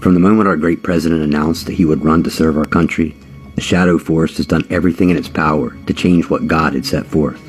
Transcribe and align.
From 0.00 0.14
the 0.14 0.20
moment 0.20 0.48
our 0.48 0.56
great 0.56 0.82
president 0.82 1.22
announced 1.22 1.66
that 1.66 1.74
he 1.74 1.84
would 1.84 2.04
run 2.04 2.22
to 2.22 2.30
serve 2.30 2.56
our 2.56 2.64
country, 2.64 3.14
the 3.54 3.60
shadow 3.60 3.98
force 3.98 4.38
has 4.38 4.46
done 4.46 4.66
everything 4.70 5.10
in 5.10 5.16
its 5.16 5.28
power 5.28 5.76
to 5.86 5.92
change 5.92 6.30
what 6.30 6.46
God 6.46 6.72
had 6.72 6.86
set 6.86 7.06
forth. 7.06 7.40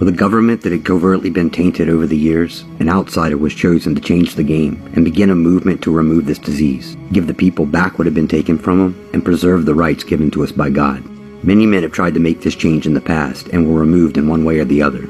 With 0.00 0.08
a 0.08 0.12
government 0.12 0.62
that 0.62 0.72
had 0.72 0.84
covertly 0.84 1.30
been 1.30 1.48
tainted 1.48 1.88
over 1.88 2.08
the 2.08 2.16
years, 2.16 2.64
an 2.80 2.88
outsider 2.88 3.36
was 3.36 3.54
chosen 3.54 3.94
to 3.94 4.00
change 4.00 4.34
the 4.34 4.42
game 4.42 4.82
and 4.96 5.04
begin 5.04 5.30
a 5.30 5.34
movement 5.36 5.80
to 5.82 5.92
remove 5.92 6.26
this 6.26 6.40
disease, 6.40 6.96
give 7.12 7.28
the 7.28 7.34
people 7.34 7.66
back 7.66 7.98
what 7.98 8.06
had 8.06 8.14
been 8.14 8.26
taken 8.26 8.58
from 8.58 8.78
them, 8.78 9.10
and 9.12 9.24
preserve 9.24 9.64
the 9.64 9.76
rights 9.76 10.02
given 10.02 10.28
to 10.32 10.42
us 10.42 10.50
by 10.50 10.70
God. 10.70 11.04
Many 11.44 11.66
men 11.66 11.84
have 11.84 11.92
tried 11.92 12.14
to 12.14 12.20
make 12.20 12.40
this 12.40 12.56
change 12.56 12.84
in 12.84 12.94
the 12.94 13.00
past 13.00 13.46
and 13.50 13.64
were 13.64 13.78
removed 13.78 14.18
in 14.18 14.26
one 14.26 14.44
way 14.44 14.58
or 14.58 14.64
the 14.64 14.82
other. 14.82 15.08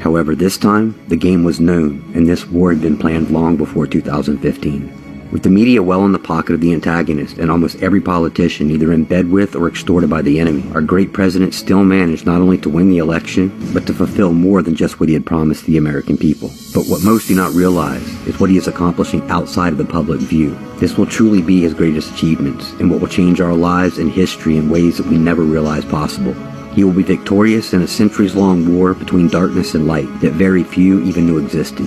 However, 0.00 0.34
this 0.34 0.56
time, 0.56 0.98
the 1.08 1.16
game 1.16 1.44
was 1.44 1.60
known, 1.60 2.02
and 2.14 2.26
this 2.26 2.46
war 2.46 2.72
had 2.72 2.80
been 2.80 2.96
planned 2.96 3.30
long 3.30 3.56
before 3.56 3.86
2015. 3.86 5.00
With 5.30 5.44
the 5.44 5.50
media 5.50 5.80
well 5.80 6.04
in 6.06 6.10
the 6.10 6.18
pocket 6.18 6.54
of 6.54 6.60
the 6.60 6.72
antagonist 6.72 7.38
and 7.38 7.52
almost 7.52 7.80
every 7.82 8.00
politician 8.00 8.68
either 8.70 8.92
in 8.92 9.04
bed 9.04 9.30
with 9.30 9.54
or 9.54 9.68
extorted 9.68 10.10
by 10.10 10.22
the 10.22 10.40
enemy, 10.40 10.64
our 10.74 10.80
great 10.80 11.12
president 11.12 11.54
still 11.54 11.84
managed 11.84 12.26
not 12.26 12.40
only 12.40 12.58
to 12.58 12.68
win 12.68 12.90
the 12.90 12.98
election, 12.98 13.52
but 13.72 13.86
to 13.86 13.94
fulfill 13.94 14.32
more 14.32 14.60
than 14.60 14.74
just 14.74 14.98
what 14.98 15.08
he 15.08 15.14
had 15.14 15.24
promised 15.24 15.66
the 15.66 15.76
American 15.76 16.16
people. 16.16 16.48
But 16.74 16.86
what 16.86 17.04
most 17.04 17.28
do 17.28 17.36
not 17.36 17.52
realize 17.52 18.02
is 18.26 18.40
what 18.40 18.50
he 18.50 18.56
is 18.56 18.66
accomplishing 18.66 19.22
outside 19.30 19.72
of 19.72 19.78
the 19.78 19.84
public 19.84 20.18
view. 20.20 20.58
This 20.78 20.96
will 20.96 21.06
truly 21.06 21.42
be 21.42 21.60
his 21.60 21.74
greatest 21.74 22.12
achievements 22.12 22.72
and 22.80 22.90
what 22.90 23.00
will 23.00 23.06
change 23.06 23.40
our 23.40 23.54
lives 23.54 23.98
and 23.98 24.10
history 24.10 24.56
in 24.56 24.68
ways 24.68 24.96
that 24.96 25.06
we 25.06 25.16
never 25.16 25.42
realized 25.42 25.88
possible. 25.88 26.34
He 26.72 26.84
will 26.84 26.92
be 26.92 27.02
victorious 27.02 27.72
in 27.72 27.82
a 27.82 27.88
centuries 27.88 28.34
long 28.34 28.76
war 28.76 28.94
between 28.94 29.28
darkness 29.28 29.74
and 29.74 29.86
light 29.86 30.08
that 30.20 30.32
very 30.32 30.62
few 30.62 31.02
even 31.02 31.26
knew 31.26 31.38
existed. 31.38 31.86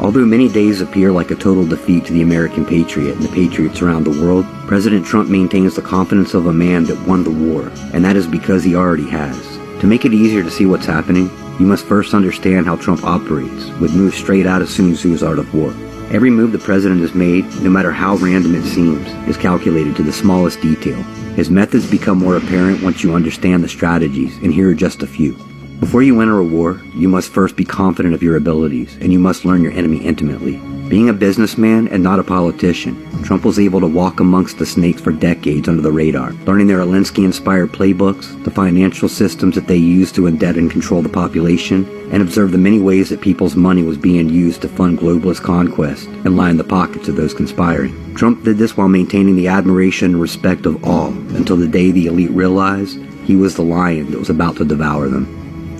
Although 0.00 0.26
many 0.26 0.48
days 0.48 0.80
appear 0.80 1.10
like 1.10 1.30
a 1.30 1.36
total 1.36 1.66
defeat 1.66 2.04
to 2.06 2.12
the 2.12 2.22
American 2.22 2.66
patriot 2.66 3.14
and 3.14 3.22
the 3.22 3.34
patriots 3.34 3.80
around 3.80 4.04
the 4.04 4.20
world, 4.22 4.44
President 4.66 5.06
Trump 5.06 5.30
maintains 5.30 5.74
the 5.74 5.82
confidence 5.82 6.34
of 6.34 6.46
a 6.46 6.52
man 6.52 6.84
that 6.84 7.06
won 7.06 7.24
the 7.24 7.30
war, 7.30 7.72
and 7.94 8.04
that 8.04 8.16
is 8.16 8.26
because 8.26 8.62
he 8.62 8.74
already 8.74 9.08
has. 9.08 9.56
To 9.80 9.86
make 9.86 10.04
it 10.04 10.12
easier 10.12 10.42
to 10.42 10.50
see 10.50 10.66
what's 10.66 10.86
happening, 10.86 11.30
you 11.58 11.66
must 11.66 11.86
first 11.86 12.12
understand 12.12 12.66
how 12.66 12.76
Trump 12.76 13.04
operates, 13.04 13.70
with 13.80 13.94
moves 13.94 14.16
straight 14.16 14.46
out 14.46 14.60
of 14.60 14.68
Sun 14.68 14.94
Tzu's 14.96 15.22
Art 15.22 15.38
of 15.38 15.54
War. 15.54 15.70
Every 16.10 16.30
move 16.30 16.52
the 16.52 16.58
president 16.58 17.00
has 17.00 17.14
made, 17.14 17.44
no 17.62 17.70
matter 17.70 17.90
how 17.90 18.16
random 18.16 18.54
it 18.54 18.64
seems, 18.64 19.06
is 19.28 19.36
calculated 19.36 19.96
to 19.96 20.02
the 20.02 20.12
smallest 20.12 20.60
detail. 20.60 21.02
His 21.36 21.50
methods 21.50 21.88
become 21.90 22.16
more 22.18 22.38
apparent 22.38 22.82
once 22.82 23.02
you 23.02 23.14
understand 23.14 23.62
the 23.62 23.68
strategies, 23.68 24.38
and 24.38 24.50
here 24.50 24.70
are 24.70 24.74
just 24.74 25.02
a 25.02 25.06
few. 25.06 25.34
Before 25.80 26.02
you 26.02 26.22
enter 26.22 26.38
a 26.38 26.42
war, 26.42 26.80
you 26.94 27.08
must 27.10 27.30
first 27.30 27.56
be 27.56 27.64
confident 27.64 28.14
of 28.14 28.22
your 28.22 28.36
abilities, 28.36 28.96
and 29.02 29.12
you 29.12 29.18
must 29.18 29.44
learn 29.44 29.62
your 29.62 29.72
enemy 29.72 29.98
intimately. 29.98 30.58
Being 30.88 31.08
a 31.08 31.12
businessman 31.12 31.88
and 31.88 32.00
not 32.00 32.20
a 32.20 32.22
politician, 32.22 32.94
Trump 33.24 33.44
was 33.44 33.58
able 33.58 33.80
to 33.80 33.88
walk 33.88 34.20
amongst 34.20 34.58
the 34.58 34.66
snakes 34.66 35.00
for 35.00 35.10
decades 35.10 35.68
under 35.68 35.82
the 35.82 35.90
radar, 35.90 36.30
learning 36.44 36.68
their 36.68 36.78
Alinsky-inspired 36.78 37.72
playbooks, 37.72 38.44
the 38.44 38.52
financial 38.52 39.08
systems 39.08 39.56
that 39.56 39.66
they 39.66 39.76
used 39.76 40.14
to 40.14 40.28
indebt 40.28 40.56
and 40.56 40.70
control 40.70 41.02
the 41.02 41.08
population, 41.08 41.84
and 42.12 42.22
observe 42.22 42.52
the 42.52 42.58
many 42.58 42.78
ways 42.78 43.08
that 43.08 43.20
people's 43.20 43.56
money 43.56 43.82
was 43.82 43.98
being 43.98 44.28
used 44.28 44.62
to 44.62 44.68
fund 44.68 45.00
globalist 45.00 45.42
conquest 45.42 46.06
and 46.06 46.36
line 46.36 46.56
the 46.56 46.62
pockets 46.62 47.08
of 47.08 47.16
those 47.16 47.34
conspiring. 47.34 48.14
Trump 48.14 48.44
did 48.44 48.56
this 48.56 48.76
while 48.76 48.88
maintaining 48.88 49.34
the 49.34 49.48
admiration 49.48 50.12
and 50.12 50.20
respect 50.20 50.66
of 50.66 50.84
all 50.84 51.08
until 51.08 51.56
the 51.56 51.66
day 51.66 51.90
the 51.90 52.06
elite 52.06 52.30
realized 52.30 52.96
he 53.24 53.34
was 53.34 53.56
the 53.56 53.62
lion 53.62 54.08
that 54.12 54.20
was 54.20 54.30
about 54.30 54.56
to 54.56 54.64
devour 54.64 55.08
them. 55.08 55.26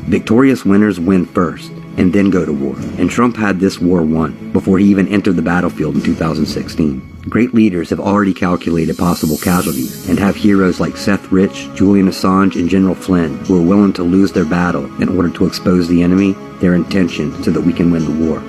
Victorious 0.08 0.64
winners 0.64 0.98
win 0.98 1.24
first 1.24 1.70
and 1.96 2.12
then 2.12 2.30
go 2.30 2.44
to 2.44 2.52
war. 2.52 2.76
And 2.98 3.10
Trump 3.10 3.36
had 3.36 3.58
this 3.58 3.80
war 3.80 4.02
won 4.02 4.52
before 4.52 4.78
he 4.78 4.86
even 4.86 5.08
entered 5.08 5.36
the 5.36 5.42
battlefield 5.42 5.94
in 5.94 6.02
2016. 6.02 7.16
Great 7.28 7.54
leaders 7.54 7.90
have 7.90 7.98
already 7.98 8.32
calculated 8.32 8.96
possible 8.96 9.36
casualties 9.36 10.08
and 10.08 10.18
have 10.18 10.36
heroes 10.36 10.78
like 10.78 10.96
Seth 10.96 11.32
Rich, 11.32 11.68
Julian 11.74 12.08
Assange, 12.08 12.54
and 12.54 12.68
General 12.68 12.94
Flynn 12.94 13.36
who 13.46 13.58
are 13.58 13.66
willing 13.66 13.92
to 13.94 14.02
lose 14.02 14.30
their 14.32 14.44
battle 14.44 14.84
in 15.02 15.08
order 15.08 15.30
to 15.30 15.46
expose 15.46 15.88
the 15.88 16.02
enemy, 16.02 16.32
their 16.60 16.74
intention, 16.74 17.42
so 17.42 17.50
that 17.50 17.60
we 17.60 17.72
can 17.72 17.90
win 17.90 18.04
the 18.04 18.26
war. 18.26 18.40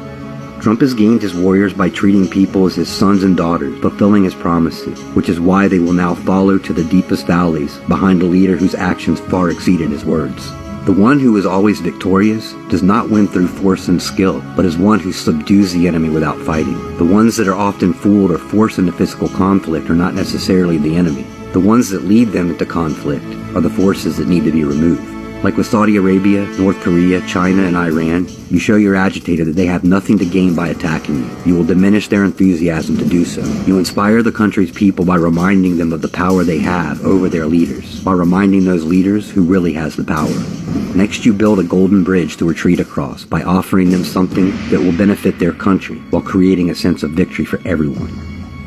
Trump 0.62 0.82
has 0.82 0.94
gained 0.94 1.22
his 1.22 1.36
warriors 1.36 1.74
by 1.74 1.90
treating 1.90 2.28
people 2.28 2.66
as 2.66 2.76
his 2.76 2.90
sons 2.90 3.24
and 3.24 3.38
daughters, 3.38 3.80
fulfilling 3.80 4.24
his 4.24 4.36
promises, 4.36 5.00
which 5.16 5.30
is 5.30 5.40
why 5.40 5.68
they 5.68 5.80
will 5.80 5.94
now 5.94 6.14
follow 6.14 6.58
to 6.58 6.74
the 6.74 6.84
deepest 6.86 7.26
valleys 7.28 7.78
behind 7.88 8.22
a 8.22 8.26
leader 8.26 8.58
whose 8.58 8.76
actions 8.76 9.20
far 9.20 9.50
exceeded 9.50 9.90
his 9.90 10.04
words. 10.04 10.52
The 10.88 10.94
one 10.94 11.20
who 11.20 11.36
is 11.36 11.46
always 11.46 11.82
victorious 11.82 12.54
does 12.70 12.82
not 12.82 13.10
win 13.10 13.28
through 13.28 13.50
force 13.50 13.90
and 13.90 14.02
skill, 14.02 14.42
but 14.56 14.64
is 14.64 14.78
one 14.78 15.02
who 15.02 15.12
subdues 15.12 15.74
the 15.74 15.86
enemy 15.86 16.08
without 16.08 16.40
fighting. 16.40 16.96
The 16.96 17.04
ones 17.04 17.36
that 17.36 17.50
are 17.50 17.58
often 17.58 17.92
fooled 17.92 18.32
or 18.32 18.38
forced 18.38 18.80
into 18.80 18.94
physical 18.94 19.28
conflict 19.28 19.90
are 19.90 19.96
not 19.96 20.14
necessarily 20.14 20.78
the 20.78 20.96
enemy. 20.96 21.24
The 21.52 21.60
ones 21.60 21.90
that 21.90 22.06
lead 22.06 22.30
them 22.30 22.52
into 22.52 22.66
conflict 22.66 23.26
are 23.54 23.60
the 23.60 23.70
forces 23.70 24.16
that 24.16 24.30
need 24.30 24.46
to 24.46 24.52
be 24.54 24.64
removed. 24.64 25.17
Like 25.44 25.56
with 25.56 25.68
Saudi 25.68 25.98
Arabia, 25.98 26.46
North 26.58 26.82
Korea, 26.82 27.22
China, 27.28 27.62
and 27.62 27.78
Iran, 27.78 28.28
you 28.50 28.58
show 28.58 28.76
your 28.76 28.96
agitator 28.96 29.46
that 29.46 29.56
they 29.56 29.68
have 29.68 29.84
nothing 29.84 30.18
to 30.18 30.26
gain 30.26 30.56
by 30.56 30.70
attacking 30.70 31.24
you. 31.24 31.38
You 31.46 31.56
will 31.56 31.64
diminish 31.64 32.08
their 32.08 32.24
enthusiasm 32.24 32.98
to 32.98 33.06
do 33.06 33.24
so. 33.24 33.44
You 33.68 33.78
inspire 33.78 34.24
the 34.24 34.32
country's 34.32 34.72
people 34.72 35.06
by 35.06 35.16
reminding 35.16 35.78
them 35.78 35.94
of 35.94 36.02
the 36.02 36.08
power 36.08 36.44
they 36.44 36.58
have 36.60 37.06
over 37.06 37.30
their 37.30 37.46
leaders, 37.46 38.04
by 38.04 38.14
reminding 38.14 38.66
those 38.66 38.84
leaders 38.84 39.30
who 39.30 39.44
really 39.44 39.74
has 39.74 39.96
the 39.96 40.04
power. 40.04 40.34
Next, 40.96 41.24
you 41.24 41.34
build 41.34 41.60
a 41.60 41.64
golden 41.64 42.04
bridge 42.04 42.38
to 42.38 42.46
retreat 42.46 42.80
across 42.80 43.24
by 43.24 43.44
offering 43.44 43.92
them 43.92 44.04
something 44.04 44.50
that 44.70 44.80
will 44.80 44.98
benefit 44.98 45.38
their 45.38 45.54
country 45.54 45.98
while 46.10 46.24
creating 46.24 46.72
a 46.72 46.76
sense 46.76 47.04
of 47.04 47.12
victory 47.12 47.46
for 47.46 47.62
everyone. 47.64 48.12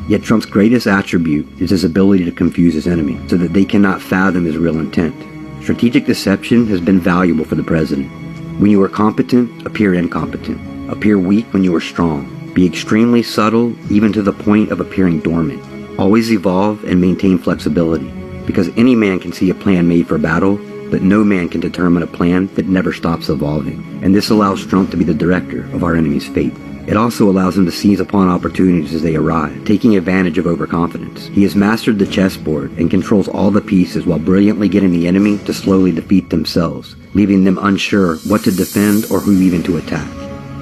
Yet 0.09 0.23
Trump's 0.23 0.47
greatest 0.47 0.87
attribute 0.87 1.61
is 1.61 1.71
his 1.71 1.83
ability 1.83 2.25
to 2.27 2.33
confuse 2.33 2.75
his 2.75 2.87
enemy 2.87 3.19
so 3.29 3.37
that 3.39 3.53
they 3.53 3.65
cannot 3.65 4.01
fathom 4.01 4.45
his 4.45 4.57
real 4.57 4.79
intent. 4.79 5.30
Strategic 5.63 6.07
deception 6.07 6.67
has 6.69 6.81
been 6.81 6.99
valuable 6.99 7.45
for 7.45 7.55
the 7.55 7.63
president. 7.63 8.11
When 8.59 8.71
you 8.71 8.83
are 8.83 8.89
competent, 8.89 9.67
appear 9.67 9.95
incompetent. 9.95 10.91
Appear 10.91 11.19
weak 11.19 11.53
when 11.53 11.63
you 11.63 11.75
are 11.75 11.81
strong. 11.81 12.53
Be 12.55 12.67
extremely 12.67 13.23
subtle, 13.23 13.77
even 13.93 14.13
to 14.15 14.23
the 14.23 14.33
point 14.33 14.73
of 14.73 14.81
appearing 14.81 15.21
dormant. 15.21 15.63
Always 15.99 16.33
evolve 16.33 16.83
and 16.85 17.01
maintain 17.01 17.39
flexibility, 17.39 18.11
because 18.47 18.71
any 18.77 18.95
man 18.97 19.21
can 19.21 19.33
see 19.33 19.51
a 19.51 19.55
plan 19.55 19.87
made 19.87 20.09
for 20.09 20.19
battle, 20.19 20.57
but 20.91 21.03
no 21.03 21.23
man 21.23 21.49
can 21.49 21.61
determine 21.61 22.03
a 22.03 22.07
plan 22.07 22.47
that 22.55 22.67
never 22.67 22.93
stops 22.93 23.29
evolving. 23.29 24.01
And 24.03 24.15
this 24.15 24.31
allows 24.31 24.67
Trump 24.67 24.91
to 24.91 24.97
be 24.97 25.05
the 25.05 25.15
director 25.15 25.65
of 25.73 25.85
our 25.85 25.95
enemy's 25.95 26.27
fate. 26.27 26.55
It 26.91 26.97
also 26.97 27.31
allows 27.31 27.57
him 27.57 27.67
to 27.67 27.71
seize 27.71 28.01
upon 28.01 28.29
opportunities 28.29 28.93
as 28.93 29.03
they 29.03 29.15
arrive, 29.15 29.65
taking 29.65 29.97
advantage 29.97 30.39
of 30.39 30.49
overconfidence. 30.49 31.29
He 31.29 31.45
has 31.45 31.55
mastered 31.55 32.01
the 32.01 32.07
chessboard 32.07 32.73
and 32.79 32.91
controls 32.91 33.29
all 33.29 33.53
the 33.53 33.61
pieces 33.61 34.07
while 34.07 34.19
brilliantly 34.19 34.69
getting 34.69 34.91
the 34.91 35.07
enemy 35.07 35.39
to 35.45 35.55
slowly 35.55 35.93
defeat 35.93 36.31
themselves, 36.31 36.97
leaving 37.15 37.45
them 37.45 37.59
unsure 37.63 38.17
what 38.27 38.43
to 38.43 38.51
defend 38.51 39.05
or 39.09 39.21
who 39.21 39.41
even 39.41 39.63
to 39.63 39.77
attack. 39.77 40.11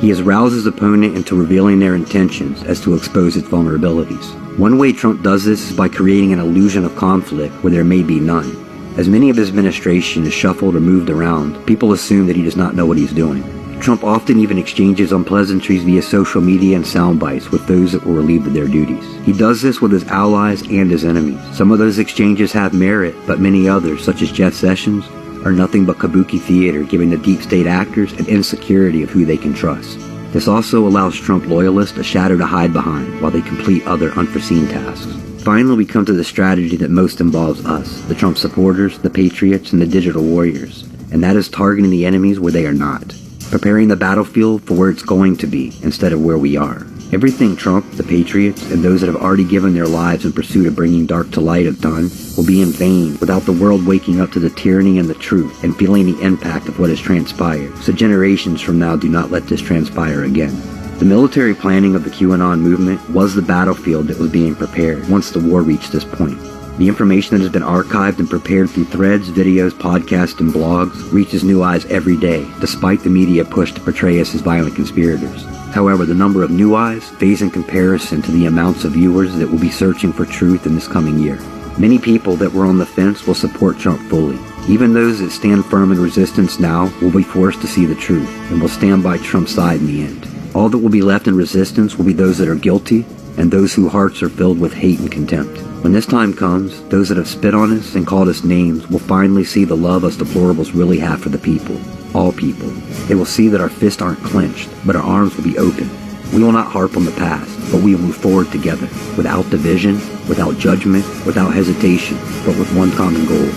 He 0.00 0.11
has 0.11 0.21
roused 0.21 0.55
his 0.55 0.67
opponent 0.67 1.17
into 1.17 1.34
revealing 1.34 1.78
their 1.78 1.94
intentions 1.94 2.62
as 2.65 2.78
to 2.83 2.94
expose 2.94 3.34
its 3.34 3.49
vulnerabilities. 3.49 4.59
One 4.59 4.77
way 4.77 4.93
Trump 4.93 5.22
does 5.22 5.47
this 5.47 5.71
is 5.71 5.77
by 5.77 5.88
creating 5.88 6.34
an 6.34 6.41
illusion 6.41 6.84
of 6.84 6.94
conflict 6.94 7.55
where 7.65 7.72
there 7.72 7.84
may 7.84 8.03
be 8.03 8.21
none. 8.21 8.55
As 8.99 9.09
many 9.09 9.31
of 9.31 9.37
his 9.37 9.49
administration 9.49 10.27
is 10.27 10.34
shuffled 10.34 10.77
or 10.77 10.81
moved 10.81 11.09
around, 11.09 11.65
people 11.67 11.94
assume 11.94 12.27
that 12.27 12.37
he 12.37 12.44
does 12.44 12.56
not 12.56 12.75
know 12.75 12.84
what 12.84 12.99
he's 12.99 13.15
doing. 13.15 13.58
Trump 13.81 14.03
often 14.03 14.41
even 14.41 14.59
exchanges 14.59 15.12
unpleasantries 15.12 15.84
via 15.84 16.03
social 16.03 16.41
media 16.41 16.77
and 16.77 16.87
sound 16.87 17.21
bites 17.21 17.50
with 17.50 17.66
those 17.66 17.93
that 17.93 18.05
were 18.05 18.15
relieved 18.15 18.47
of 18.47 18.53
their 18.53 18.66
duties. 18.66 19.05
He 19.25 19.33
does 19.33 19.62
this 19.62 19.81
with 19.81 19.93
his 19.93 20.05
allies 20.09 20.62
and 20.62 20.91
his 20.91 21.05
enemies. 21.05 21.41
Some 21.56 21.71
of 21.71 21.78
those 21.78 21.99
exchanges 21.99 22.53
have 22.53 22.75
merit, 22.75 23.15
but 23.27 23.41
many 23.41 23.69
others, 23.69 24.05
such 24.05 24.21
as 24.21 24.33
Jeff 24.33 24.53
Sessions, 24.53 25.06
are 25.47 25.53
nothing 25.53 25.84
but 25.87 25.99
kabuki 25.99 26.41
theater, 26.41 26.83
giving 26.83 27.11
the 27.11 27.17
deep 27.19 27.41
state 27.41 27.67
actors 27.67 28.12
an 28.15 28.27
insecurity 28.27 29.03
of 29.03 29.11
who 29.11 29.25
they 29.25 29.37
can 29.37 29.55
trust. 29.55 29.99
This 30.33 30.49
also 30.49 30.87
allows 30.87 31.17
Trump 31.17 31.47
loyalists 31.47 31.97
a 31.99 32.05
shadow 32.05 32.37
to 32.37 32.47
hide 32.47 32.73
behind 32.73 33.23
while 33.23 33.31
they 33.31 33.43
complete 33.43 33.87
other 33.87 34.11
unforeseen 34.12 34.67
tasks. 34.67 35.14
Finally, 35.43 35.76
we 35.76 35.87
come 35.87 36.05
to 36.05 36.12
the 36.12 36.25
strategy 36.25 36.76
that 36.76 36.91
most 36.91 37.20
involves 37.20 37.64
us, 37.64 38.03
the 38.03 38.14
Trump 38.14 38.37
supporters, 38.37 38.99
the 38.99 39.08
patriots, 39.08 39.73
and 39.73 39.81
the 39.81 39.87
digital 39.87 40.23
warriors, 40.23 40.82
and 41.12 41.23
that 41.23 41.37
is 41.37 41.49
targeting 41.49 41.91
the 41.91 42.05
enemies 42.05 42.41
where 42.41 42.53
they 42.53 42.67
are 42.67 42.75
not 42.75 43.14
preparing 43.50 43.89
the 43.89 43.97
battlefield 43.97 44.62
for 44.62 44.75
where 44.75 44.91
it's 44.91 45.03
going 45.03 45.37
to 45.39 45.47
be 45.47 45.73
instead 45.83 46.12
of 46.12 46.23
where 46.23 46.39
we 46.39 46.56
are. 46.56 46.87
Everything 47.11 47.56
Trump, 47.56 47.91
the 47.93 48.03
Patriots, 48.03 48.71
and 48.71 48.85
those 48.85 49.00
that 49.00 49.06
have 49.06 49.17
already 49.17 49.45
given 49.45 49.73
their 49.73 49.87
lives 49.87 50.27
in 50.27 50.33
pursuit 50.33 50.67
of 50.67 50.77
bringing 50.77 51.06
dark 51.06 51.31
to 51.31 51.41
light 51.41 51.65
have 51.65 51.81
done 51.81 52.11
will 52.37 52.45
be 52.45 52.61
in 52.61 52.69
vain 52.69 53.17
without 53.19 53.43
the 53.43 53.53
world 53.53 53.87
waking 53.87 54.21
up 54.21 54.31
to 54.33 54.39
the 54.39 54.50
tyranny 54.50 54.99
and 54.99 55.09
the 55.09 55.15
truth 55.15 55.65
and 55.65 55.77
feeling 55.77 56.05
the 56.05 56.21
impact 56.21 56.69
of 56.69 56.79
what 56.79 56.91
has 56.91 57.00
transpired. 57.00 57.75
So 57.79 57.93
generations 57.93 58.61
from 58.61 58.79
now 58.79 58.95
do 58.95 59.09
not 59.09 59.31
let 59.31 59.47
this 59.47 59.62
transpire 59.62 60.25
again. 60.25 60.55
The 60.99 61.06
military 61.06 61.55
planning 61.55 61.94
of 61.94 62.05
the 62.05 62.11
QAnon 62.11 62.61
movement 62.61 63.09
was 63.09 63.35
the 63.35 63.41
battlefield 63.41 64.09
that 64.09 64.19
was 64.19 64.31
being 64.31 64.55
prepared 64.55 65.09
once 65.09 65.31
the 65.31 65.41
war 65.41 65.62
reached 65.62 65.93
this 65.93 66.05
point. 66.05 66.39
The 66.79 66.87
information 66.87 67.37
that 67.37 67.43
has 67.43 67.51
been 67.51 67.63
archived 67.63 68.21
and 68.21 68.31
prepared 68.31 68.71
through 68.71 68.85
threads, 68.85 69.31
videos, 69.31 69.73
podcasts, 69.73 70.39
and 70.39 70.53
blogs 70.53 71.13
reaches 71.13 71.43
new 71.43 71.61
eyes 71.61 71.85
every 71.87 72.17
day, 72.17 72.49
despite 72.61 73.01
the 73.01 73.11
media 73.11 73.45
push 73.45 73.73
to 73.73 73.81
portray 73.81 74.21
us 74.21 74.33
as 74.33 74.43
violent 74.43 74.77
conspirators. 74.77 75.43
However, 75.75 76.07
the 76.07 76.15
number 76.15 76.45
of 76.45 76.53
new 76.53 76.77
eyes 76.77 77.09
fades 77.09 77.43
in 77.43 77.51
comparison 77.51 78.23
to 78.23 78.31
the 78.31 78.47
amounts 78.47 78.85
of 78.85 78.93
viewers 78.93 79.35
that 79.39 79.51
will 79.51 79.59
be 79.59 79.73
searching 79.73 80.13
for 80.13 80.25
truth 80.25 80.67
in 80.67 80.77
this 80.77 80.87
coming 80.87 81.19
year. 81.19 81.41
Many 81.79 81.99
people 81.99 82.37
that 82.37 82.53
were 82.53 82.67
on 82.67 82.79
the 82.79 82.87
fence 82.87 83.27
will 83.27 83.35
support 83.35 83.79
Trump 83.79 84.01
fully. 84.09 84.39
Even 84.69 84.95
those 84.95 85.19
that 85.19 85.31
stand 85.33 85.65
firm 85.65 85.91
in 85.91 86.01
resistance 86.01 86.61
now 86.61 86.93
will 87.03 87.11
be 87.11 87.25
forced 87.25 87.61
to 87.63 87.67
see 87.67 87.87
the 87.87 87.95
truth 87.97 88.29
and 88.53 88.61
will 88.61 88.69
stand 88.69 89.03
by 89.03 89.19
Trump's 89.19 89.53
side 89.53 89.81
in 89.81 89.87
the 89.89 90.05
end. 90.05 90.29
All 90.55 90.69
that 90.69 90.79
will 90.79 90.91
be 90.91 91.03
left 91.03 91.27
in 91.27 91.37
resistance 91.37 91.99
will 91.99 92.05
be 92.05 92.13
those 92.13 92.39
that 92.39 92.49
are 92.49 92.55
guilty 92.55 93.05
and 93.38 93.50
those 93.50 93.73
whose 93.73 93.90
hearts 93.90 94.23
are 94.23 94.29
filled 94.29 94.58
with 94.58 94.75
hate 94.75 94.99
and 94.99 95.11
contempt. 95.11 95.58
When 95.82 95.93
this 95.93 96.06
time 96.06 96.35
comes, 96.35 96.82
those 96.88 97.08
that 97.08 97.17
have 97.19 97.29
spit 97.29 97.55
on 97.55 97.73
us 97.73 97.94
and 97.94 98.06
called 98.06 98.29
us 98.29 98.44
names 98.44 98.88
will 98.88 98.99
finally 98.99 99.44
see 99.44 99.64
the 99.64 99.76
love 99.76 100.05
us 100.05 100.17
deplorables 100.17 100.75
really 100.75 100.99
have 100.99 101.23
for 101.23 101.31
the 101.31 101.38
people, 101.38 101.81
all 102.14 102.32
people. 102.32 102.69
They 103.06 103.14
will 103.14 103.25
see 103.25 103.49
that 103.49 103.61
our 103.61 103.69
fists 103.70 104.02
aren't 104.02 104.23
clenched, 104.25 104.69
but 104.85 104.96
our 104.96 105.02
arms 105.02 105.37
will 105.37 105.44
be 105.44 105.56
open. 105.56 105.88
We 106.35 106.43
will 106.43 106.52
not 106.52 106.70
harp 106.70 106.96
on 106.96 107.05
the 107.05 107.12
past, 107.12 107.56
but 107.73 107.81
we 107.81 107.94
will 107.94 108.02
move 108.02 108.17
forward 108.17 108.50
together, 108.50 108.87
without 109.17 109.49
division, 109.49 109.94
without 110.29 110.58
judgment, 110.58 111.06
without 111.25 111.55
hesitation, 111.55 112.19
but 112.44 112.58
with 112.58 112.76
one 112.76 112.91
common 112.93 113.25
goal 113.26 113.49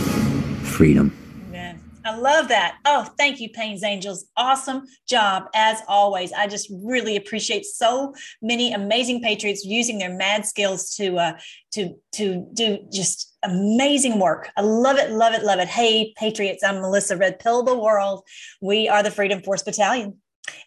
freedom. 0.64 1.21
I 2.04 2.16
love 2.16 2.48
that. 2.48 2.78
Oh, 2.86 3.08
thank 3.18 3.40
you, 3.40 3.50
Pains 3.50 3.84
Angels. 3.84 4.26
Awesome 4.36 4.84
job 5.08 5.44
as 5.54 5.82
always. 5.88 6.34
I 6.34 6.48
just 6.48 6.72
really 6.84 7.16
appreciate 7.16 7.66
so 7.66 8.14
many 8.42 8.74
amazing 8.74 9.22
patriots 9.22 9.64
using 9.64 10.00
their 10.00 10.14
mad 10.14 10.46
skills 10.46 10.96
to 10.96 11.18
uh, 11.18 11.34
to 11.74 11.96
to 12.14 12.48
do 12.54 12.80
just 12.92 13.36
amazing 13.44 14.20
work. 14.20 14.50
I 14.58 14.62
love 14.62 14.98
it, 14.98 15.12
love 15.12 15.34
it, 15.34 15.44
love 15.44 15.60
it. 15.60 15.68
Hey, 15.68 16.14
patriots! 16.18 16.64
I'm 16.64 16.82
Melissa 16.82 17.18
Red 17.18 17.40
Pill 17.40 17.64
the 17.64 17.78
world. 17.78 18.24
We 18.62 18.90
are 18.90 19.04
the 19.04 19.12
Freedom 19.12 19.42
Force 19.42 19.62
Battalion. 19.62 20.18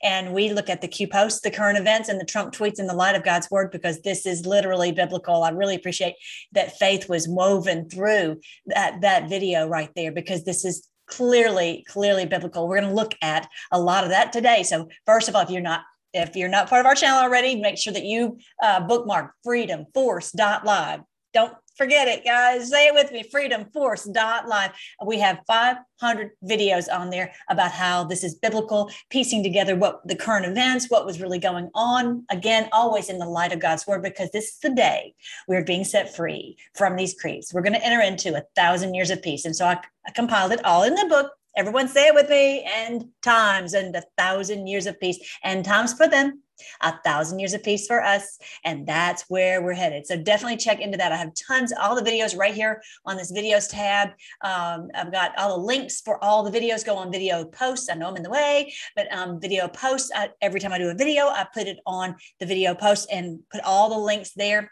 And 0.04 0.32
we 0.32 0.52
look 0.52 0.70
at 0.70 0.81
the 0.81 0.88
Q 0.88 1.08
posts, 1.08 1.40
the 1.40 1.50
current 1.50 1.76
events, 1.76 2.08
and 2.08 2.20
the 2.20 2.25
Trump 2.25 2.54
tweets 2.54 2.78
in 2.78 2.86
the 2.86 2.94
light 2.94 3.16
of 3.16 3.25
God's 3.25 3.50
word 3.50 3.72
because 3.72 4.00
this 4.02 4.25
is 4.25 4.46
literally 4.46 4.92
biblical. 4.92 5.42
I 5.42 5.50
really 5.50 5.75
appreciate 5.75 6.14
that 6.52 6.78
faith 6.78 7.08
was 7.08 7.26
woven 7.28 7.90
through 7.90 8.40
that, 8.66 9.00
that 9.00 9.28
video 9.28 9.66
right 9.66 9.90
there 9.96 10.12
because 10.12 10.44
this 10.44 10.64
is 10.64 10.88
clearly, 11.16 11.84
clearly 11.88 12.26
biblical. 12.26 12.69
We're 12.69 12.81
going 12.81 12.90
to 12.90 12.94
look 12.94 13.14
at 13.22 13.49
a 13.70 13.81
lot 13.81 14.05
of 14.05 14.11
that 14.11 14.32
today. 14.32 14.62
So, 14.62 14.88
first 15.06 15.28
of 15.28 15.34
all, 15.34 15.43
if 15.43 15.50
you're 15.50 15.61
not 15.61 15.82
if 16.12 16.37
you're 16.37 16.49
not 16.49 16.69
part 16.69 16.81
of 16.81 16.87
our 16.87 16.94
channel 16.94 17.19
already, 17.19 17.56
make 17.56 17.76
sure 17.76 17.93
that 17.93 18.05
you 18.05 18.38
uh, 18.62 18.81
bookmark 18.81 19.32
freedomforce.live. 19.44 21.00
Don't 21.32 21.55
forget 21.76 22.09
it, 22.09 22.25
guys. 22.25 22.71
Say 22.71 22.87
it 22.87 22.94
with 22.94 23.12
me 23.12 23.25
freedomforce.live. 23.25 24.71
We 25.05 25.19
have 25.19 25.41
500 25.47 26.31
videos 26.44 26.93
on 26.93 27.11
there 27.11 27.32
about 27.49 27.73
how 27.73 28.05
this 28.05 28.25
is 28.25 28.35
biblical, 28.35 28.91
piecing 29.11 29.43
together 29.43 29.76
what 29.76 30.06
the 30.06 30.17
current 30.17 30.47
events, 30.47 30.91
what 30.91 31.06
was 31.06 31.21
really 31.21 31.38
going 31.38 31.71
on. 31.75 32.25
Again, 32.31 32.69
always 32.73 33.09
in 33.09 33.19
the 33.19 33.26
light 33.26 33.53
of 33.53 33.61
God's 33.61 33.87
word, 33.87 34.03
because 34.03 34.31
this 34.31 34.50
is 34.50 34.59
the 34.59 34.71
day 34.71 35.15
we're 35.49 35.65
being 35.65 35.85
set 35.85 36.15
free 36.15 36.56
from 36.75 36.97
these 36.97 37.15
creeds. 37.15 37.53
We're 37.53 37.62
going 37.62 37.75
to 37.75 37.85
enter 37.85 38.00
into 38.00 38.37
a 38.37 38.44
thousand 38.55 38.94
years 38.94 39.11
of 39.11 39.23
peace. 39.23 39.44
And 39.44 39.56
so 39.56 39.67
I, 39.67 39.81
I 40.06 40.12
compiled 40.12 40.53
it 40.53 40.65
all 40.65 40.85
in 40.85 40.94
the 40.94 41.06
book. 41.06 41.32
Everyone 41.56 41.87
say 41.87 42.09
it 42.09 42.15
with 42.15 42.29
me. 42.29 42.65
End 42.65 43.06
times 43.23 43.75
and 43.75 43.94
a 43.94 44.03
thousand 44.19 44.67
years 44.67 44.87
of 44.87 44.99
peace. 44.99 45.19
End 45.44 45.65
times 45.65 45.93
for 45.93 46.09
them 46.09 46.43
a 46.83 46.99
thousand 47.05 47.39
years 47.39 47.55
of 47.55 47.62
peace 47.62 47.87
for 47.87 48.03
us. 48.03 48.39
And 48.65 48.87
that's 48.87 49.25
where 49.29 49.62
we're 49.62 49.75
headed. 49.75 50.06
So 50.06 50.17
definitely 50.17 50.56
check 50.56 50.81
into 50.81 50.99
that. 50.99 51.12
I 51.12 51.17
have 51.17 51.33
tons, 51.35 51.73
all 51.73 51.95
the 51.95 52.09
videos 52.09 52.37
right 52.37 52.55
here 52.55 52.83
on 53.05 53.17
this 53.17 53.33
videos 53.33 53.69
tab. 53.71 54.11
Um, 54.43 54.89
I've 54.95 55.12
got 55.12 55.37
all 55.39 55.59
the 55.59 55.65
links 55.65 56.01
for 56.01 56.23
all 56.23 56.43
the 56.43 56.56
videos 56.56 56.85
go 56.85 56.97
on 56.97 57.12
video 57.12 57.45
posts. 57.45 57.89
I 57.91 57.95
know 57.95 58.09
I'm 58.09 58.17
in 58.17 58.23
the 58.23 58.31
way, 58.31 58.73
but 58.97 59.12
um, 59.12 59.41
video 59.41 59.69
posts, 59.69 60.11
I, 60.15 60.31
every 60.41 60.61
time 60.61 60.73
I 60.73 60.79
do 60.79 60.89
a 60.89 60.95
video, 60.95 61.27
I 61.27 61.47
put 61.53 61.67
it 61.67 61.79
on 61.87 62.17
the 62.41 62.47
video 62.47 62.75
post 62.75 63.09
and 63.11 63.41
put 63.51 63.62
all 63.62 63.91
the 63.91 63.99
links 63.99 64.33
there 64.35 64.71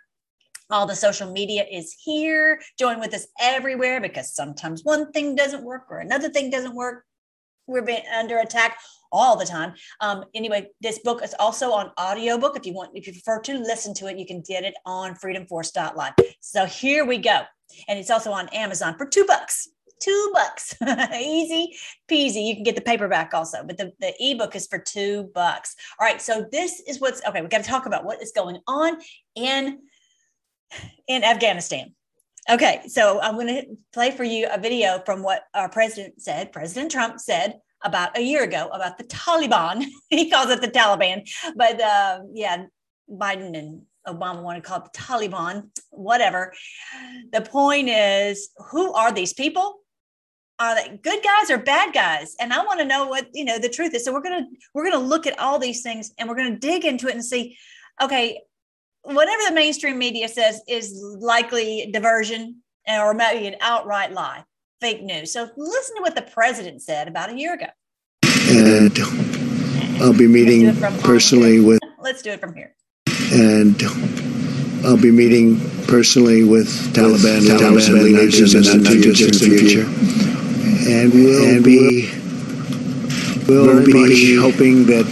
all 0.71 0.87
the 0.87 0.97
social 0.97 1.31
media 1.31 1.67
is 1.71 1.95
here. 2.03 2.61
Join 2.79 2.99
with 2.99 3.13
us 3.13 3.27
everywhere 3.39 4.01
because 4.01 4.35
sometimes 4.35 4.83
one 4.83 5.13
thing 5.13 5.35
doesn't 5.35 5.65
work 5.65 5.85
or 5.91 5.99
another 5.99 6.31
thing 6.31 6.49
doesn't 6.49 6.75
work. 6.75 7.05
We're 7.67 7.83
being 7.83 8.03
under 8.15 8.39
attack 8.39 8.79
all 9.13 9.37
the 9.37 9.45
time. 9.45 9.75
Um, 10.01 10.25
anyway, 10.35 10.69
this 10.81 10.99
book 11.01 11.23
is 11.23 11.35
also 11.39 11.73
on 11.73 11.93
audiobook. 12.01 12.57
If 12.57 12.67
you 12.67 12.73
want, 12.73 12.91
if 12.95 13.07
you 13.07 13.13
prefer 13.13 13.41
to 13.43 13.59
listen 13.59 13.95
to 13.95 14.07
it, 14.07 14.19
you 14.19 14.27
can 14.27 14.41
get 14.41 14.65
it 14.65 14.75
on 14.87 15.15
freedomforce.live. 15.15 16.15
So 16.41 16.65
here 16.65 17.05
we 17.05 17.19
go. 17.19 17.43
And 17.89 17.99
it's 17.99 18.11
also 18.11 18.33
on 18.33 18.49
Amazon 18.49 18.97
for 18.97 19.07
two 19.07 19.25
bucks. 19.27 19.69
Two 20.01 20.33
bucks. 20.35 20.75
Easy 21.15 21.77
peasy. 22.11 22.45
You 22.47 22.55
can 22.55 22.65
get 22.65 22.75
the 22.75 22.83
paperback 22.83 23.33
also, 23.35 23.59
but 23.65 23.77
the, 23.77 23.93
the 24.01 24.13
ebook 24.19 24.57
is 24.57 24.67
for 24.67 24.79
two 24.79 25.31
bucks. 25.35 25.77
All 26.01 26.07
right. 26.07 26.21
So 26.21 26.47
this 26.51 26.81
is 26.81 27.01
what's 27.01 27.25
okay. 27.27 27.41
We 27.41 27.49
got 27.49 27.63
to 27.63 27.71
talk 27.71 27.87
about 27.87 28.05
what 28.05 28.21
is 28.21 28.33
going 28.33 28.59
on 28.67 28.99
in 29.37 29.79
in 31.07 31.23
Afghanistan. 31.23 31.95
Okay, 32.51 32.83
so 32.89 33.21
I'm 33.21 33.35
going 33.35 33.47
to 33.47 33.67
play 33.93 34.11
for 34.11 34.25
you 34.25 34.49
a 34.51 34.59
video 34.59 35.01
from 35.07 35.23
what 35.23 35.45
our 35.55 35.69
president 35.69 36.21
said. 36.21 36.53
President 36.53 36.91
Trump 36.91 37.21
said 37.21 37.61
about 37.85 38.19
a 38.19 38.21
year 38.21 38.43
ago 38.43 38.69
about 38.73 38.99
the 38.99 39.05
Taliban. 39.05 39.85
he 40.11 40.29
calls 40.29 40.51
it 40.51 40.61
the 40.61 40.69
Taliban, 40.69 41.29
but 41.55 41.81
uh, 41.81 42.21
yeah, 42.33 42.65
Biden 43.09 43.57
and 43.57 43.83
Obama 44.09 44.43
want 44.43 44.63
to 44.63 44.69
call 44.69 44.79
it 44.79 44.93
the 44.93 44.99
Taliban, 44.99 45.69
whatever. 45.91 46.53
The 47.33 47.43
point 47.43 47.89
is, 47.89 48.51
who 48.71 48.93
are 48.93 49.13
these 49.13 49.33
people? 49.33 49.79
Are 50.59 50.75
they 50.75 50.97
good 50.97 51.23
guys 51.23 51.51
or 51.51 51.59
bad 51.59 51.95
guys? 51.95 52.35
And 52.41 52.53
I 52.53 52.65
want 52.65 52.81
to 52.81 52.85
know 52.85 53.07
what 53.07 53.29
you 53.33 53.45
know 53.45 53.59
the 53.59 53.69
truth 53.69 53.95
is. 53.95 54.05
So 54.05 54.13
we're 54.13 54.23
gonna 54.23 54.47
we're 54.75 54.91
gonna 54.91 55.05
look 55.05 55.27
at 55.27 55.39
all 55.39 55.59
these 55.59 55.83
things 55.83 56.13
and 56.19 56.29
we're 56.29 56.37
gonna 56.37 56.59
dig 56.59 56.85
into 56.85 57.09
it 57.09 57.15
and 57.15 57.25
see, 57.25 57.57
okay, 58.01 58.41
whatever 59.03 59.43
the 59.49 59.55
mainstream 59.55 59.99
media 59.99 60.29
says 60.29 60.63
is 60.69 60.93
likely 61.21 61.91
diversion 61.93 62.63
or 62.89 63.15
maybe 63.15 63.47
an 63.47 63.57
outright 63.61 64.13
lie 64.13 64.45
fake 64.81 65.03
news. 65.03 65.33
So 65.33 65.49
listen 65.57 65.97
to 65.97 66.03
what 66.03 66.15
the 66.15 66.23
president 66.23 66.83
said 66.83 67.09
about 67.09 67.31
a 67.31 67.37
year 67.37 67.55
ago. 67.55 67.67
And 68.51 68.93
I'll 70.03 70.13
be 70.13 70.27
meeting 70.27 70.75
personally 71.01 71.61
with. 71.61 71.79
Let's 72.01 72.23
do 72.23 72.31
it 72.31 72.41
from 72.41 72.55
here. 72.55 72.75
And 73.33 73.81
I'll 74.85 75.01
be 75.01 75.13
meeting 75.13 75.61
personally 75.87 76.43
with 76.43 76.69
Taliban, 76.93 77.43
with 77.43 77.61
Taliban 77.61 78.03
leaders 78.03 78.55
in 78.55 78.63
the 78.63 78.77
not 78.77 78.87
too 78.87 79.01
distant 79.01 79.37
future. 79.37 79.87
And 80.91 81.13
we'll 81.15 81.55
and 81.55 81.65
be 81.65 82.11
we'll 83.47 83.85
be 83.87 84.35
hoping 84.35 84.87
that 84.87 85.07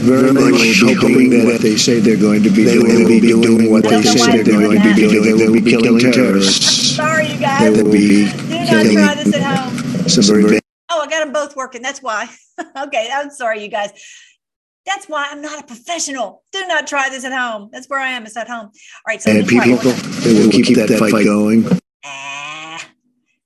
very 0.00 0.32
much 0.32 0.80
hoping 0.80 1.30
that 1.30 1.44
what 1.44 1.60
they 1.60 1.76
say 1.76 2.00
they're 2.00 2.16
going 2.16 2.42
to 2.42 2.50
be 2.50 2.64
doing, 2.64 3.02
will 3.02 3.08
be 3.08 3.20
doing 3.20 3.70
what 3.70 3.84
they 3.84 4.02
say 4.02 4.42
they're 4.42 4.60
going 4.60 4.80
to 4.80 4.94
be 4.94 5.08
doing. 5.08 5.36
They 5.36 5.46
will 5.46 5.52
be 5.52 5.70
killing 5.70 5.98
terrorists. 6.12 6.96
Sorry, 6.96 7.32
you 7.32 7.38
guys. 7.38 7.60
They 7.60 7.82
will 7.82 7.90
be 7.90 8.30
killing 8.66 8.96
try 8.96 9.14
this 9.14 9.34
at 9.34 9.42
home. 9.42 10.08
some 10.08 10.24
very 10.24 10.60
Oh, 10.90 11.02
I 11.02 11.06
got 11.08 11.20
them 11.20 11.32
both 11.32 11.54
working. 11.54 11.82
That's 11.82 12.02
why. 12.02 12.28
okay, 12.76 13.10
I'm 13.12 13.30
sorry, 13.30 13.62
you 13.62 13.68
guys. 13.68 13.90
That's 14.86 15.06
why 15.06 15.28
I'm 15.30 15.42
not 15.42 15.62
a 15.62 15.66
professional. 15.66 16.44
Do 16.50 16.66
not 16.66 16.86
try 16.86 17.10
this 17.10 17.24
at 17.24 17.32
home. 17.32 17.68
That's 17.70 17.88
where 17.88 18.00
I 18.00 18.08
am. 18.08 18.24
It's 18.24 18.36
at 18.38 18.48
home. 18.48 18.66
All 18.66 18.72
right. 19.06 19.20
So 19.20 19.30
and 19.30 19.46
people, 19.46 19.76
they 19.76 20.32
will 20.32 20.50
keep, 20.50 20.64
keep 20.64 20.76
that, 20.78 20.88
that, 20.88 20.98
fight 20.98 21.24
going. 21.24 21.66
Ah, 22.04 22.88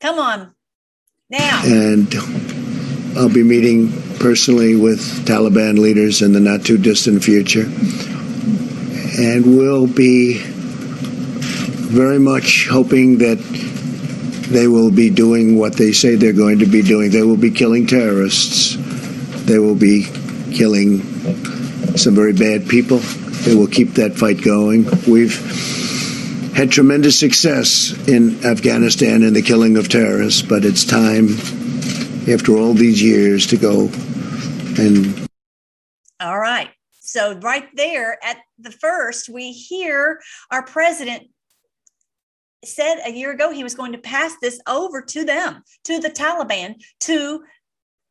come 0.00 0.20
on. 0.20 0.54
Now. 1.30 1.62
And 1.64 2.14
I'll 3.16 3.28
be 3.28 3.42
meeting 3.42 3.92
personally 4.18 4.76
with 4.76 5.00
Taliban 5.26 5.78
leaders 5.78 6.22
in 6.22 6.32
the 6.32 6.40
not 6.40 6.64
too 6.64 6.78
distant 6.78 7.22
future. 7.22 7.64
And 9.18 9.58
we'll 9.58 9.86
be 9.86 10.38
very 11.92 12.18
much 12.18 12.68
hoping 12.68 13.18
that 13.18 13.38
they 14.48 14.66
will 14.66 14.90
be 14.90 15.10
doing 15.10 15.58
what 15.58 15.74
they 15.74 15.92
say 15.92 16.14
they're 16.14 16.32
going 16.32 16.60
to 16.60 16.66
be 16.66 16.82
doing. 16.82 17.10
They 17.10 17.22
will 17.22 17.36
be 17.36 17.50
killing 17.50 17.86
terrorists. 17.86 18.76
They 19.44 19.58
will 19.58 19.74
be 19.74 20.06
killing 20.52 21.00
some 21.96 22.14
very 22.14 22.32
bad 22.32 22.68
people. 22.68 22.98
They 22.98 23.54
will 23.54 23.66
keep 23.66 23.94
that 23.94 24.14
fight 24.14 24.42
going. 24.42 24.86
We've 25.06 25.34
had 26.54 26.70
tremendous 26.70 27.18
success 27.18 27.92
in 28.06 28.44
Afghanistan 28.44 29.22
in 29.22 29.32
the 29.32 29.42
killing 29.42 29.76
of 29.76 29.88
terrorists, 29.88 30.42
but 30.42 30.64
it's 30.64 30.84
time, 30.84 31.28
after 32.28 32.56
all 32.56 32.74
these 32.74 33.02
years, 33.02 33.46
to 33.48 33.56
go 33.56 33.90
and. 34.78 35.26
All 36.20 36.38
right. 36.38 36.70
So, 37.00 37.38
right 37.40 37.68
there 37.74 38.18
at 38.24 38.38
the 38.58 38.70
first, 38.70 39.28
we 39.28 39.52
hear 39.52 40.20
our 40.50 40.64
president 40.64 41.24
said 42.64 43.00
a 43.04 43.10
year 43.10 43.32
ago 43.32 43.50
he 43.50 43.64
was 43.64 43.74
going 43.74 43.92
to 43.92 43.98
pass 43.98 44.34
this 44.40 44.60
over 44.68 45.02
to 45.02 45.24
them, 45.24 45.62
to 45.84 45.98
the 45.98 46.10
Taliban, 46.10 46.76
to 47.00 47.42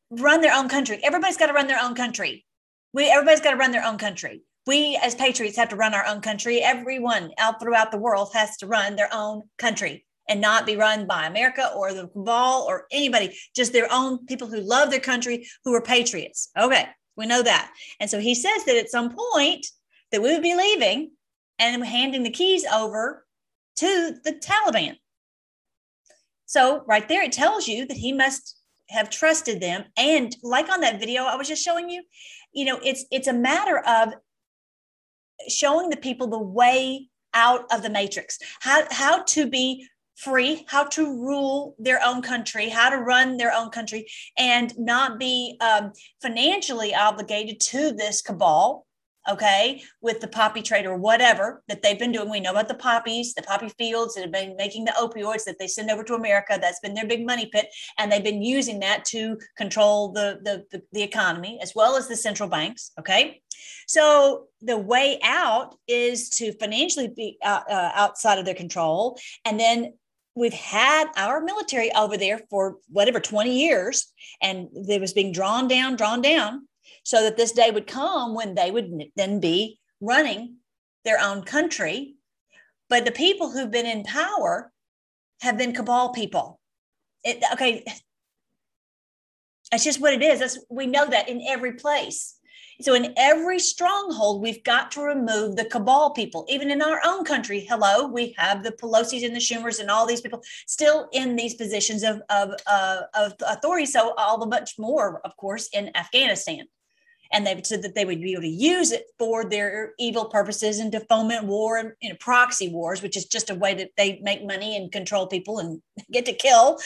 run 0.09 0.41
their 0.41 0.53
own 0.53 0.67
country. 0.67 0.99
Everybody's 1.03 1.37
got 1.37 1.47
to 1.47 1.53
run 1.53 1.67
their 1.67 1.81
own 1.81 1.95
country. 1.95 2.45
We 2.93 3.09
everybody's 3.09 3.41
got 3.41 3.51
to 3.51 3.57
run 3.57 3.71
their 3.71 3.85
own 3.85 3.97
country. 3.97 4.41
We 4.67 4.99
as 5.01 5.15
patriots 5.15 5.57
have 5.57 5.69
to 5.69 5.75
run 5.75 5.93
our 5.93 6.05
own 6.05 6.21
country. 6.21 6.61
Everyone 6.61 7.31
out 7.39 7.59
throughout 7.61 7.91
the 7.91 7.97
world 7.97 8.31
has 8.33 8.57
to 8.57 8.67
run 8.67 8.97
their 8.97 9.09
own 9.11 9.43
country 9.57 10.05
and 10.31 10.39
not 10.39 10.65
be 10.65 10.77
run 10.77 11.05
by 11.05 11.25
America 11.25 11.69
or 11.75 11.93
the 11.93 12.07
cabal 12.07 12.65
or 12.65 12.87
anybody, 12.89 13.37
just 13.53 13.73
their 13.73 13.91
own 13.91 14.25
people 14.27 14.47
who 14.47 14.61
love 14.61 14.89
their 14.89 15.01
country, 15.01 15.45
who 15.65 15.73
are 15.75 15.81
patriots. 15.81 16.49
Okay. 16.57 16.87
We 17.17 17.25
know 17.25 17.43
that. 17.43 17.73
And 17.99 18.09
so 18.09 18.17
he 18.17 18.33
says 18.33 18.63
that 18.63 18.77
at 18.77 18.89
some 18.89 19.13
point 19.13 19.67
that 20.13 20.21
we 20.21 20.31
would 20.31 20.41
be 20.41 20.55
leaving 20.55 21.11
and 21.59 21.85
handing 21.85 22.23
the 22.23 22.29
keys 22.29 22.65
over 22.73 23.25
to 23.75 24.15
the 24.23 24.31
Taliban. 24.31 24.95
So 26.45 26.83
right 26.87 27.07
there, 27.09 27.23
it 27.23 27.33
tells 27.33 27.67
you 27.67 27.85
that 27.87 27.97
he 27.97 28.13
must 28.13 28.57
have 28.89 29.09
trusted 29.09 29.59
them. 29.59 29.83
And 29.97 30.33
like 30.43 30.69
on 30.69 30.79
that 30.79 31.01
video 31.01 31.23
I 31.23 31.35
was 31.35 31.49
just 31.49 31.63
showing 31.63 31.89
you, 31.89 32.03
you 32.53 32.63
know, 32.63 32.79
it's 32.81 33.03
it's 33.11 33.27
a 33.27 33.33
matter 33.33 33.79
of 33.79 34.13
showing 35.49 35.89
the 35.89 35.97
people 35.97 36.27
the 36.27 36.39
way 36.39 37.09
out 37.33 37.65
of 37.71 37.83
the 37.83 37.89
matrix, 37.89 38.39
how 38.61 38.83
how 38.91 39.23
to 39.23 39.49
be 39.49 39.87
free, 40.23 40.65
how 40.67 40.83
to 40.85 41.05
rule 41.05 41.75
their 41.79 41.99
own 42.03 42.21
country, 42.21 42.69
how 42.69 42.89
to 42.89 42.97
run 42.97 43.37
their 43.37 43.53
own 43.53 43.69
country, 43.69 44.07
and 44.37 44.77
not 44.77 45.19
be 45.19 45.57
um, 45.61 45.91
financially 46.21 46.93
obligated 46.93 47.59
to 47.59 47.91
this 47.91 48.21
cabal 48.21 48.85
okay, 49.29 49.81
with 50.01 50.19
the 50.19 50.27
poppy 50.27 50.61
trade 50.61 50.85
or 50.85 50.97
whatever 50.97 51.63
that 51.67 51.81
they've 51.81 51.99
been 51.99 52.11
doing. 52.11 52.29
We 52.29 52.39
know 52.39 52.51
about 52.51 52.67
the 52.67 52.73
poppies, 52.73 53.33
the 53.33 53.43
poppy 53.43 53.69
fields 53.77 54.15
that 54.15 54.21
have 54.21 54.31
been 54.31 54.55
making 54.55 54.85
the 54.85 54.95
opioids 54.99 55.43
that 55.45 55.59
they 55.59 55.67
send 55.67 55.91
over 55.91 56.03
to 56.05 56.15
America. 56.15 56.57
That's 56.59 56.79
been 56.79 56.93
their 56.93 57.07
big 57.07 57.25
money 57.25 57.45
pit. 57.45 57.67
And 57.97 58.11
they've 58.11 58.23
been 58.23 58.41
using 58.41 58.79
that 58.79 59.05
to 59.05 59.37
control 59.57 60.11
the, 60.11 60.39
the, 60.43 60.65
the, 60.71 60.83
the 60.91 61.03
economy 61.03 61.59
as 61.61 61.73
well 61.75 61.95
as 61.95 62.07
the 62.07 62.15
central 62.15 62.49
banks. 62.49 62.91
Okay. 62.99 63.41
So 63.87 64.45
the 64.61 64.77
way 64.77 65.19
out 65.23 65.75
is 65.87 66.29
to 66.29 66.53
financially 66.53 67.09
be 67.09 67.37
uh, 67.43 67.61
uh, 67.69 67.91
outside 67.93 68.39
of 68.39 68.45
their 68.45 68.55
control. 68.55 69.19
And 69.45 69.59
then 69.59 69.93
we've 70.35 70.53
had 70.53 71.07
our 71.17 71.41
military 71.41 71.91
over 71.93 72.17
there 72.17 72.41
for 72.49 72.77
whatever 72.87 73.19
20 73.19 73.51
years 73.51 74.11
and 74.41 74.69
it 74.73 75.01
was 75.01 75.13
being 75.13 75.31
drawn 75.31 75.67
down 75.67 75.95
drawn 75.95 76.21
down 76.21 76.67
so 77.03 77.23
that 77.23 77.37
this 77.37 77.51
day 77.51 77.71
would 77.71 77.87
come 77.87 78.33
when 78.33 78.55
they 78.55 78.71
would 78.71 78.91
then 79.15 79.39
be 79.39 79.79
running 79.99 80.57
their 81.03 81.19
own 81.19 81.43
country. 81.43 82.15
But 82.89 83.05
the 83.05 83.11
people 83.11 83.51
who've 83.51 83.71
been 83.71 83.85
in 83.85 84.03
power 84.03 84.71
have 85.41 85.57
been 85.57 85.73
cabal 85.73 86.09
people. 86.09 86.59
It, 87.23 87.43
okay, 87.53 87.83
that's 89.71 89.83
just 89.83 90.01
what 90.01 90.13
it 90.13 90.21
is. 90.21 90.39
That's 90.39 90.59
we 90.69 90.87
know 90.87 91.05
that 91.05 91.29
in 91.29 91.41
every 91.47 91.73
place. 91.73 92.35
So 92.81 92.93
in 92.93 93.13
every 93.17 93.59
stronghold, 93.59 94.41
we've 94.41 94.63
got 94.63 94.91
to 94.91 95.01
remove 95.01 95.55
the 95.55 95.65
cabal 95.65 96.11
people. 96.11 96.45
Even 96.49 96.71
in 96.71 96.81
our 96.81 97.01
own 97.05 97.23
country, 97.25 97.65
hello, 97.69 98.07
we 98.07 98.33
have 98.37 98.63
the 98.63 98.71
Pelosi's 98.71 99.23
and 99.23 99.35
the 99.35 99.39
Schumers 99.39 99.79
and 99.79 99.89
all 99.89 100.05
these 100.05 100.21
people 100.21 100.41
still 100.67 101.07
in 101.11 101.35
these 101.35 101.55
positions 101.55 102.03
of 102.03 102.21
of, 102.29 102.51
uh, 102.67 103.01
of 103.13 103.33
authority. 103.47 103.85
So 103.85 104.13
all 104.17 104.37
the 104.37 104.45
much 104.45 104.77
more, 104.77 105.21
of 105.25 105.35
course, 105.37 105.69
in 105.73 105.95
Afghanistan 105.95 106.67
and 107.31 107.45
they 107.45 107.59
said 107.63 107.81
that 107.83 107.95
they 107.95 108.05
would 108.05 108.21
be 108.21 108.33
able 108.33 108.41
to 108.41 108.47
use 108.47 108.91
it 108.91 109.05
for 109.17 109.45
their 109.45 109.93
evil 109.97 110.25
purposes 110.25 110.79
and 110.79 110.91
to 110.91 110.99
foment 111.01 111.45
war 111.45 111.77
and 111.77 111.93
you 112.01 112.09
know, 112.09 112.15
proxy 112.19 112.69
wars, 112.69 113.01
which 113.01 113.15
is 113.15 113.25
just 113.25 113.49
a 113.49 113.55
way 113.55 113.73
that 113.73 113.91
they 113.97 114.19
make 114.21 114.45
money 114.45 114.75
and 114.75 114.91
control 114.91 115.27
people 115.27 115.59
and 115.59 115.81
get 116.11 116.25
to 116.25 116.33
kill. 116.33 116.79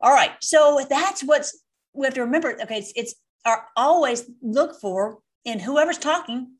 All 0.00 0.12
right, 0.12 0.32
so 0.40 0.84
that's 0.88 1.22
what's 1.22 1.58
we 1.92 2.06
have 2.06 2.14
to 2.14 2.22
remember. 2.22 2.56
Okay, 2.62 2.78
it's, 2.78 2.92
it's 2.94 3.14
are 3.44 3.66
always 3.76 4.30
look 4.42 4.80
for 4.80 5.18
in 5.44 5.58
whoever's 5.58 5.98
talking 5.98 6.52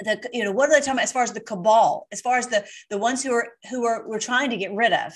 the 0.00 0.28
you 0.32 0.44
know 0.44 0.52
what 0.52 0.68
are 0.68 0.72
they 0.72 0.80
talking 0.80 0.92
about 0.92 1.02
as 1.02 1.12
far 1.12 1.22
as 1.22 1.32
the 1.32 1.40
cabal 1.40 2.06
as 2.12 2.20
far 2.20 2.38
as 2.38 2.46
the 2.48 2.64
the 2.90 2.98
ones 2.98 3.22
who 3.22 3.32
are 3.32 3.48
who 3.70 3.86
are 3.86 4.06
we're 4.06 4.20
trying 4.20 4.50
to 4.50 4.56
get 4.56 4.72
rid 4.74 4.92
of 4.92 5.12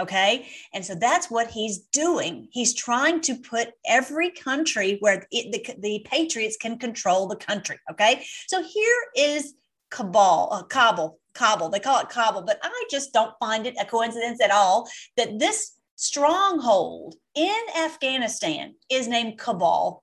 Okay. 0.00 0.48
And 0.72 0.84
so 0.84 0.94
that's 0.94 1.30
what 1.30 1.50
he's 1.50 1.80
doing. 1.92 2.48
He's 2.50 2.74
trying 2.74 3.20
to 3.22 3.36
put 3.36 3.72
every 3.86 4.30
country 4.30 4.96
where 5.00 5.26
it, 5.30 5.52
the, 5.52 5.74
the 5.80 6.06
patriots 6.06 6.56
can 6.56 6.78
control 6.78 7.28
the 7.28 7.36
country. 7.36 7.78
Okay. 7.90 8.24
So 8.46 8.62
here 8.62 8.98
is 9.14 9.54
cabal, 9.90 10.48
uh, 10.50 10.62
Kabul. 10.62 11.68
They 11.68 11.78
call 11.78 12.00
it 12.00 12.08
Kabul, 12.08 12.42
but 12.42 12.58
I 12.62 12.84
just 12.90 13.12
don't 13.12 13.34
find 13.38 13.66
it 13.66 13.76
a 13.80 13.84
coincidence 13.84 14.40
at 14.42 14.50
all 14.50 14.88
that 15.16 15.38
this 15.38 15.72
stronghold 15.96 17.14
in 17.34 17.60
Afghanistan 17.78 18.74
is 18.90 19.08
named 19.08 19.38
Kabul, 19.38 20.02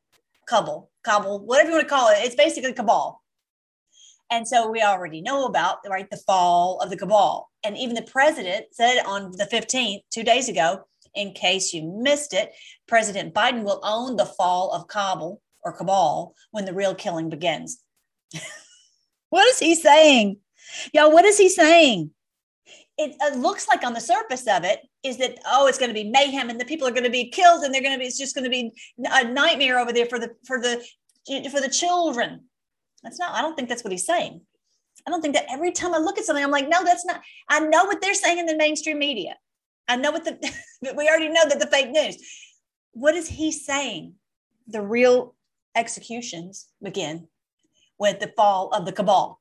Kabul, 0.49 0.89
Kabul, 1.03 1.45
whatever 1.45 1.69
you 1.69 1.75
want 1.75 1.87
to 1.87 1.95
call 1.95 2.09
it. 2.09 2.17
It's 2.21 2.35
basically 2.35 2.73
Kabul. 2.73 3.21
And 4.31 4.47
so 4.47 4.69
we 4.69 4.81
already 4.81 5.21
know 5.21 5.45
about 5.45 5.77
right 5.87 6.09
the 6.09 6.17
fall 6.17 6.79
of 6.81 6.89
the 6.89 6.97
cabal. 6.97 7.49
And 7.63 7.77
even 7.77 7.95
the 7.95 8.03
president 8.03 8.65
said 8.71 9.01
on 9.05 9.31
the 9.31 9.47
15th, 9.51 10.01
two 10.11 10.23
days 10.23 10.49
ago, 10.49 10.81
in 11.15 11.33
case 11.33 11.73
you 11.73 11.83
missed 11.83 12.33
it, 12.33 12.51
President 12.87 13.33
Biden 13.33 13.63
will 13.63 13.79
own 13.83 14.15
the 14.15 14.25
fall 14.25 14.71
of 14.71 14.87
Kabul 14.87 15.41
or 15.63 15.75
cabal 15.75 16.35
when 16.51 16.65
the 16.65 16.73
real 16.73 16.93
killing 16.93 17.29
begins. 17.29 17.83
what 19.29 19.47
is 19.47 19.59
he 19.59 19.73
saying? 19.73 20.37
Y'all, 20.93 21.11
what 21.11 21.25
is 21.25 21.37
he 21.39 21.49
saying? 21.49 22.11
It, 23.01 23.37
looks 23.37 23.67
like 23.69 23.85
on 23.85 23.93
the 23.93 24.01
surface 24.01 24.45
of 24.47 24.65
it 24.65 24.81
is 25.03 25.17
that 25.19 25.39
oh 25.45 25.67
it's 25.67 25.77
going 25.77 25.89
to 25.89 25.93
be 25.93 26.09
mayhem 26.09 26.49
and 26.49 26.59
the 26.59 26.65
people 26.65 26.85
are 26.85 26.91
going 26.91 27.05
to 27.05 27.09
be 27.09 27.29
killed 27.29 27.63
and 27.63 27.73
they're 27.73 27.81
going 27.81 27.93
to 27.93 27.99
be 27.99 28.05
it's 28.05 28.17
just 28.17 28.35
going 28.35 28.43
to 28.43 28.49
be 28.49 28.73
a 28.97 29.23
nightmare 29.23 29.79
over 29.79 29.93
there 29.93 30.05
for 30.05 30.19
the 30.19 30.31
for 30.45 30.59
the 30.59 30.83
for 31.49 31.61
the 31.61 31.69
children 31.69 32.41
that's 33.03 33.19
not, 33.19 33.33
I 33.33 33.41
don't 33.41 33.55
think 33.55 33.69
that's 33.69 33.83
what 33.83 33.91
he's 33.91 34.05
saying. 34.05 34.41
I 35.07 35.11
don't 35.11 35.21
think 35.21 35.35
that 35.35 35.45
every 35.49 35.71
time 35.71 35.93
I 35.93 35.97
look 35.97 36.17
at 36.17 36.25
something, 36.25 36.43
I'm 36.43 36.51
like, 36.51 36.67
no, 36.67 36.83
that's 36.83 37.05
not, 37.05 37.21
I 37.47 37.59
know 37.59 37.85
what 37.85 38.01
they're 38.01 38.13
saying 38.13 38.37
in 38.37 38.45
the 38.45 38.57
mainstream 38.57 38.99
media. 38.99 39.35
I 39.87 39.95
know 39.95 40.11
what 40.11 40.25
the, 40.25 40.37
we 40.95 41.07
already 41.07 41.29
know 41.29 41.47
that 41.47 41.59
the 41.59 41.67
fake 41.67 41.91
news. 41.91 42.17
What 42.91 43.15
is 43.15 43.27
he 43.27 43.51
saying? 43.51 44.15
The 44.67 44.81
real 44.81 45.35
executions 45.75 46.67
begin 46.83 47.27
with 47.97 48.19
the 48.19 48.33
fall 48.35 48.69
of 48.69 48.85
the 48.85 48.91
cabal. 48.91 49.39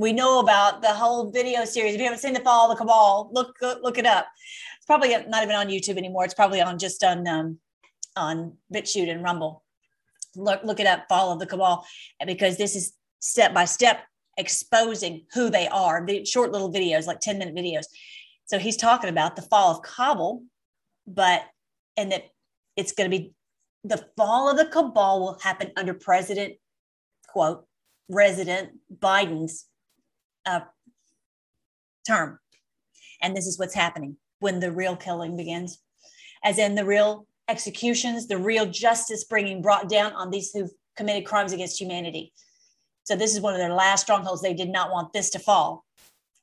We 0.00 0.12
know 0.12 0.40
about 0.40 0.80
the 0.80 0.88
whole 0.88 1.30
video 1.30 1.64
series. 1.64 1.94
If 1.94 2.00
you 2.00 2.04
haven't 2.04 2.20
seen 2.20 2.32
the 2.32 2.40
fall 2.40 2.70
of 2.70 2.76
the 2.76 2.82
cabal, 2.82 3.30
look 3.32 3.56
look 3.60 3.98
it 3.98 4.06
up. 4.06 4.26
It's 4.78 4.86
probably 4.86 5.10
not 5.28 5.42
even 5.42 5.54
on 5.54 5.68
YouTube 5.68 5.98
anymore. 5.98 6.24
It's 6.24 6.34
probably 6.34 6.60
on 6.60 6.78
just 6.78 7.04
on 7.04 7.28
um, 7.28 7.58
on 8.16 8.56
BitChute 8.72 9.10
and 9.10 9.22
Rumble 9.22 9.62
look, 10.36 10.62
look 10.64 10.80
it 10.80 10.86
up, 10.86 11.06
Fall 11.08 11.32
of 11.32 11.38
the 11.38 11.46
Cabal, 11.46 11.84
because 12.26 12.56
this 12.56 12.76
is 12.76 12.92
step 13.20 13.54
by 13.54 13.64
step 13.64 14.04
exposing 14.36 15.26
who 15.32 15.50
they 15.50 15.68
are. 15.68 16.04
The 16.06 16.24
short 16.24 16.52
little 16.52 16.72
videos, 16.72 17.06
like 17.06 17.20
10 17.20 17.38
minute 17.38 17.54
videos. 17.54 17.84
So 18.46 18.58
he's 18.58 18.76
talking 18.76 19.10
about 19.10 19.36
the 19.36 19.42
fall 19.42 19.74
of 19.74 19.82
Kabul, 19.82 20.44
but 21.06 21.42
and 21.96 22.12
that 22.12 22.24
it's 22.76 22.92
going 22.92 23.10
to 23.10 23.16
be 23.16 23.32
the 23.84 24.04
fall 24.16 24.50
of 24.50 24.56
the 24.56 24.66
cabal 24.66 25.20
will 25.20 25.38
happen 25.40 25.72
under 25.76 25.94
President, 25.94 26.54
quote, 27.28 27.66
Resident 28.08 28.70
Biden's 28.94 29.66
uh, 30.46 30.60
term. 32.06 32.38
And 33.22 33.36
this 33.36 33.46
is 33.46 33.58
what's 33.58 33.74
happening 33.74 34.16
when 34.38 34.60
the 34.60 34.72
real 34.72 34.96
killing 34.96 35.36
begins, 35.36 35.80
as 36.42 36.58
in 36.58 36.74
the 36.74 36.84
real 36.84 37.26
executions, 37.48 38.26
the 38.26 38.38
real 38.38 38.66
justice 38.66 39.24
bringing 39.24 39.60
brought 39.60 39.88
down 39.88 40.12
on 40.12 40.30
these 40.30 40.52
who've 40.52 40.70
committed 40.96 41.26
crimes 41.26 41.52
against 41.52 41.80
humanity. 41.80 42.32
So 43.04 43.16
this 43.16 43.34
is 43.34 43.40
one 43.40 43.54
of 43.54 43.60
their 43.60 43.74
last 43.74 44.02
strongholds. 44.02 44.40
They 44.40 44.54
did 44.54 44.70
not 44.70 44.90
want 44.90 45.12
this 45.12 45.30
to 45.30 45.38
fall. 45.38 45.84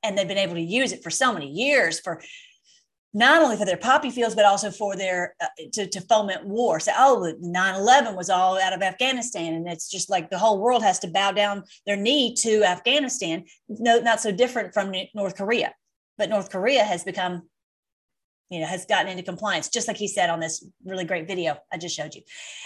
And 0.04 0.18
they've 0.18 0.28
been 0.28 0.38
able 0.38 0.56
to 0.56 0.62
use 0.62 0.92
it 0.92 1.04
for 1.04 1.10
so 1.10 1.34
many 1.34 1.48
years 1.48 2.00
for 2.00 2.22
not 3.14 3.42
only 3.42 3.58
for 3.58 3.66
their 3.66 3.78
poppy 3.78 4.10
fields, 4.10 4.36
but 4.36 4.46
also 4.46 4.70
for 4.70 4.96
their 4.96 5.36
uh, 5.42 5.48
to, 5.74 5.88
to 5.88 6.02
foment 6.02 6.46
war. 6.46 6.80
So, 6.80 6.92
oh, 6.98 7.34
9 7.40 7.76
11 7.76 8.16
was 8.16 8.30
all 8.30 8.60
out 8.60 8.74
of 8.74 8.82
Afghanistan. 8.82 9.54
And 9.54 9.68
it's 9.68 9.90
just 9.90 10.10
like 10.10 10.30
the 10.30 10.38
whole 10.38 10.60
world 10.60 10.84
has 10.84 11.00
to 11.00 11.08
bow 11.08 11.32
down 11.32 11.64
their 11.86 11.96
knee 11.96 12.36
to 12.42 12.64
Afghanistan. 12.64 13.46
No, 13.70 14.00
not 14.00 14.22
so 14.22 14.32
different 14.32 14.74
from 14.74 14.94
North 15.16 15.36
Korea. 15.36 15.74
But 16.18 16.30
North 16.30 16.50
Korea 16.50 16.84
has 16.84 17.04
become 17.04 17.44
you 18.50 18.62
know, 18.62 18.66
has 18.66 18.86
gotten 18.86 19.12
into 19.12 19.24
compliance, 19.24 19.68
just 19.68 19.88
like 19.88 19.98
he 19.98 20.08
said 20.08 20.30
on 20.30 20.40
this 20.40 20.66
really 20.86 21.04
great 21.04 21.28
video 21.28 21.58
I 21.72 21.78
just 21.78 21.96
showed 21.96 22.16
you. 22.16 22.22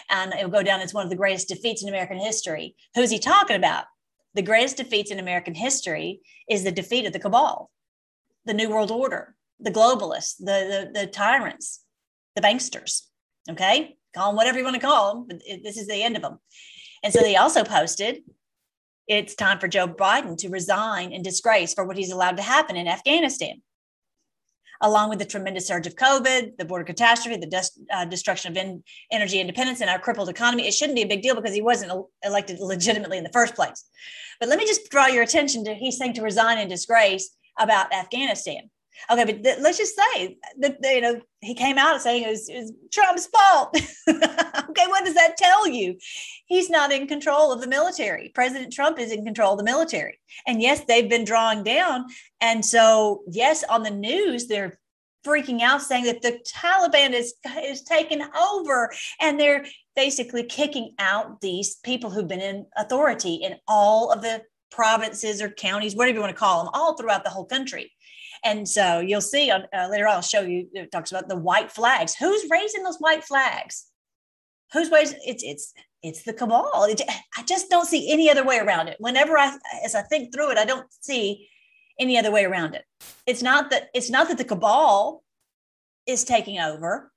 And 0.09 0.33
it 0.33 0.43
will 0.43 0.51
go 0.51 0.63
down 0.63 0.81
as 0.81 0.93
one 0.93 1.03
of 1.03 1.09
the 1.09 1.15
greatest 1.15 1.47
defeats 1.47 1.81
in 1.81 1.89
American 1.89 2.19
history. 2.19 2.75
Who's 2.95 3.09
he 3.09 3.19
talking 3.19 3.55
about? 3.55 3.85
The 4.33 4.43
greatest 4.43 4.77
defeats 4.77 5.11
in 5.11 5.19
American 5.19 5.55
history 5.55 6.21
is 6.49 6.63
the 6.63 6.71
defeat 6.71 7.05
of 7.05 7.13
the 7.13 7.19
cabal, 7.19 7.71
the 8.45 8.53
New 8.53 8.69
World 8.69 8.91
Order, 8.91 9.35
the 9.61 9.71
globalists, 9.71 10.37
the, 10.37 10.89
the, 10.93 11.01
the 11.01 11.07
tyrants, 11.07 11.83
the 12.35 12.41
banksters. 12.41 13.03
Okay. 13.49 13.95
Call 14.13 14.29
them 14.29 14.35
whatever 14.35 14.57
you 14.57 14.63
want 14.63 14.75
to 14.75 14.81
call 14.81 15.13
them, 15.13 15.27
but 15.27 15.41
it, 15.45 15.63
this 15.63 15.77
is 15.77 15.87
the 15.87 16.03
end 16.03 16.15
of 16.15 16.21
them. 16.21 16.39
And 17.03 17.13
so 17.13 17.21
they 17.21 17.35
also 17.35 17.63
posted 17.63 18.23
it's 19.07 19.35
time 19.35 19.59
for 19.59 19.67
Joe 19.67 19.87
Biden 19.87 20.37
to 20.37 20.49
resign 20.49 21.11
in 21.11 21.21
disgrace 21.21 21.73
for 21.73 21.83
what 21.83 21.97
he's 21.97 22.11
allowed 22.11 22.37
to 22.37 22.43
happen 22.43 22.77
in 22.77 22.87
Afghanistan 22.87 23.61
along 24.81 25.09
with 25.09 25.19
the 25.19 25.25
tremendous 25.25 25.67
surge 25.67 25.87
of 25.87 25.95
COVID, 25.95 26.57
the 26.57 26.65
border 26.65 26.83
catastrophe, 26.83 27.37
the 27.37 27.69
uh, 27.93 28.05
destruction 28.05 28.51
of 28.51 28.57
in- 28.57 28.83
energy 29.11 29.39
independence, 29.39 29.79
and 29.81 29.89
our 29.89 29.99
crippled 29.99 30.29
economy, 30.29 30.67
it 30.67 30.73
shouldn't 30.73 30.95
be 30.95 31.03
a 31.03 31.07
big 31.07 31.21
deal 31.21 31.35
because 31.35 31.53
he 31.53 31.61
wasn't 31.61 31.91
elected 32.23 32.59
legitimately 32.59 33.17
in 33.17 33.23
the 33.23 33.31
first 33.31 33.55
place. 33.55 33.85
But 34.39 34.49
let 34.49 34.57
me 34.57 34.65
just 34.65 34.89
draw 34.89 35.05
your 35.05 35.23
attention 35.23 35.63
to 35.65 35.75
he's 35.75 35.97
saying 35.97 36.13
to 36.13 36.21
resign 36.21 36.57
in 36.57 36.67
disgrace 36.67 37.29
about 37.59 37.93
Afghanistan. 37.93 38.69
Okay, 39.09 39.25
but 39.25 39.43
th- 39.43 39.59
let's 39.59 39.77
just 39.77 39.95
say 39.95 40.37
that 40.59 40.77
you 40.83 41.01
know 41.01 41.21
he 41.41 41.55
came 41.55 41.77
out 41.77 42.01
saying 42.01 42.23
it 42.23 42.29
was, 42.29 42.49
it 42.49 42.57
was 42.57 42.73
Trump's 42.91 43.27
fault. 43.27 43.75
okay, 44.09 44.87
what 44.87 45.05
does 45.05 45.15
that 45.15 45.37
tell 45.37 45.67
you? 45.67 45.97
He's 46.45 46.69
not 46.69 46.91
in 46.91 47.07
control 47.07 47.51
of 47.51 47.61
the 47.61 47.67
military. 47.67 48.29
President 48.33 48.73
Trump 48.73 48.99
is 48.99 49.11
in 49.11 49.25
control 49.25 49.53
of 49.53 49.57
the 49.57 49.63
military, 49.63 50.19
and 50.47 50.61
yes, 50.61 50.83
they've 50.85 51.09
been 51.09 51.25
drawing 51.25 51.63
down. 51.63 52.05
And 52.41 52.65
so, 52.65 53.23
yes, 53.27 53.63
on 53.69 53.83
the 53.83 53.91
news 53.91 54.47
they're 54.47 54.79
freaking 55.25 55.61
out, 55.61 55.81
saying 55.81 56.05
that 56.05 56.21
the 56.21 56.39
Taliban 56.47 57.11
is 57.13 57.33
is 57.63 57.83
taken 57.83 58.23
over, 58.35 58.91
and 59.19 59.39
they're 59.39 59.65
basically 59.95 60.43
kicking 60.43 60.93
out 60.99 61.41
these 61.41 61.75
people 61.77 62.09
who've 62.09 62.27
been 62.27 62.41
in 62.41 62.65
authority 62.77 63.35
in 63.35 63.55
all 63.67 64.11
of 64.11 64.21
the 64.21 64.41
provinces 64.71 65.41
or 65.41 65.49
counties, 65.49 65.95
whatever 65.95 66.15
you 66.15 66.21
want 66.21 66.33
to 66.33 66.39
call 66.39 66.63
them, 66.63 66.71
all 66.73 66.95
throughout 66.95 67.23
the 67.23 67.29
whole 67.29 67.45
country. 67.45 67.91
And 68.43 68.67
so 68.67 68.99
you'll 68.99 69.21
see 69.21 69.51
on, 69.51 69.65
uh, 69.75 69.87
later 69.89 70.07
on, 70.07 70.15
I'll 70.15 70.21
show 70.21 70.41
you, 70.41 70.67
it 70.73 70.91
talks 70.91 71.11
about 71.11 71.29
the 71.29 71.37
white 71.37 71.71
flags. 71.71 72.15
Who's 72.15 72.43
raising 72.49 72.83
those 72.83 72.97
white 72.97 73.23
flags? 73.23 73.85
Who's 74.73 74.89
raising 74.89 75.19
it's 75.25 75.43
it's 75.43 75.73
it's 76.01 76.23
the 76.23 76.33
cabal. 76.33 76.85
It, 76.85 77.01
I 77.37 77.43
just 77.43 77.69
don't 77.69 77.85
see 77.85 78.11
any 78.11 78.29
other 78.29 78.43
way 78.43 78.57
around 78.57 78.87
it. 78.87 78.97
Whenever 78.99 79.37
I 79.37 79.57
as 79.83 79.95
I 79.95 80.01
think 80.01 80.33
through 80.33 80.51
it, 80.51 80.57
I 80.57 80.65
don't 80.65 80.87
see 81.01 81.49
any 81.99 82.17
other 82.17 82.31
way 82.31 82.45
around 82.45 82.73
it. 82.73 82.85
It's 83.27 83.43
not 83.43 83.69
that 83.69 83.89
it's 83.93 84.09
not 84.09 84.27
that 84.29 84.37
the 84.37 84.45
cabal 84.45 85.23
is 86.07 86.23
taking 86.23 86.59
over, 86.59 87.11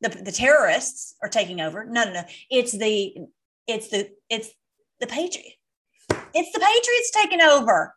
the, 0.00 0.08
the 0.08 0.32
terrorists 0.32 1.14
are 1.22 1.28
taking 1.28 1.60
over. 1.60 1.84
No, 1.84 2.04
no, 2.04 2.12
no. 2.12 2.22
It's 2.50 2.72
the 2.72 3.14
it's 3.66 3.88
the 3.88 4.10
it's 4.28 4.50
the 5.00 5.06
patriot. 5.06 5.54
It's 6.34 6.52
the 6.52 6.60
patriots 6.60 7.10
taking 7.12 7.40
over 7.40 7.94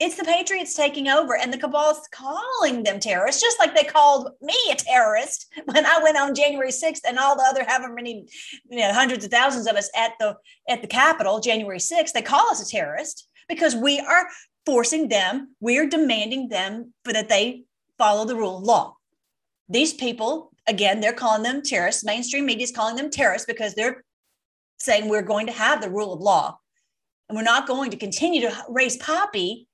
it's 0.00 0.16
the 0.16 0.24
Patriots 0.24 0.74
taking 0.74 1.08
over, 1.08 1.36
and 1.36 1.52
the 1.52 1.58
cabal's 1.58 2.08
calling 2.12 2.84
them 2.84 3.00
terrorists, 3.00 3.42
just 3.42 3.58
like 3.58 3.74
they 3.74 3.82
called 3.82 4.30
me 4.40 4.54
a 4.70 4.76
terrorist 4.76 5.52
when 5.64 5.84
I 5.84 6.00
went 6.02 6.16
on 6.16 6.34
January 6.34 6.70
6th, 6.70 7.00
and 7.06 7.18
all 7.18 7.36
the 7.36 7.46
other 7.48 7.64
however 7.66 7.92
many, 7.92 8.26
you 8.70 8.78
know, 8.78 8.92
hundreds 8.92 9.24
of 9.24 9.30
thousands 9.30 9.66
of 9.66 9.76
us 9.76 9.90
at 9.96 10.12
the 10.20 10.36
at 10.68 10.82
the 10.82 10.88
Capitol, 10.88 11.40
January 11.40 11.78
6th. 11.78 12.12
They 12.12 12.22
call 12.22 12.48
us 12.50 12.66
a 12.66 12.70
terrorist 12.70 13.28
because 13.48 13.74
we 13.74 13.98
are 13.98 14.28
forcing 14.66 15.08
them, 15.08 15.54
we're 15.60 15.88
demanding 15.88 16.48
them 16.48 16.92
for 17.02 17.12
that 17.12 17.28
they 17.28 17.64
follow 17.96 18.24
the 18.24 18.36
rule 18.36 18.58
of 18.58 18.64
law. 18.64 18.96
These 19.68 19.94
people, 19.94 20.52
again, 20.66 21.00
they're 21.00 21.12
calling 21.12 21.42
them 21.42 21.62
terrorists. 21.62 22.04
Mainstream 22.04 22.46
media 22.46 22.64
is 22.64 22.72
calling 22.72 22.96
them 22.96 23.10
terrorists 23.10 23.46
because 23.46 23.74
they're 23.74 24.04
saying 24.78 25.08
we're 25.08 25.22
going 25.22 25.46
to 25.46 25.52
have 25.52 25.80
the 25.80 25.90
rule 25.90 26.12
of 26.12 26.20
law. 26.20 26.58
And 27.28 27.36
we're 27.36 27.42
not 27.42 27.66
going 27.66 27.90
to 27.90 27.96
continue 27.96 28.42
to 28.42 28.64
raise 28.68 28.96
poppy 28.98 29.67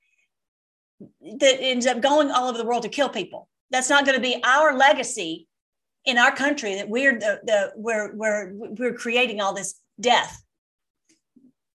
that 0.99 1.57
ends 1.59 1.85
up 1.85 2.01
going 2.01 2.31
all 2.31 2.47
over 2.47 2.57
the 2.57 2.65
world 2.65 2.83
to 2.83 2.89
kill 2.89 3.09
people. 3.09 3.49
That's 3.71 3.89
not 3.89 4.05
going 4.05 4.15
to 4.15 4.21
be 4.21 4.41
our 4.43 4.77
legacy 4.77 5.47
in 6.05 6.17
our 6.17 6.31
country 6.31 6.75
that 6.75 6.89
we're 6.89 7.19
the, 7.19 7.41
the 7.43 7.73
we're 7.75 8.15
we're 8.15 8.53
we're 8.53 8.93
creating 8.93 9.41
all 9.41 9.53
this 9.53 9.75
death. 9.99 10.43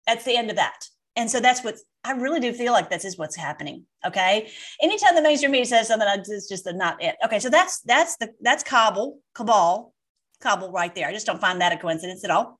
That's 0.07 0.25
the 0.25 0.37
end 0.37 0.51
of 0.51 0.57
that. 0.57 0.85
And 1.17 1.31
so 1.31 1.41
that's 1.41 1.63
what 1.65 1.77
I 2.05 2.13
really 2.13 2.41
do 2.41 2.53
feel 2.53 2.73
like 2.73 2.89
this 2.89 3.05
is 3.05 3.19
what's 3.19 3.37
happening. 3.37 3.85
Okay. 4.07 4.51
Anytime 4.81 5.15
the 5.15 5.23
mainstream 5.23 5.53
media 5.53 5.67
says 5.67 5.89
something, 5.89 6.09
it's 6.09 6.49
just 6.49 6.67
not 6.73 7.03
it. 7.03 7.17
Okay. 7.25 7.41
So 7.41 7.51
that's 7.51 7.81
that's 7.81 8.17
the 8.17 8.31
that's 8.41 8.63
Kabul, 8.63 9.19
cabal, 9.35 9.93
Kabul 10.41 10.73
right 10.73 10.95
there. 10.95 11.09
I 11.09 11.13
just 11.13 11.27
don't 11.27 11.41
find 11.41 11.61
that 11.61 11.73
a 11.73 11.77
coincidence 11.77 12.25
at 12.25 12.31
all. 12.31 12.59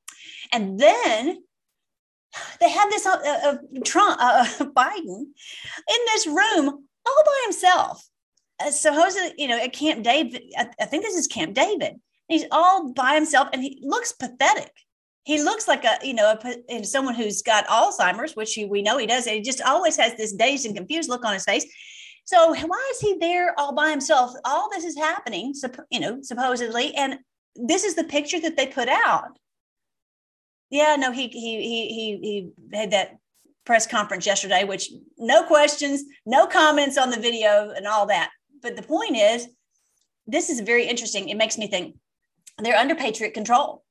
And 0.51 0.79
then 0.79 1.43
they 2.59 2.69
had 2.69 2.89
this 2.89 3.05
uh, 3.05 3.17
uh, 3.45 3.57
Trump, 3.83 4.17
uh, 4.21 4.45
Biden 4.59 5.25
in 5.25 5.99
this 6.13 6.27
room 6.27 6.67
all 7.05 7.23
by 7.25 7.41
himself. 7.45 8.07
Uh, 8.59 8.71
supposedly, 8.71 9.33
you 9.37 9.47
know, 9.47 9.57
at 9.57 9.73
Camp 9.73 10.03
David, 10.03 10.43
I, 10.57 10.69
I 10.79 10.85
think 10.85 11.03
this 11.03 11.15
is 11.15 11.27
Camp 11.27 11.53
David. 11.53 11.95
He's 12.27 12.45
all 12.51 12.93
by 12.93 13.15
himself 13.15 13.49
and 13.53 13.61
he 13.61 13.79
looks 13.81 14.11
pathetic. 14.11 14.71
He 15.23 15.43
looks 15.43 15.67
like 15.67 15.83
a, 15.83 15.97
you 16.03 16.13
know, 16.13 16.35
a, 16.69 16.83
someone 16.83 17.13
who's 17.13 17.41
got 17.41 17.67
Alzheimer's, 17.67 18.35
which 18.35 18.53
he, 18.53 18.65
we 18.65 18.81
know 18.81 18.97
he 18.97 19.05
does. 19.05 19.25
He 19.25 19.41
just 19.41 19.61
always 19.61 19.97
has 19.97 20.15
this 20.15 20.33
dazed 20.33 20.65
and 20.65 20.75
confused 20.75 21.09
look 21.09 21.25
on 21.25 21.33
his 21.33 21.43
face. 21.43 21.65
So 22.25 22.53
why 22.53 22.91
is 22.93 22.99
he 23.01 23.17
there 23.19 23.53
all 23.59 23.73
by 23.73 23.89
himself? 23.91 24.31
All 24.45 24.69
this 24.71 24.85
is 24.85 24.97
happening, 24.97 25.53
you 25.89 25.99
know, 25.99 26.19
supposedly, 26.21 26.95
and 26.95 27.17
this 27.55 27.83
is 27.83 27.95
the 27.95 28.03
picture 28.03 28.39
that 28.39 28.55
they 28.55 28.67
put 28.67 28.87
out 28.87 29.37
yeah, 30.71 30.95
no, 30.95 31.11
he 31.11 31.27
he 31.27 31.61
he 31.61 31.87
he 31.87 32.17
he 32.21 32.77
had 32.77 32.91
that 32.91 33.17
press 33.65 33.85
conference 33.85 34.25
yesterday, 34.25 34.63
which 34.63 34.89
no 35.17 35.43
questions, 35.43 36.03
no 36.25 36.47
comments 36.47 36.97
on 36.97 37.11
the 37.11 37.19
video 37.19 37.71
and 37.75 37.85
all 37.85 38.07
that. 38.07 38.31
But 38.61 38.75
the 38.75 38.81
point 38.81 39.15
is, 39.17 39.47
this 40.25 40.49
is 40.49 40.61
very 40.61 40.87
interesting. 40.87 41.29
It 41.29 41.37
makes 41.37 41.57
me 41.57 41.67
think 41.67 41.97
they're 42.57 42.77
under 42.77 42.95
patriot 42.95 43.33
control. 43.33 43.83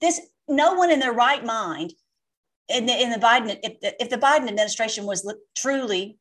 This 0.00 0.20
no 0.48 0.74
one 0.74 0.90
in 0.90 1.00
their 1.00 1.12
right 1.12 1.44
mind 1.44 1.92
in 2.68 2.86
the, 2.86 3.02
in 3.02 3.10
the 3.10 3.18
Biden 3.18 3.58
if 3.62 3.80
the, 3.80 4.02
if 4.02 4.08
the 4.08 4.16
Biden 4.16 4.48
administration 4.48 5.04
was 5.04 5.24
le- 5.24 5.34
truly 5.56 6.16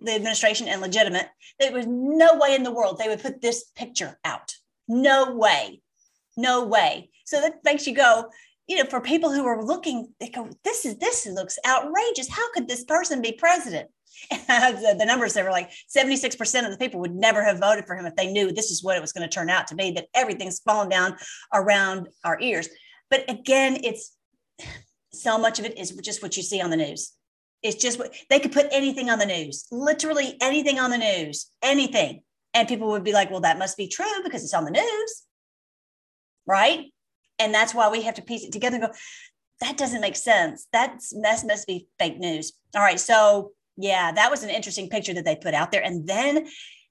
the 0.00 0.14
administration 0.14 0.68
and 0.68 0.80
legitimate, 0.80 1.28
there 1.58 1.72
was 1.72 1.86
no 1.86 2.38
way 2.38 2.54
in 2.54 2.62
the 2.62 2.72
world 2.72 2.98
they 2.98 3.08
would 3.08 3.22
put 3.22 3.40
this 3.40 3.64
picture 3.76 4.18
out. 4.24 4.54
No 4.88 5.34
way, 5.34 5.82
no 6.36 6.64
way. 6.64 7.10
So 7.24 7.40
that 7.40 7.64
makes 7.64 7.86
you 7.86 7.94
go, 7.94 8.30
you 8.68 8.76
know, 8.76 8.88
for 8.88 9.00
people 9.00 9.32
who 9.32 9.44
are 9.44 9.64
looking, 9.64 10.12
they 10.20 10.28
go, 10.28 10.48
this 10.64 10.84
is 10.84 10.96
this 10.98 11.26
looks 11.26 11.58
outrageous. 11.66 12.28
How 12.28 12.52
could 12.52 12.68
this 12.68 12.84
person 12.84 13.20
be 13.20 13.32
president? 13.32 13.90
the, 14.30 14.94
the 14.98 15.06
numbers 15.06 15.34
they 15.34 15.42
were 15.42 15.50
like 15.50 15.70
76% 15.94 16.64
of 16.64 16.70
the 16.70 16.78
people 16.78 17.00
would 17.00 17.14
never 17.14 17.42
have 17.42 17.58
voted 17.58 17.86
for 17.86 17.96
him 17.96 18.06
if 18.06 18.14
they 18.14 18.30
knew 18.30 18.52
this 18.52 18.70
is 18.70 18.82
what 18.82 18.96
it 18.96 19.00
was 19.00 19.12
going 19.12 19.28
to 19.28 19.34
turn 19.34 19.50
out 19.50 19.66
to 19.68 19.74
be, 19.74 19.90
that 19.92 20.08
everything's 20.14 20.60
fallen 20.60 20.88
down 20.88 21.16
around 21.52 22.08
our 22.24 22.38
ears. 22.40 22.68
But 23.10 23.28
again, 23.28 23.78
it's 23.82 24.16
so 25.12 25.38
much 25.38 25.58
of 25.58 25.64
it 25.64 25.78
is 25.78 25.90
just 26.02 26.22
what 26.22 26.36
you 26.36 26.42
see 26.42 26.60
on 26.60 26.70
the 26.70 26.76
news. 26.76 27.12
It's 27.62 27.80
just 27.80 27.98
what 27.98 28.14
they 28.28 28.40
could 28.40 28.52
put 28.52 28.66
anything 28.72 29.08
on 29.10 29.18
the 29.18 29.26
news, 29.26 29.66
literally 29.70 30.36
anything 30.40 30.78
on 30.78 30.90
the 30.90 30.98
news, 30.98 31.46
anything. 31.62 32.22
And 32.54 32.68
people 32.68 32.88
would 32.88 33.04
be 33.04 33.12
like, 33.12 33.30
well, 33.30 33.40
that 33.40 33.58
must 33.58 33.76
be 33.76 33.88
true 33.88 34.22
because 34.24 34.44
it's 34.44 34.54
on 34.54 34.64
the 34.64 34.70
news. 34.70 35.22
Right. 36.46 36.91
And 37.42 37.52
that's 37.52 37.74
why 37.74 37.88
we 37.88 38.02
have 38.02 38.14
to 38.14 38.22
piece 38.22 38.44
it 38.44 38.52
together 38.52 38.76
and 38.76 38.86
go, 38.86 38.92
that 39.60 39.76
doesn't 39.76 40.00
make 40.00 40.16
sense. 40.16 40.68
That's 40.72 41.10
that 41.22 41.42
must 41.44 41.66
be 41.66 41.88
fake 41.98 42.18
news. 42.18 42.52
All 42.74 42.82
right. 42.82 43.00
So 43.00 43.52
yeah, 43.76 44.12
that 44.12 44.30
was 44.30 44.44
an 44.44 44.50
interesting 44.50 44.88
picture 44.88 45.14
that 45.14 45.24
they 45.24 45.36
put 45.36 45.54
out 45.54 45.72
there. 45.72 45.82
And 45.82 46.06
then 46.06 46.46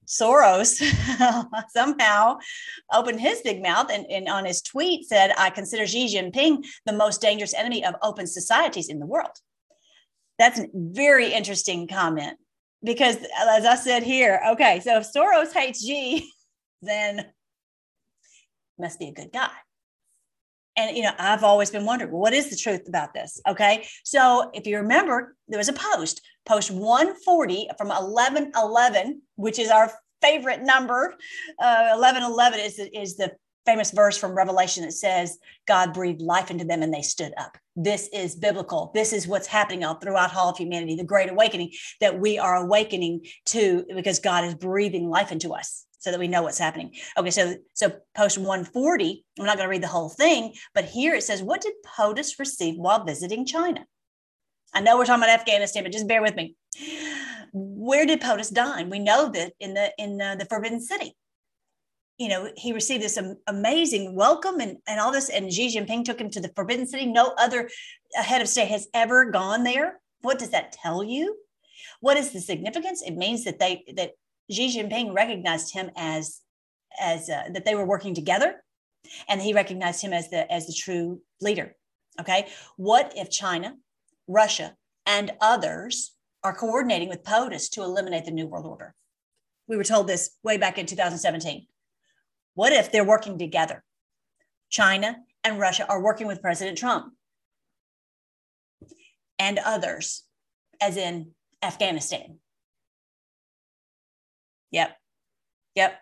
Soros 0.06 0.82
somehow 1.70 2.38
opened 2.92 3.20
his 3.20 3.40
big 3.42 3.62
mouth 3.62 3.90
and, 3.90 4.04
and, 4.10 4.28
on 4.28 4.44
his 4.44 4.60
tweet 4.60 5.08
said, 5.08 5.32
I 5.38 5.50
consider 5.50 5.86
Xi 5.86 6.14
Jinping 6.14 6.66
the 6.84 6.92
most 6.92 7.20
dangerous 7.20 7.54
enemy 7.54 7.84
of 7.84 7.94
open 8.02 8.26
societies 8.26 8.88
in 8.88 8.98
the 8.98 9.06
world. 9.06 9.30
That's 10.38 10.58
a 10.58 10.66
very 10.74 11.32
interesting 11.32 11.86
comment 11.86 12.36
because, 12.82 13.16
uh, 13.16 13.46
as 13.50 13.64
I 13.64 13.76
said 13.76 14.02
here, 14.02 14.40
okay, 14.52 14.80
so 14.80 14.98
if 14.98 15.12
Soros 15.12 15.52
hates 15.52 15.84
Xi, 15.84 16.28
then 16.82 17.26
must 18.78 18.98
be 18.98 19.08
a 19.08 19.12
good 19.12 19.32
guy 19.32 19.50
and 20.76 20.96
you 20.96 21.02
know 21.02 21.12
i've 21.18 21.44
always 21.44 21.70
been 21.70 21.84
wondering 21.84 22.10
what 22.10 22.32
is 22.32 22.50
the 22.50 22.56
truth 22.56 22.88
about 22.88 23.14
this? 23.14 23.40
Okay. 23.48 23.86
So 24.04 24.50
if 24.54 24.66
you 24.66 24.78
remember 24.78 25.36
there 25.48 25.58
was 25.58 25.68
a 25.68 25.72
post 25.72 26.20
post 26.46 26.70
140 26.70 27.68
from 27.78 27.88
1111 27.88 29.22
which 29.36 29.58
is 29.58 29.70
our 29.70 29.90
favorite 30.20 30.62
number. 30.62 31.14
Uh, 31.58 31.96
1111 31.96 32.60
is, 32.60 32.78
is 32.94 33.16
the 33.16 33.32
famous 33.66 33.90
verse 33.90 34.16
from 34.16 34.34
revelation 34.34 34.84
that 34.84 34.92
says 34.92 35.38
god 35.66 35.92
breathed 35.92 36.20
life 36.20 36.50
into 36.50 36.64
them 36.64 36.82
and 36.82 36.92
they 36.92 37.02
stood 37.02 37.32
up. 37.36 37.56
This 37.76 38.08
is 38.12 38.34
biblical. 38.34 38.90
This 38.94 39.12
is 39.12 39.28
what's 39.28 39.46
happening 39.46 39.84
all 39.84 39.94
throughout 39.94 40.34
all 40.34 40.50
of 40.50 40.58
humanity 40.58 40.96
the 40.96 41.04
great 41.04 41.30
awakening 41.30 41.72
that 42.00 42.18
we 42.18 42.38
are 42.38 42.56
awakening 42.56 43.24
to 43.46 43.84
because 43.94 44.18
god 44.18 44.44
is 44.44 44.54
breathing 44.54 45.08
life 45.08 45.32
into 45.32 45.52
us 45.52 45.86
so 46.02 46.10
that 46.10 46.18
we 46.18 46.26
know 46.26 46.42
what's 46.42 46.58
happening. 46.58 46.92
Okay, 47.16 47.30
so 47.30 47.54
so 47.74 47.92
post 48.16 48.36
140, 48.36 49.24
I'm 49.38 49.46
not 49.46 49.56
going 49.56 49.66
to 49.66 49.70
read 49.70 49.84
the 49.84 49.86
whole 49.86 50.08
thing, 50.08 50.52
but 50.74 50.84
here 50.84 51.14
it 51.14 51.22
says, 51.22 51.44
what 51.44 51.60
did 51.60 51.74
POTUS 51.86 52.40
receive 52.40 52.74
while 52.76 53.04
visiting 53.04 53.46
China? 53.46 53.86
I 54.74 54.80
know 54.80 54.98
we're 54.98 55.04
talking 55.04 55.22
about 55.22 55.38
Afghanistan, 55.38 55.84
but 55.84 55.92
just 55.92 56.08
bear 56.08 56.20
with 56.20 56.34
me. 56.34 56.56
Where 57.52 58.04
did 58.04 58.20
POTUS 58.20 58.52
dine? 58.52 58.90
We 58.90 58.98
know 58.98 59.30
that 59.30 59.52
in 59.60 59.74
the 59.74 59.92
in 59.96 60.18
the, 60.18 60.34
the 60.40 60.46
Forbidden 60.46 60.80
City. 60.80 61.14
You 62.18 62.28
know, 62.28 62.50
he 62.56 62.72
received 62.72 63.02
this 63.02 63.18
amazing 63.46 64.16
welcome 64.16 64.58
and, 64.60 64.78
and 64.88 64.98
all 64.98 65.12
this, 65.12 65.28
and 65.28 65.52
Xi 65.52 65.76
Jinping 65.76 66.04
took 66.04 66.20
him 66.20 66.30
to 66.30 66.40
the 66.40 66.52
Forbidden 66.56 66.86
City. 66.86 67.06
No 67.06 67.32
other 67.38 67.70
uh, 68.18 68.22
head 68.22 68.42
of 68.42 68.48
state 68.48 68.68
has 68.68 68.88
ever 68.92 69.30
gone 69.30 69.62
there. 69.62 70.00
What 70.22 70.40
does 70.40 70.50
that 70.50 70.72
tell 70.72 71.04
you? 71.04 71.36
What 72.00 72.16
is 72.16 72.32
the 72.32 72.40
significance? 72.40 73.02
It 73.02 73.16
means 73.16 73.44
that 73.44 73.60
they 73.60 73.84
that 73.96 74.12
Xi 74.52 74.68
Jinping 74.68 75.14
recognized 75.14 75.72
him 75.72 75.90
as 75.96 76.40
as 77.00 77.30
uh, 77.30 77.44
that 77.52 77.64
they 77.64 77.74
were 77.74 77.86
working 77.86 78.14
together, 78.14 78.62
and 79.28 79.40
he 79.40 79.54
recognized 79.54 80.02
him 80.02 80.12
as 80.12 80.30
the 80.30 80.50
as 80.52 80.66
the 80.66 80.72
true 80.72 81.20
leader. 81.40 81.76
Okay, 82.20 82.48
what 82.76 83.12
if 83.16 83.30
China, 83.30 83.76
Russia, 84.28 84.76
and 85.06 85.32
others 85.40 86.12
are 86.44 86.54
coordinating 86.54 87.08
with 87.08 87.24
POTUS 87.24 87.70
to 87.70 87.82
eliminate 87.82 88.24
the 88.24 88.30
New 88.30 88.46
World 88.46 88.66
Order? 88.66 88.94
We 89.66 89.76
were 89.76 89.84
told 89.84 90.06
this 90.06 90.36
way 90.42 90.58
back 90.58 90.76
in 90.76 90.86
2017. 90.86 91.66
What 92.54 92.72
if 92.72 92.92
they're 92.92 93.04
working 93.04 93.38
together? 93.38 93.82
China 94.68 95.16
and 95.44 95.58
Russia 95.58 95.86
are 95.88 96.02
working 96.02 96.26
with 96.26 96.42
President 96.42 96.76
Trump 96.76 97.14
and 99.38 99.58
others, 99.58 100.24
as 100.80 100.96
in 100.96 101.32
Afghanistan. 101.62 102.38
Yep. 104.72 104.96
Yep. 105.76 105.98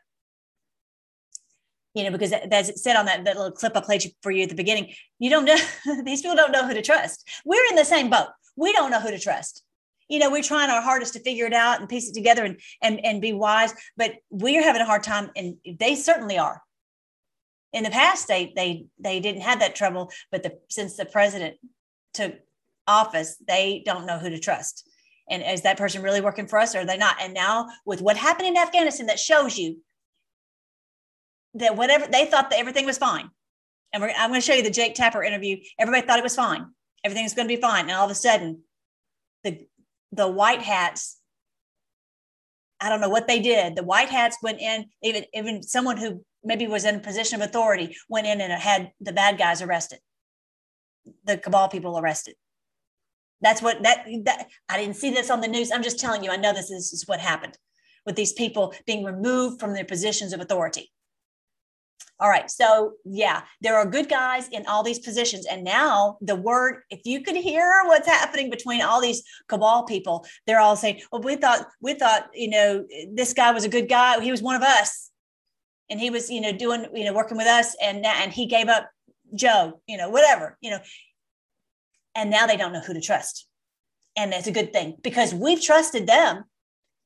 You 1.94 2.04
know, 2.04 2.11
because 2.12 2.33
as 2.33 2.68
it 2.68 2.78
said 2.78 2.96
on 2.96 3.06
that, 3.06 3.24
that 3.24 3.37
little 3.37 3.50
clip 3.50 3.76
I 3.76 3.80
played 3.80 4.04
for 4.22 4.30
you 4.30 4.44
at 4.44 4.48
the 4.48 4.54
beginning, 4.54 4.94
you 5.18 5.28
don't 5.28 5.44
know, 5.44 5.56
these 6.04 6.22
people 6.22 6.37
don't 6.37 6.52
know 6.52 6.66
who 6.66 6.74
to 6.74 6.83
trust. 6.83 7.28
We're 7.44 7.66
in 7.68 7.76
the 7.76 7.85
same 7.85 8.09
boat. 8.09 8.28
We 8.56 8.72
don't 8.72 8.90
know 8.90 9.00
who 9.00 9.11
to 9.11 9.18
trust. 9.18 9.62
You 10.09 10.18
know, 10.18 10.30
we're 10.30 10.42
trying 10.42 10.70
our 10.70 10.80
hardest 10.80 11.12
to 11.14 11.20
figure 11.20 11.46
it 11.46 11.52
out 11.52 11.80
and 11.80 11.88
piece 11.88 12.09
it 12.09 12.14
together 12.14 12.44
and 12.44 12.59
and 12.83 13.04
and 13.04 13.20
be 13.20 13.33
wise, 13.33 13.72
but 13.96 14.14
we're 14.28 14.62
having 14.62 14.83
a 14.83 14.85
hard 14.85 15.04
time, 15.04 15.30
and 15.37 15.54
they 15.78 15.94
certainly 15.94 16.37
are. 16.37 16.61
In 17.72 17.85
the 17.85 17.90
past, 17.90 18.26
they 18.26 18.52
they 18.56 18.87
they 18.98 19.20
didn't 19.20 19.42
have 19.42 19.61
that 19.61 19.76
trouble, 19.76 20.11
but 20.33 20.42
the 20.42 20.59
since 20.68 20.96
the 20.96 21.04
president 21.04 21.59
took 22.12 22.35
office, 22.88 23.37
they 23.46 23.85
don't 23.87 24.04
know 24.04 24.18
who 24.18 24.30
to 24.30 24.40
trust 24.40 24.89
and 25.31 25.43
is 25.43 25.62
that 25.62 25.79
person 25.79 26.03
really 26.03 26.21
working 26.21 26.47
for 26.47 26.59
us 26.59 26.75
or 26.75 26.81
are 26.81 26.85
they 26.85 26.99
not? 26.99 27.16
And 27.21 27.33
now 27.33 27.69
with 27.87 28.03
what 28.03 28.16
happened 28.16 28.49
in 28.49 28.57
afghanistan 28.57 29.07
that 29.07 29.19
shows 29.19 29.57
you 29.57 29.79
that 31.55 31.77
whatever 31.77 32.07
they 32.07 32.27
thought 32.27 32.51
that 32.51 32.59
everything 32.59 32.85
was 32.85 32.99
fine. 32.99 33.31
And 33.93 34.05
i'm 34.05 34.31
going 34.31 34.40
to 34.40 34.47
show 34.47 34.55
you 34.55 34.62
the 34.62 34.71
jake 34.71 34.95
tapper 34.95 35.23
interview. 35.23 35.59
Everybody 35.79 36.07
thought 36.07 36.19
it 36.19 36.25
was 36.25 36.37
fine. 36.37 36.66
Everything 37.05 37.25
was 37.25 37.35
going 37.35 37.49
to 37.49 37.55
be 37.55 37.61
fine. 37.61 37.85
And 37.85 37.93
all 37.93 38.05
of 38.05 38.11
a 38.11 38.14
sudden 38.14 38.62
the 39.45 39.66
the 40.12 40.29
white 40.29 40.62
hats 40.62 41.19
i 42.81 42.88
don't 42.88 43.01
know 43.01 43.09
what 43.09 43.29
they 43.29 43.40
did. 43.40 43.77
The 43.77 43.85
white 43.85 44.09
hats 44.09 44.37
went 44.43 44.61
in 44.61 44.87
even 45.03 45.25
even 45.33 45.62
someone 45.62 45.97
who 45.97 46.25
maybe 46.43 46.66
was 46.66 46.85
in 46.85 46.97
a 46.97 47.01
position 47.01 47.40
of 47.40 47.49
authority 47.49 47.97
went 48.09 48.27
in 48.27 48.40
and 48.40 48.53
had 48.53 48.93
the 49.01 49.12
bad 49.12 49.38
guys 49.38 49.62
arrested. 49.62 50.01
The 51.25 51.38
cabal 51.38 51.69
people 51.69 51.99
arrested 51.99 52.35
that's 53.40 53.62
what 53.62 53.83
that, 53.83 54.07
that 54.24 54.48
I 54.68 54.79
didn't 54.79 54.96
see 54.96 55.11
this 55.11 55.31
on 55.31 55.40
the 55.40 55.48
news. 55.48 55.70
I'm 55.70 55.83
just 55.83 55.98
telling 55.98 56.22
you, 56.22 56.31
I 56.31 56.37
know 56.37 56.53
this 56.53 56.70
is, 56.70 56.92
is 56.92 57.05
what 57.07 57.20
happened 57.20 57.57
with 58.07 58.16
these 58.16 58.33
people 58.33 58.74
being 58.87 59.05
removed 59.05 59.61
from 59.61 59.74
their 59.74 59.85
positions 59.85 60.33
of 60.33 60.40
authority. 60.40 60.90
All 62.20 62.29
right. 62.29 62.50
So, 62.50 62.94
yeah, 63.07 63.42
there 63.62 63.76
are 63.76 63.87
good 63.87 64.11
guys 64.11 64.46
in 64.48 64.66
all 64.66 64.83
these 64.83 64.98
positions. 64.98 65.46
And 65.46 65.64
now 65.64 66.18
the 66.20 66.37
word, 66.37 66.83
if 66.90 67.00
you 67.05 67.22
could 67.22 67.37
hear 67.37 67.83
what's 67.87 68.07
happening 68.07 68.50
between 68.50 68.83
all 68.83 69.00
these 69.00 69.22
cabal 69.48 69.85
people, 69.85 70.26
they're 70.46 70.61
all 70.61 70.76
saying, 70.76 71.00
well, 71.11 71.22
we 71.22 71.37
thought, 71.37 71.66
we 71.81 71.94
thought, 71.94 72.29
you 72.35 72.50
know, 72.50 72.87
this 73.11 73.33
guy 73.33 73.53
was 73.53 73.64
a 73.64 73.70
good 73.70 73.88
guy. 73.88 74.20
He 74.20 74.31
was 74.31 74.42
one 74.42 74.55
of 74.55 74.62
us. 74.62 75.11
And 75.88 75.98
he 75.98 76.11
was, 76.11 76.31
you 76.31 76.42
know, 76.42 76.53
doing, 76.53 76.87
you 76.94 77.05
know, 77.05 77.14
working 77.14 77.38
with 77.38 77.46
us. 77.46 77.74
And, 77.83 78.05
and 78.05 78.31
he 78.31 78.44
gave 78.44 78.68
up 78.68 78.90
Joe, 79.35 79.81
you 79.87 79.96
know, 79.96 80.11
whatever, 80.11 80.59
you 80.61 80.70
know, 80.70 80.79
and 82.14 82.31
now 82.31 82.46
they 82.46 82.57
don't 82.57 82.73
know 82.73 82.81
who 82.81 82.94
to 82.94 83.01
trust. 83.01 83.46
And 84.16 84.33
that's 84.33 84.46
a 84.46 84.53
good 84.53 84.73
thing 84.73 84.96
because 85.03 85.35
we've 85.35 85.62
trusted 85.62 86.07
them 86.07 86.44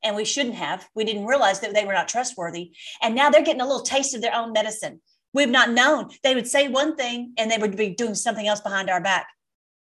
and 0.03 0.15
we 0.15 0.25
shouldn't 0.25 0.55
have. 0.55 0.87
We 0.95 1.03
didn't 1.03 1.25
realize 1.25 1.59
that 1.61 1.73
they 1.73 1.85
were 1.85 1.93
not 1.93 2.07
trustworthy. 2.07 2.71
And 3.01 3.15
now 3.15 3.29
they're 3.29 3.43
getting 3.43 3.61
a 3.61 3.67
little 3.67 3.83
taste 3.83 4.15
of 4.15 4.21
their 4.21 4.35
own 4.35 4.53
medicine. 4.53 5.01
We've 5.33 5.49
not 5.49 5.71
known. 5.71 6.09
They 6.23 6.35
would 6.35 6.47
say 6.47 6.67
one 6.67 6.95
thing 6.95 7.33
and 7.37 7.51
they 7.51 7.57
would 7.57 7.75
be 7.75 7.89
doing 7.89 8.15
something 8.15 8.47
else 8.47 8.61
behind 8.61 8.89
our 8.89 9.01
back 9.01 9.27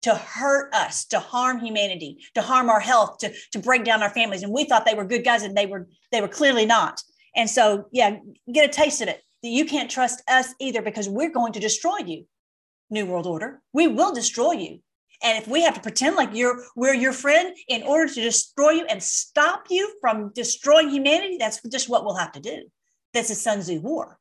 to 0.02 0.14
hurt 0.14 0.72
us, 0.74 1.04
to 1.06 1.20
harm 1.20 1.60
humanity, 1.60 2.18
to 2.34 2.42
harm 2.42 2.68
our 2.68 2.80
health, 2.80 3.18
to, 3.18 3.32
to 3.52 3.58
break 3.58 3.84
down 3.84 4.02
our 4.02 4.10
families. 4.10 4.42
And 4.42 4.52
we 4.52 4.64
thought 4.64 4.84
they 4.84 4.94
were 4.94 5.04
good 5.04 5.24
guys 5.24 5.42
and 5.42 5.56
they 5.56 5.66
were 5.66 5.88
they 6.10 6.20
were 6.20 6.28
clearly 6.28 6.66
not. 6.66 7.02
And 7.34 7.48
so, 7.48 7.86
yeah, 7.92 8.16
get 8.52 8.68
a 8.68 8.72
taste 8.72 9.00
of 9.00 9.08
it. 9.08 9.22
You 9.42 9.64
can't 9.64 9.90
trust 9.90 10.22
us 10.28 10.54
either 10.60 10.82
because 10.82 11.08
we're 11.08 11.32
going 11.32 11.52
to 11.54 11.60
destroy 11.60 11.98
you. 11.98 12.26
New 12.90 13.06
World 13.06 13.26
Order. 13.26 13.60
We 13.72 13.88
will 13.88 14.12
destroy 14.12 14.52
you. 14.52 14.80
And 15.22 15.38
if 15.38 15.48
we 15.48 15.62
have 15.62 15.74
to 15.74 15.80
pretend 15.80 16.16
like 16.16 16.30
you're 16.32 16.64
we're 16.74 16.94
your 16.94 17.12
friend 17.12 17.56
in 17.68 17.82
order 17.84 18.12
to 18.12 18.20
destroy 18.20 18.70
you 18.70 18.86
and 18.86 19.02
stop 19.02 19.66
you 19.70 19.94
from 20.00 20.32
destroying 20.34 20.90
humanity, 20.90 21.36
that's 21.38 21.60
just 21.68 21.88
what 21.88 22.04
we'll 22.04 22.16
have 22.16 22.32
to 22.32 22.40
do. 22.40 22.64
That's 23.14 23.30
a 23.30 23.34
Sun 23.34 23.60
Tzu 23.60 23.80
war. 23.80 24.18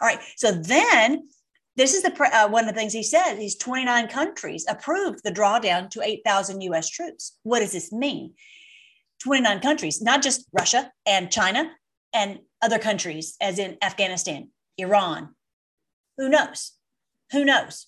All 0.00 0.08
right. 0.08 0.20
So 0.36 0.52
then 0.52 1.28
this 1.76 1.94
is 1.94 2.02
the 2.02 2.30
uh, 2.32 2.48
one 2.48 2.68
of 2.68 2.74
the 2.74 2.78
things 2.78 2.92
he 2.92 3.02
said. 3.02 3.34
These 3.34 3.56
29 3.56 4.08
countries 4.08 4.66
approved 4.68 5.20
the 5.24 5.32
drawdown 5.32 5.90
to 5.90 6.02
8,000 6.02 6.60
U.S. 6.62 6.88
troops. 6.88 7.36
What 7.42 7.60
does 7.60 7.72
this 7.72 7.92
mean? 7.92 8.34
29 9.22 9.60
countries, 9.60 10.00
not 10.00 10.22
just 10.22 10.46
Russia 10.52 10.92
and 11.06 11.30
China 11.30 11.70
and 12.12 12.38
other 12.62 12.78
countries, 12.78 13.36
as 13.40 13.58
in 13.58 13.76
Afghanistan, 13.82 14.50
Iran. 14.76 15.34
Who 16.16 16.28
knows? 16.28 16.72
Who 17.32 17.44
knows? 17.44 17.86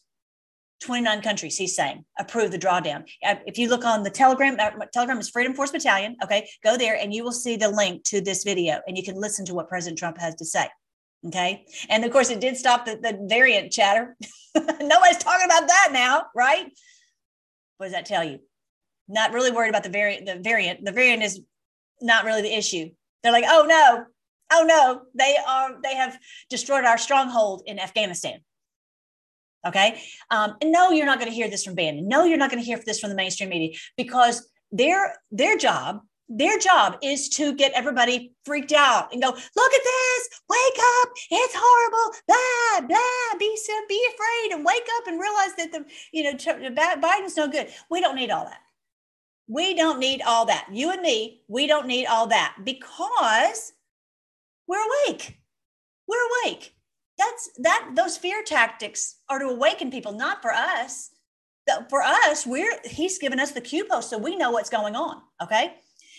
29 0.80 1.22
countries, 1.22 1.56
he's 1.56 1.76
saying, 1.76 2.04
approve 2.18 2.50
the 2.50 2.58
drawdown. 2.58 3.04
If 3.22 3.58
you 3.58 3.68
look 3.68 3.84
on 3.84 4.02
the 4.02 4.10
Telegram, 4.10 4.56
uh, 4.58 4.86
Telegram 4.92 5.18
is 5.18 5.28
Freedom 5.28 5.54
Force 5.54 5.70
Battalion. 5.70 6.16
Okay, 6.22 6.48
go 6.64 6.76
there 6.76 6.96
and 6.96 7.12
you 7.12 7.22
will 7.22 7.32
see 7.32 7.56
the 7.56 7.68
link 7.68 8.04
to 8.04 8.20
this 8.20 8.44
video 8.44 8.80
and 8.86 8.96
you 8.96 9.02
can 9.02 9.14
listen 9.14 9.44
to 9.46 9.54
what 9.54 9.68
President 9.68 9.98
Trump 9.98 10.18
has 10.18 10.34
to 10.36 10.44
say. 10.44 10.66
Okay. 11.26 11.66
And 11.90 12.04
of 12.04 12.10
course, 12.12 12.30
it 12.30 12.40
did 12.40 12.56
stop 12.56 12.86
the, 12.86 12.96
the 12.96 13.18
variant 13.28 13.72
chatter. 13.72 14.16
Nobody's 14.54 15.18
talking 15.18 15.44
about 15.44 15.68
that 15.68 15.90
now, 15.92 16.24
right? 16.34 16.66
What 17.76 17.86
does 17.86 17.92
that 17.92 18.06
tell 18.06 18.24
you? 18.24 18.38
Not 19.06 19.32
really 19.32 19.50
worried 19.50 19.68
about 19.68 19.82
the 19.82 19.90
variant. 19.90 20.26
The 20.26 20.38
variant, 20.38 20.84
the 20.84 20.92
variant 20.92 21.22
is 21.22 21.40
not 22.00 22.24
really 22.24 22.42
the 22.42 22.56
issue. 22.56 22.90
They're 23.22 23.32
like, 23.32 23.44
oh 23.46 23.66
no, 23.68 24.04
oh 24.52 24.64
no, 24.66 25.02
they 25.14 25.36
are, 25.46 25.76
they 25.82 25.94
have 25.94 26.18
destroyed 26.48 26.84
our 26.84 26.96
stronghold 26.96 27.62
in 27.66 27.78
Afghanistan. 27.78 28.40
Okay. 29.66 30.00
Um, 30.30 30.56
and 30.60 30.72
no, 30.72 30.90
you're 30.90 31.06
not 31.06 31.18
going 31.18 31.30
to 31.30 31.34
hear 31.34 31.48
this 31.48 31.64
from 31.64 31.74
Bannon. 31.74 32.08
No, 32.08 32.24
you're 32.24 32.38
not 32.38 32.50
going 32.50 32.62
to 32.62 32.66
hear 32.66 32.80
this 32.84 32.98
from 32.98 33.10
the 33.10 33.16
mainstream 33.16 33.50
media 33.50 33.76
because 33.96 34.48
their 34.72 35.16
their 35.30 35.56
job 35.56 36.00
their 36.30 36.58
job 36.58 36.96
is 37.02 37.28
to 37.28 37.54
get 37.54 37.72
everybody 37.72 38.32
freaked 38.44 38.72
out 38.72 39.12
and 39.12 39.20
go, 39.20 39.28
look 39.30 39.72
at 39.72 39.80
this, 39.82 40.28
wake 40.48 40.78
up, 41.02 41.08
it's 41.28 41.54
horrible, 41.56 42.16
blah, 42.28 42.86
blah, 42.86 43.38
be 43.38 43.58
be 43.88 44.08
afraid 44.14 44.54
and 44.54 44.64
wake 44.64 44.86
up 44.98 45.08
and 45.08 45.20
realize 45.20 45.56
that 45.56 45.72
the, 45.72 45.84
you 46.12 46.22
know, 46.22 46.34
Biden's 46.36 47.36
no 47.36 47.48
good. 47.48 47.68
We 47.90 48.00
don't 48.00 48.14
need 48.14 48.30
all 48.30 48.44
that. 48.44 48.60
We 49.48 49.74
don't 49.74 49.98
need 49.98 50.22
all 50.22 50.46
that. 50.46 50.68
You 50.72 50.92
and 50.92 51.02
me, 51.02 51.42
we 51.48 51.66
don't 51.66 51.88
need 51.88 52.06
all 52.06 52.28
that 52.28 52.58
because 52.64 53.72
we're 54.68 54.86
awake. 55.08 55.36
We're 56.06 56.28
awake 56.44 56.74
that's 57.20 57.50
that 57.58 57.90
those 57.94 58.16
fear 58.16 58.42
tactics 58.42 59.16
are 59.28 59.38
to 59.38 59.46
awaken 59.46 59.90
people 59.90 60.12
not 60.12 60.42
for 60.42 60.52
us. 60.52 61.10
For 61.88 62.02
us 62.02 62.46
we're 62.46 62.80
he's 62.84 63.18
given 63.18 63.38
us 63.38 63.52
the 63.52 63.60
Q 63.60 63.84
post 63.84 64.10
so 64.10 64.18
we 64.18 64.34
know 64.34 64.50
what's 64.50 64.70
going 64.70 64.96
on 64.96 65.22
okay? 65.42 65.74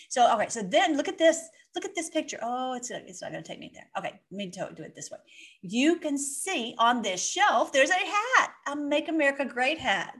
So 0.09 0.31
okay 0.35 0.47
so 0.49 0.61
then 0.63 0.95
look 0.95 1.09
at 1.09 1.17
this 1.17 1.49
look 1.75 1.83
at 1.83 1.95
this 1.95 2.09
picture. 2.09 2.39
Oh 2.41 2.73
it's 2.73 2.91
it's 2.91 3.21
not 3.21 3.31
going 3.31 3.43
to 3.43 3.47
take 3.47 3.59
me 3.59 3.71
there. 3.73 3.89
Okay 3.97 4.13
let 4.31 4.37
me 4.37 4.49
do 4.49 4.83
it 4.83 4.95
this 4.95 5.11
way. 5.11 5.17
You 5.61 5.97
can 5.97 6.17
see 6.17 6.75
on 6.77 7.01
this 7.01 7.27
shelf 7.27 7.73
there's 7.73 7.89
a 7.89 7.93
hat 7.93 8.51
a 8.67 8.75
make 8.75 9.09
america 9.09 9.43
great 9.43 9.79
hat. 9.79 10.13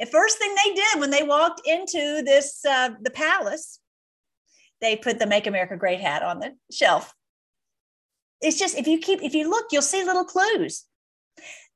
The 0.00 0.06
first 0.06 0.38
thing 0.38 0.52
they 0.54 0.74
did 0.74 1.00
when 1.00 1.10
they 1.10 1.22
walked 1.22 1.60
into 1.64 2.22
this 2.24 2.64
uh, 2.64 2.90
the 3.00 3.10
palace 3.10 3.78
they 4.80 4.96
put 4.96 5.18
the 5.18 5.26
make 5.26 5.46
america 5.46 5.76
great 5.76 6.00
hat 6.00 6.22
on 6.22 6.40
the 6.40 6.50
shelf 6.72 7.14
it's 8.40 8.58
just 8.58 8.76
if 8.76 8.86
you 8.86 8.98
keep 8.98 9.22
if 9.22 9.34
you 9.34 9.48
look, 9.48 9.66
you'll 9.70 9.82
see 9.82 10.04
little 10.04 10.24
clues. 10.24 10.84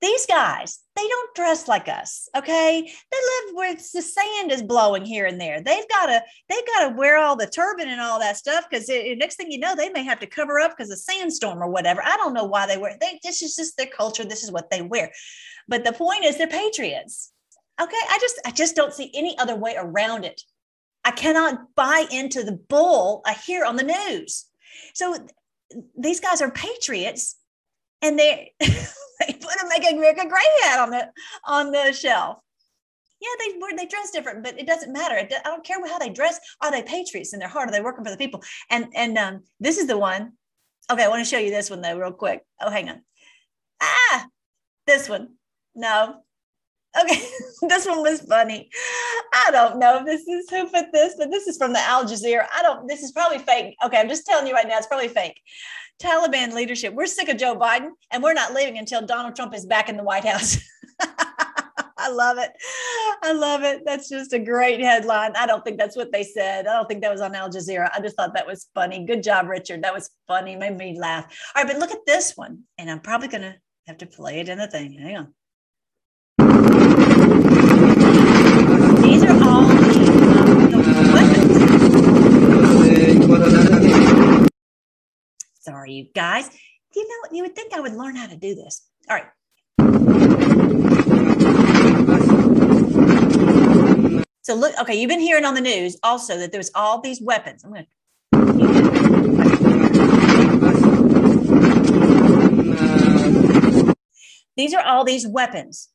These 0.00 0.26
guys, 0.26 0.78
they 0.94 1.06
don't 1.08 1.34
dress 1.34 1.66
like 1.66 1.88
us, 1.88 2.28
okay? 2.36 2.82
They 2.82 3.16
live 3.16 3.54
where 3.54 3.74
the 3.74 3.80
sand 3.80 4.52
is 4.52 4.62
blowing 4.62 5.04
here 5.04 5.26
and 5.26 5.40
there. 5.40 5.60
They've 5.60 5.88
got 5.88 6.06
to 6.06 6.22
they've 6.48 6.66
got 6.66 6.88
to 6.88 6.94
wear 6.96 7.18
all 7.18 7.34
the 7.34 7.48
turban 7.48 7.88
and 7.88 8.00
all 8.00 8.20
that 8.20 8.36
stuff 8.36 8.66
because 8.70 8.88
next 8.88 9.36
thing 9.36 9.50
you 9.50 9.58
know, 9.58 9.74
they 9.74 9.88
may 9.90 10.04
have 10.04 10.20
to 10.20 10.26
cover 10.26 10.60
up 10.60 10.76
because 10.76 10.92
of 10.92 10.98
sandstorm 10.98 11.60
or 11.60 11.68
whatever. 11.68 12.00
I 12.04 12.16
don't 12.16 12.34
know 12.34 12.44
why 12.44 12.66
they 12.66 12.78
wear. 12.78 12.96
They 13.00 13.18
this 13.24 13.42
is 13.42 13.56
just 13.56 13.76
their 13.76 13.86
culture. 13.86 14.24
This 14.24 14.44
is 14.44 14.52
what 14.52 14.70
they 14.70 14.82
wear. 14.82 15.10
But 15.66 15.84
the 15.84 15.92
point 15.92 16.24
is, 16.24 16.38
they're 16.38 16.46
patriots. 16.46 17.32
Okay, 17.80 17.96
I 18.08 18.18
just 18.20 18.40
I 18.44 18.50
just 18.52 18.76
don't 18.76 18.94
see 18.94 19.10
any 19.14 19.36
other 19.38 19.56
way 19.56 19.74
around 19.76 20.24
it. 20.24 20.42
I 21.04 21.10
cannot 21.10 21.74
buy 21.74 22.06
into 22.10 22.44
the 22.44 22.52
bull 22.52 23.22
I 23.26 23.32
hear 23.32 23.64
on 23.64 23.76
the 23.76 23.82
news. 23.82 24.46
So 24.94 25.16
these 25.96 26.20
guys 26.20 26.40
are 26.40 26.50
patriots 26.50 27.36
and 28.02 28.18
they 28.18 28.52
they 28.60 29.32
put 29.32 29.62
a 29.62 29.68
make 29.68 29.90
America 29.90 30.26
great 30.28 30.64
hat 30.64 30.80
on 30.80 30.90
the 30.90 31.10
on 31.44 31.70
the 31.70 31.92
shelf. 31.92 32.38
Yeah, 33.20 33.28
they 33.40 33.76
they 33.76 33.86
dress 33.86 34.10
different, 34.12 34.44
but 34.44 34.58
it 34.58 34.66
doesn't 34.66 34.92
matter. 34.92 35.14
I 35.16 35.24
don't 35.44 35.64
care 35.64 35.84
how 35.86 35.98
they 35.98 36.10
dress. 36.10 36.38
Are 36.60 36.70
they 36.70 36.82
patriots 36.82 37.32
in 37.32 37.40
their 37.40 37.48
heart? 37.48 37.68
Are 37.68 37.72
they 37.72 37.80
working 37.80 38.04
for 38.04 38.10
the 38.10 38.16
people? 38.16 38.42
And 38.70 38.86
and 38.94 39.18
um, 39.18 39.42
this 39.58 39.78
is 39.78 39.88
the 39.88 39.98
one. 39.98 40.32
Okay, 40.90 41.04
I 41.04 41.08
want 41.08 41.24
to 41.24 41.28
show 41.28 41.38
you 41.38 41.50
this 41.50 41.68
one 41.68 41.82
though, 41.82 41.98
real 41.98 42.12
quick. 42.12 42.44
Oh, 42.60 42.70
hang 42.70 42.88
on. 42.88 43.02
Ah, 43.82 44.26
this 44.86 45.08
one. 45.08 45.34
No, 45.74 46.22
Okay, 47.00 47.20
this 47.68 47.86
one 47.86 48.02
was 48.02 48.22
funny. 48.22 48.70
I 49.34 49.50
don't 49.50 49.78
know 49.78 49.98
if 49.98 50.06
this 50.06 50.26
is 50.26 50.48
who 50.50 50.68
put 50.68 50.92
this, 50.92 51.14
but 51.18 51.30
this 51.30 51.46
is 51.46 51.56
from 51.56 51.72
the 51.72 51.80
Al 51.80 52.04
Jazeera. 52.04 52.46
I 52.54 52.62
don't, 52.62 52.86
this 52.88 53.02
is 53.02 53.12
probably 53.12 53.38
fake. 53.38 53.76
Okay, 53.84 53.98
I'm 53.98 54.08
just 54.08 54.26
telling 54.26 54.46
you 54.46 54.54
right 54.54 54.66
now, 54.66 54.78
it's 54.78 54.86
probably 54.86 55.08
fake. 55.08 55.40
Taliban 56.00 56.54
leadership. 56.54 56.94
We're 56.94 57.06
sick 57.06 57.28
of 57.28 57.36
Joe 57.36 57.56
Biden 57.56 57.90
and 58.12 58.22
we're 58.22 58.34
not 58.34 58.54
leaving 58.54 58.78
until 58.78 59.04
Donald 59.04 59.34
Trump 59.34 59.54
is 59.54 59.66
back 59.66 59.88
in 59.88 59.96
the 59.96 60.04
White 60.04 60.24
House. 60.24 60.58
I 61.98 62.10
love 62.10 62.38
it. 62.38 62.52
I 63.22 63.32
love 63.32 63.64
it. 63.64 63.82
That's 63.84 64.08
just 64.08 64.32
a 64.32 64.38
great 64.38 64.80
headline. 64.80 65.32
I 65.36 65.46
don't 65.46 65.64
think 65.64 65.78
that's 65.78 65.96
what 65.96 66.12
they 66.12 66.22
said. 66.22 66.68
I 66.68 66.74
don't 66.74 66.88
think 66.88 67.02
that 67.02 67.10
was 67.10 67.20
on 67.20 67.34
Al 67.34 67.50
Jazeera. 67.50 67.90
I 67.92 68.00
just 68.00 68.16
thought 68.16 68.34
that 68.34 68.46
was 68.46 68.68
funny. 68.74 69.04
Good 69.04 69.24
job, 69.24 69.48
Richard. 69.48 69.82
That 69.82 69.92
was 69.92 70.10
funny. 70.28 70.54
Made 70.54 70.76
me 70.76 70.98
laugh. 70.98 71.24
All 71.56 71.64
right, 71.64 71.72
but 71.72 71.80
look 71.80 71.90
at 71.90 72.06
this 72.06 72.36
one. 72.36 72.62
And 72.78 72.88
I'm 72.88 73.00
probably 73.00 73.28
going 73.28 73.42
to 73.42 73.56
have 73.88 73.98
to 73.98 74.06
play 74.06 74.38
it 74.38 74.48
in 74.48 74.58
the 74.58 74.68
thing. 74.68 74.92
Hang 74.92 75.16
on. 75.16 75.34
These 79.02 79.24
are 79.24 79.42
all 79.42 79.66
the, 79.66 79.74
um, 80.38 80.70
the 80.70 81.10
weapons. 81.12 81.58
Sorry, 85.68 85.92
you 85.92 86.06
guys. 86.14 86.48
You 86.96 87.06
know, 87.06 87.36
you 87.36 87.42
would 87.42 87.54
think 87.54 87.74
I 87.74 87.80
would 87.80 87.92
learn 87.92 88.16
how 88.16 88.26
to 88.26 88.38
do 88.38 88.54
this. 88.54 88.88
All 89.10 89.16
right. 89.16 89.26
So 94.40 94.54
look, 94.54 94.72
okay, 94.80 94.98
you've 94.98 95.10
been 95.10 95.20
hearing 95.20 95.44
on 95.44 95.52
the 95.52 95.60
news 95.60 95.98
also 96.02 96.38
that 96.38 96.52
there's 96.52 96.70
all 96.74 97.02
these 97.02 97.20
weapons. 97.20 97.64
I'm 97.64 97.72
going 97.72 97.84
to. 97.84 97.90
These 104.56 104.72
are 104.72 104.82
all 104.82 105.04
these 105.04 105.28
weapons 105.28 105.90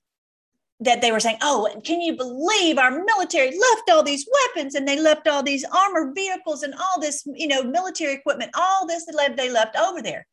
that 0.84 1.02
they 1.02 1.12
were 1.12 1.20
saying, 1.20 1.38
oh, 1.42 1.70
can 1.84 2.02
you 2.02 2.16
believe 2.16 2.78
our 2.78 3.04
military 3.04 3.48
left 3.48 3.90
all 3.92 4.04
these 4.04 4.28
weapons 4.48 4.76
and 4.76 4.88
they 4.88 5.00
left 5.00 5.28
all 5.28 5.44
these 5.44 5.66
armored 5.66 6.14
vehicles 6.16 6.64
and 6.64 6.74
all 6.74 7.00
this, 7.00 7.24
you 7.36 7.48
know, 7.48 7.64
military 7.64 8.14
equipment, 8.14 8.52
all 8.56 8.86
this 8.86 9.06
they 9.06 9.50
left 9.50 9.76
over 9.76 10.02
there. 10.02 10.28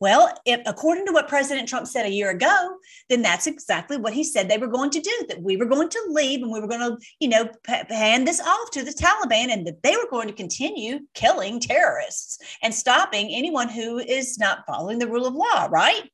Well, 0.00 0.36
if 0.44 0.60
according 0.66 1.06
to 1.06 1.12
what 1.12 1.28
President 1.28 1.68
Trump 1.68 1.86
said 1.86 2.04
a 2.04 2.10
year 2.10 2.30
ago, 2.30 2.76
then 3.08 3.22
that's 3.22 3.46
exactly 3.46 3.96
what 3.96 4.12
he 4.12 4.24
said 4.24 4.48
they 4.48 4.58
were 4.58 4.66
going 4.66 4.90
to 4.90 5.00
do. 5.00 5.26
That 5.28 5.40
we 5.40 5.56
were 5.56 5.64
going 5.66 5.88
to 5.88 6.02
leave 6.08 6.42
and 6.42 6.52
we 6.52 6.60
were 6.60 6.66
going 6.66 6.80
to, 6.80 6.98
you 7.20 7.28
know, 7.28 7.48
p- 7.62 7.94
hand 7.94 8.26
this 8.26 8.40
off 8.40 8.70
to 8.72 8.82
the 8.82 8.90
Taliban, 8.90 9.52
and 9.52 9.66
that 9.66 9.82
they 9.82 9.96
were 9.96 10.10
going 10.10 10.26
to 10.28 10.34
continue 10.34 10.98
killing 11.14 11.60
terrorists 11.60 12.38
and 12.62 12.74
stopping 12.74 13.28
anyone 13.30 13.68
who 13.68 13.98
is 13.98 14.36
not 14.38 14.66
following 14.66 14.98
the 14.98 15.08
rule 15.08 15.26
of 15.26 15.34
law. 15.34 15.68
Right? 15.70 16.10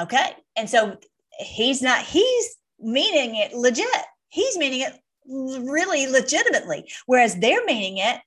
Okay, 0.00 0.32
and 0.56 0.68
so 0.68 0.98
he's 1.38 1.82
not. 1.82 2.02
He's 2.02 2.56
meaning 2.78 3.36
it 3.36 3.52
legit. 3.52 3.86
He's 4.28 4.56
meaning 4.56 4.80
it 4.80 4.92
really 5.26 6.06
legitimately, 6.06 6.90
whereas 7.06 7.36
they're 7.36 7.64
meaning 7.64 7.98
it 7.98 8.20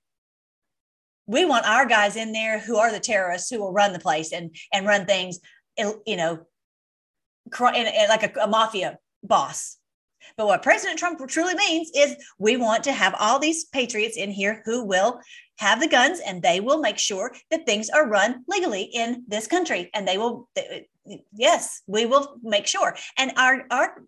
we 1.28 1.46
want 1.46 1.68
our 1.68 1.86
guys 1.86 2.16
in 2.16 2.32
there 2.32 2.58
who 2.58 2.78
are 2.78 2.92
the 2.92 3.00
terrorists 3.00 3.50
who 3.50 3.60
will 3.60 3.74
run 3.74 3.94
the 3.94 4.00
place 4.00 4.32
and 4.32 4.56
and 4.74 4.88
run 4.88 5.06
things 5.06 5.40
you 5.78 6.16
know 6.16 6.40
like 8.10 8.24
a, 8.24 8.40
a 8.42 8.48
mafia 8.48 8.98
boss 9.24 9.78
but 10.36 10.48
what 10.48 10.64
president 10.64 11.00
trump 11.00 11.20
truly 11.28 11.56
means 11.56 11.92
is 11.96 12.16
we 12.40 12.58
want 12.58 12.84
to 12.84 12.92
have 12.92 13.16
all 13.20 13.40
these 13.40 13.66
patriots 13.66 14.18
in 14.18 14.32
here 14.32 14.62
who 14.66 14.84
will 14.84 15.20
have 15.58 15.80
the 15.80 15.88
guns 15.88 16.20
and 16.26 16.42
they 16.42 16.60
will 16.60 16.80
make 16.80 16.98
sure 16.98 17.34
that 17.50 17.66
things 17.66 17.90
are 17.90 18.08
run 18.08 18.44
legally 18.48 18.84
in 18.84 19.24
this 19.28 19.48
country 19.48 19.90
and 19.94 20.08
they 20.08 20.18
will 20.18 20.50
yes 21.34 21.82
we 21.88 22.06
will 22.06 22.38
make 22.44 22.68
sure 22.68 22.96
and 23.18 23.32
our 23.38 23.66
our 23.72 24.04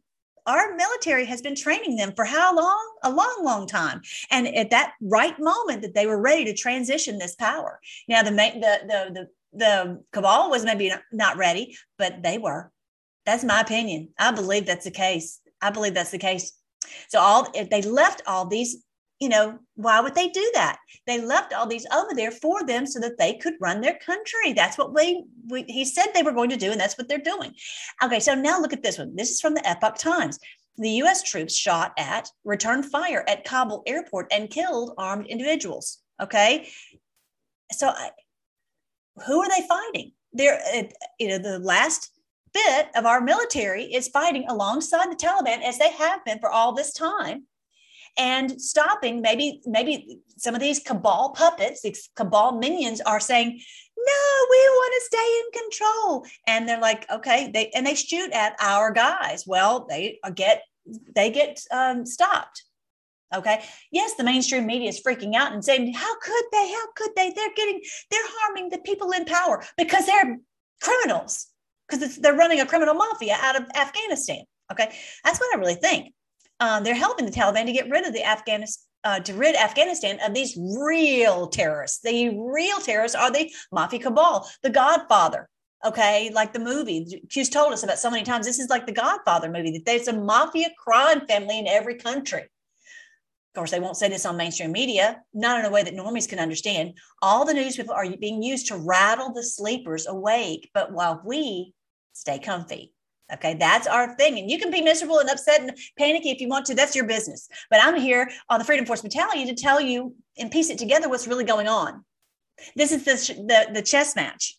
our 0.49 0.75
military 0.75 1.25
has 1.25 1.41
been 1.41 1.55
training 1.55 1.95
them 1.95 2.13
for 2.15 2.25
how 2.25 2.55
long? 2.55 2.95
A 3.03 3.11
long, 3.11 3.41
long 3.43 3.67
time. 3.67 4.01
And 4.31 4.47
at 4.47 4.71
that 4.71 4.93
right 5.01 5.39
moment 5.39 5.83
that 5.83 5.93
they 5.93 6.07
were 6.07 6.19
ready 6.19 6.43
to 6.45 6.55
transition 6.55 7.17
this 7.17 7.35
power. 7.35 7.79
Now 8.07 8.23
the 8.23 8.31
the 8.31 8.79
the 8.87 9.13
the, 9.13 9.27
the 9.53 10.03
cabal 10.11 10.49
was 10.49 10.65
maybe 10.65 10.91
not 11.11 11.37
ready, 11.37 11.77
but 11.97 12.23
they 12.23 12.37
were. 12.37 12.71
That's 13.25 13.43
my 13.43 13.61
opinion. 13.61 14.09
I 14.17 14.31
believe 14.31 14.65
that's 14.65 14.85
the 14.85 14.91
case. 14.91 15.39
I 15.61 15.71
believe 15.71 15.93
that's 15.93 16.11
the 16.11 16.17
case. 16.17 16.53
So 17.09 17.19
all 17.19 17.51
they 17.53 17.81
left 17.81 18.21
all 18.25 18.45
these 18.45 18.83
you 19.19 19.27
know, 19.27 19.59
why 19.75 19.99
would 19.99 20.15
they 20.15 20.29
do 20.29 20.51
that? 20.53 20.79
They 21.05 21.19
left 21.19 21.53
all 21.53 21.67
these 21.67 21.85
over 21.93 22.13
there 22.15 22.31
for 22.31 22.65
them 22.65 22.85
so 22.85 22.99
that 23.01 23.17
they 23.17 23.33
could 23.33 23.55
run 23.59 23.81
their 23.81 23.99
country. 23.99 24.53
That's 24.53 24.77
what 24.77 24.93
we, 24.93 25.25
we 25.49 25.63
he 25.67 25.83
said 25.83 26.07
they 26.13 26.23
were 26.23 26.31
going 26.31 26.49
to 26.51 26.57
do, 26.57 26.71
and 26.71 26.79
that's 26.79 26.97
what 26.97 27.09
they're 27.09 27.17
doing. 27.17 27.53
Okay, 28.01 28.21
so 28.21 28.33
now 28.33 28.61
look 28.61 28.73
at 28.73 28.81
this 28.81 28.97
one. 28.97 29.15
This 29.15 29.31
is 29.31 29.41
from 29.41 29.55
the 29.55 29.67
Epoch 29.67 29.97
Times. 29.97 30.39
The 30.77 30.89
U.S. 30.91 31.21
troops 31.23 31.53
shot 31.53 31.91
at, 31.97 32.29
returned 32.45 32.85
fire 32.85 33.25
at 33.27 33.43
Kabul 33.43 33.83
airport 33.85 34.27
and 34.31 34.49
killed 34.49 34.93
armed 34.97 35.27
individuals. 35.27 35.99
Okay, 36.21 36.69
so 37.73 37.89
I, 37.89 38.11
who 39.27 39.41
are 39.41 39.49
they 39.49 39.67
fighting? 39.67 40.13
They're, 40.31 40.61
uh, 40.73 40.83
you 41.19 41.27
know, 41.27 41.39
the 41.39 41.59
last 41.59 42.11
bit 42.53 42.87
of 42.95 43.05
our 43.05 43.21
military 43.21 43.83
is 43.85 44.07
fighting 44.07 44.45
alongside 44.47 45.11
the 45.11 45.15
Taliban 45.15 45.61
as 45.61 45.77
they 45.77 45.91
have 45.91 46.23
been 46.25 46.39
for 46.39 46.49
all 46.49 46.73
this 46.73 46.93
time 46.93 47.45
and 48.17 48.59
stopping 48.61 49.21
maybe 49.21 49.61
maybe 49.65 50.19
some 50.37 50.55
of 50.55 50.61
these 50.61 50.79
cabal 50.79 51.29
puppets 51.31 51.81
these 51.81 52.09
cabal 52.15 52.53
minions 52.53 53.01
are 53.01 53.19
saying 53.19 53.59
no 53.97 54.45
we 54.49 54.57
want 54.57 54.93
to 54.93 55.05
stay 55.05 55.39
in 55.39 55.61
control. 55.61 56.25
And 56.47 56.67
they're 56.67 56.79
like 56.79 57.09
okay 57.09 57.51
they 57.53 57.69
and 57.69 57.85
they 57.85 57.95
shoot 57.95 58.31
at 58.31 58.55
our 58.59 58.91
guys. 58.91 59.45
Well 59.45 59.85
they 59.89 60.19
get 60.35 60.63
they 61.15 61.31
get 61.31 61.61
um, 61.71 62.05
stopped. 62.05 62.63
Okay? 63.35 63.63
Yes 63.91 64.15
the 64.15 64.23
mainstream 64.23 64.65
media 64.65 64.89
is 64.89 65.01
freaking 65.01 65.35
out 65.35 65.53
and 65.53 65.63
saying 65.63 65.93
how 65.93 66.19
could 66.19 66.45
they 66.51 66.71
how 66.71 66.91
could 66.95 67.11
they? 67.15 67.31
They're 67.31 67.53
getting 67.55 67.81
they're 68.09 68.21
harming 68.39 68.69
the 68.69 68.79
people 68.79 69.11
in 69.11 69.25
power 69.25 69.63
because 69.77 70.05
they're 70.05 70.37
criminals 70.81 71.47
because 71.89 72.17
they're 72.17 72.35
running 72.35 72.59
a 72.61 72.65
criminal 72.65 72.93
mafia 72.93 73.37
out 73.41 73.55
of 73.55 73.63
afghanistan 73.75 74.43
okay 74.71 74.93
that's 75.23 75.39
what 75.39 75.55
i 75.55 75.59
really 75.59 75.75
think 75.75 76.13
um, 76.59 76.83
they're 76.83 76.95
helping 76.95 77.25
the 77.25 77.31
Taliban 77.31 77.65
to 77.65 77.71
get 77.71 77.89
rid 77.89 78.05
of 78.05 78.13
the 78.13 78.25
Afghanistan. 78.25 78.85
Uh, 79.05 79.17
to 79.17 79.33
rid 79.33 79.55
Afghanistan 79.55 80.19
of 80.25 80.33
these 80.33 80.59
real 80.77 81.47
terrorists. 81.47 82.01
The 82.01 82.37
real 82.37 82.79
terrorists 82.81 83.15
are 83.15 83.31
the 83.31 83.49
Mafia 83.71 83.99
Cabal, 83.99 84.45
the 84.61 84.69
Godfather. 84.69 85.47
Okay, 85.85 86.29
like 86.33 86.51
the 86.51 86.59
movie. 86.59 87.23
she's 87.29 87.47
told 87.47 87.71
us 87.71 87.81
about 87.81 87.97
so 87.97 88.11
many 88.11 88.23
times. 88.23 88.45
This 88.45 88.59
is 88.59 88.69
like 88.69 88.85
the 88.85 88.91
Godfather 88.91 89.49
movie 89.49 89.71
that 89.71 89.85
there's 89.85 90.09
a 90.09 90.19
mafia 90.19 90.67
crime 90.77 91.25
family 91.27 91.59
in 91.59 91.65
every 91.65 91.95
country. 91.95 92.41
Of 92.41 93.55
course, 93.55 93.71
they 93.71 93.79
won't 93.79 93.95
say 93.95 94.09
this 94.09 94.25
on 94.25 94.35
mainstream 94.35 94.73
media, 94.73 95.21
not 95.33 95.61
in 95.61 95.65
a 95.65 95.71
way 95.71 95.81
that 95.81 95.93
normies 95.95 96.27
can 96.27 96.39
understand. 96.39 96.95
All 97.21 97.45
the 97.45 97.53
news 97.53 97.77
people 97.77 97.93
are 97.93 98.05
being 98.17 98.43
used 98.43 98.67
to 98.67 98.75
rattle 98.75 99.31
the 99.31 99.43
sleepers 99.43 100.07
awake, 100.07 100.69
but 100.73 100.91
while 100.91 101.21
we 101.23 101.73
stay 102.19 102.37
comfy. 102.37 102.93
Okay, 103.31 103.53
that's 103.53 103.87
our 103.87 104.15
thing. 104.15 104.39
And 104.39 104.49
you 104.49 104.57
can 104.57 104.71
be 104.71 104.81
miserable 104.81 105.19
and 105.19 105.29
upset 105.29 105.61
and 105.61 105.77
panicky 105.97 106.31
if 106.31 106.41
you 106.41 106.49
want 106.49 106.65
to. 106.65 106.75
That's 106.75 106.95
your 106.95 107.05
business. 107.05 107.47
But 107.69 107.79
I'm 107.81 107.95
here 107.95 108.29
on 108.49 108.59
the 108.59 108.65
Freedom 108.65 108.85
Force 108.85 109.03
Battalion 109.03 109.47
to 109.47 109.53
tell 109.53 109.79
you 109.79 110.15
and 110.37 110.51
piece 110.51 110.69
it 110.69 110.79
together 110.79 111.07
what's 111.07 111.27
really 111.27 111.43
going 111.43 111.67
on. 111.67 112.03
This 112.75 112.91
is 112.91 113.05
the, 113.05 113.33
the, 113.43 113.73
the 113.75 113.81
chess 113.81 114.15
match. 114.15 114.55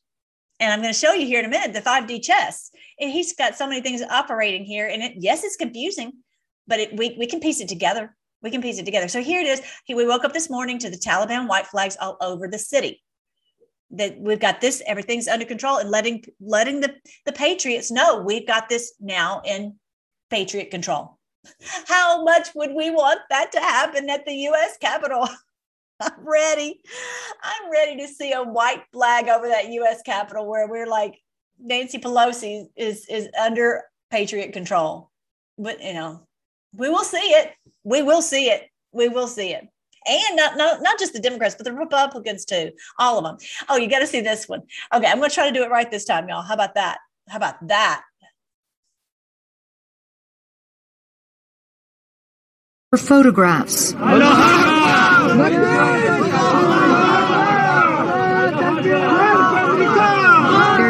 And 0.60 0.72
I'm 0.72 0.80
going 0.80 0.92
to 0.92 0.98
show 0.98 1.12
you 1.12 1.26
here 1.26 1.40
in 1.40 1.46
a 1.46 1.48
minute 1.48 1.72
the 1.72 1.80
5D 1.80 2.22
chess. 2.22 2.70
And 3.00 3.10
he's 3.10 3.34
got 3.34 3.56
so 3.56 3.66
many 3.66 3.80
things 3.80 4.02
operating 4.02 4.64
here. 4.64 4.86
And 4.86 5.02
it, 5.02 5.14
yes, 5.16 5.42
it's 5.42 5.56
confusing, 5.56 6.12
but 6.68 6.78
it, 6.78 6.96
we, 6.96 7.16
we 7.18 7.26
can 7.26 7.40
piece 7.40 7.60
it 7.60 7.68
together. 7.68 8.14
We 8.42 8.50
can 8.50 8.62
piece 8.62 8.78
it 8.78 8.84
together. 8.84 9.08
So 9.08 9.20
here 9.20 9.40
it 9.40 9.46
is. 9.46 9.60
He, 9.84 9.94
we 9.94 10.06
woke 10.06 10.24
up 10.24 10.32
this 10.32 10.48
morning 10.48 10.78
to 10.78 10.90
the 10.90 10.96
Taliban 10.96 11.48
white 11.48 11.66
flags 11.66 11.96
all 12.00 12.16
over 12.20 12.46
the 12.46 12.58
city 12.58 13.02
that 13.92 14.18
we've 14.20 14.40
got 14.40 14.60
this 14.60 14.82
everything's 14.86 15.28
under 15.28 15.44
control 15.44 15.78
and 15.78 15.90
letting 15.90 16.24
letting 16.40 16.80
the 16.80 16.94
the 17.26 17.32
patriots 17.32 17.90
know 17.90 18.22
we've 18.22 18.46
got 18.46 18.68
this 18.68 18.94
now 19.00 19.42
in 19.44 19.74
patriot 20.30 20.70
control. 20.70 21.18
How 21.86 22.22
much 22.22 22.48
would 22.54 22.72
we 22.72 22.90
want 22.90 23.20
that 23.30 23.50
to 23.52 23.60
happen 23.60 24.08
at 24.08 24.24
the 24.26 24.32
us 24.32 24.76
capitol? 24.80 25.28
I'm 26.00 26.12
ready. 26.26 26.80
I'm 27.42 27.70
ready 27.70 27.96
to 27.98 28.08
see 28.08 28.32
a 28.32 28.42
white 28.42 28.82
flag 28.92 29.28
over 29.28 29.48
that 29.48 29.66
us 29.66 30.00
capitol 30.02 30.46
where 30.46 30.68
we're 30.68 30.86
like 30.86 31.18
nancy 31.58 31.98
pelosi 31.98 32.66
is 32.76 33.06
is 33.08 33.28
under 33.40 33.82
patriot 34.10 34.52
control. 34.52 35.10
But 35.58 35.82
you 35.82 35.94
know 35.94 36.26
we 36.74 36.88
will 36.88 37.04
see 37.04 37.18
it. 37.18 37.52
We 37.82 38.02
will 38.02 38.22
see 38.22 38.50
it. 38.50 38.68
We 38.92 39.08
will 39.08 39.26
see 39.26 39.52
it 39.52 39.66
and 40.06 40.36
not, 40.36 40.56
not, 40.56 40.82
not 40.82 40.98
just 40.98 41.12
the 41.12 41.20
Democrats, 41.20 41.54
but 41.54 41.64
the 41.64 41.72
Republicans 41.72 42.44
too, 42.44 42.72
all 42.98 43.18
of 43.18 43.24
them. 43.24 43.36
Oh, 43.68 43.76
you 43.76 43.88
got 43.88 44.00
to 44.00 44.06
see 44.06 44.20
this 44.20 44.48
one. 44.48 44.62
Okay, 44.94 45.06
I'm 45.06 45.18
going 45.18 45.30
to 45.30 45.34
try 45.34 45.46
to 45.48 45.52
do 45.52 45.62
it 45.62 45.70
right 45.70 45.90
this 45.90 46.04
time, 46.04 46.28
y'all. 46.28 46.42
How 46.42 46.54
about 46.54 46.74
that? 46.74 46.98
How 47.28 47.36
about 47.36 47.66
that? 47.68 48.02
For 52.90 52.98
photographs. 52.98 53.92
They're 53.92 54.00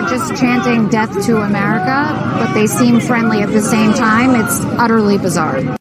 just 0.03 0.40
chanting 0.40 0.88
death 0.88 1.27
to 1.27 1.42
America, 1.42 2.38
but 2.38 2.55
they 2.55 2.66
seem 2.66 3.01
friendly 3.01 3.42
at 3.42 3.51
the 3.51 3.61
same 3.61 3.92
time. 3.92 4.35
It's 4.35 4.61
utterly 4.79 5.18
bizarre. 5.18 5.77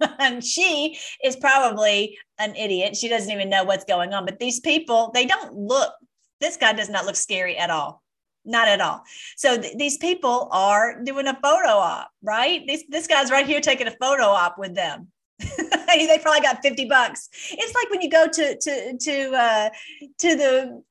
and 0.18 0.44
she 0.44 0.98
is 1.22 1.36
probably 1.36 2.18
an 2.42 2.56
idiot. 2.56 2.96
She 2.96 3.08
doesn't 3.08 3.30
even 3.30 3.48
know 3.48 3.64
what's 3.64 3.84
going 3.84 4.12
on. 4.12 4.24
But 4.24 4.38
these 4.38 4.60
people, 4.60 5.10
they 5.14 5.26
don't 5.26 5.54
look, 5.54 5.92
this 6.40 6.56
guy 6.56 6.72
does 6.72 6.88
not 6.88 7.06
look 7.06 7.16
scary 7.16 7.56
at 7.56 7.70
all. 7.70 8.02
Not 8.44 8.66
at 8.68 8.80
all. 8.80 9.02
So 9.36 9.60
th- 9.60 9.76
these 9.76 9.98
people 9.98 10.48
are 10.50 11.02
doing 11.02 11.28
a 11.28 11.38
photo 11.42 11.70
op, 11.70 12.10
right? 12.22 12.66
This, 12.66 12.84
this 12.88 13.06
guy's 13.06 13.30
right 13.30 13.46
here 13.46 13.60
taking 13.60 13.86
a 13.86 13.96
photo 14.00 14.24
op 14.24 14.58
with 14.58 14.74
them. 14.74 15.08
they 15.88 16.18
probably 16.20 16.40
got 16.40 16.62
50 16.62 16.86
bucks. 16.86 17.28
It's 17.50 17.74
like 17.74 17.90
when 17.90 18.00
you 18.00 18.10
go 18.10 18.26
to 18.28 18.58
to 18.58 18.96
to 18.98 19.32
uh 19.32 19.70
to 20.18 20.36
the 20.36 20.82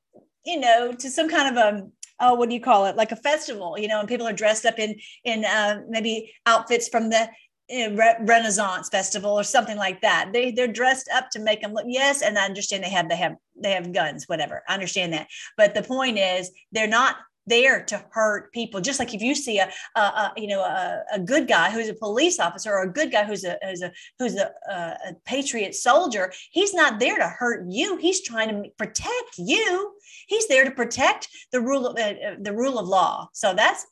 you 0.44 0.60
know 0.60 0.92
to 0.92 1.10
some 1.10 1.28
kind 1.28 1.56
of 1.56 1.64
a 1.64 1.86
oh 2.20 2.34
what 2.34 2.48
do 2.48 2.54
you 2.54 2.60
call 2.60 2.86
it 2.86 2.96
like 2.96 3.12
a 3.12 3.16
festival 3.16 3.78
you 3.78 3.88
know 3.88 4.00
and 4.00 4.08
people 4.08 4.26
are 4.26 4.32
dressed 4.32 4.64
up 4.64 4.78
in 4.78 4.94
in 5.24 5.44
uh, 5.44 5.80
maybe 5.88 6.32
outfits 6.46 6.88
from 6.88 7.10
the 7.10 7.28
Re- 7.72 8.16
Renaissance 8.20 8.88
festival 8.88 9.30
or 9.30 9.44
something 9.44 9.76
like 9.76 10.00
that. 10.02 10.30
They 10.32 10.50
they're 10.50 10.68
dressed 10.68 11.08
up 11.14 11.30
to 11.30 11.38
make 11.40 11.62
them 11.62 11.72
look. 11.72 11.84
Yes, 11.88 12.22
and 12.22 12.38
I 12.38 12.44
understand 12.44 12.84
they 12.84 12.90
have 12.90 13.08
they 13.08 13.16
have 13.16 13.36
they 13.56 13.72
have 13.72 13.92
guns, 13.92 14.28
whatever. 14.28 14.62
I 14.68 14.74
understand 14.74 15.12
that, 15.12 15.28
but 15.56 15.74
the 15.74 15.82
point 15.82 16.18
is 16.18 16.50
they're 16.72 16.86
not 16.86 17.16
there 17.46 17.84
to 17.84 18.04
hurt 18.10 18.52
people. 18.52 18.80
Just 18.80 18.98
like 18.98 19.14
if 19.14 19.22
you 19.22 19.34
see 19.34 19.58
a, 19.58 19.70
a, 19.96 20.00
a 20.00 20.32
you 20.36 20.46
know 20.46 20.60
a, 20.60 21.02
a, 21.12 21.18
good 21.18 21.48
guy 21.48 21.70
who's 21.70 21.88
a 21.88 21.94
police 21.94 22.38
officer 22.38 22.72
or 22.72 22.82
a 22.82 22.92
good 22.92 23.10
guy 23.10 23.24
who's 23.24 23.44
a 23.44 23.58
who's 23.62 23.82
a 23.82 23.92
who's 24.18 24.36
a, 24.36 24.50
a 24.70 25.14
patriot 25.24 25.74
soldier, 25.74 26.32
he's 26.50 26.74
not 26.74 27.00
there 27.00 27.16
to 27.16 27.26
hurt 27.26 27.66
you. 27.68 27.96
He's 27.96 28.22
trying 28.22 28.48
to 28.48 28.70
protect 28.78 29.38
you. 29.38 29.92
He's 30.28 30.46
there 30.48 30.64
to 30.64 30.70
protect 30.70 31.28
the 31.50 31.60
rule 31.60 31.86
of 31.86 31.98
uh, 31.98 32.36
the 32.40 32.54
rule 32.54 32.78
of 32.78 32.86
law. 32.86 33.28
So 33.32 33.54
that's 33.54 33.86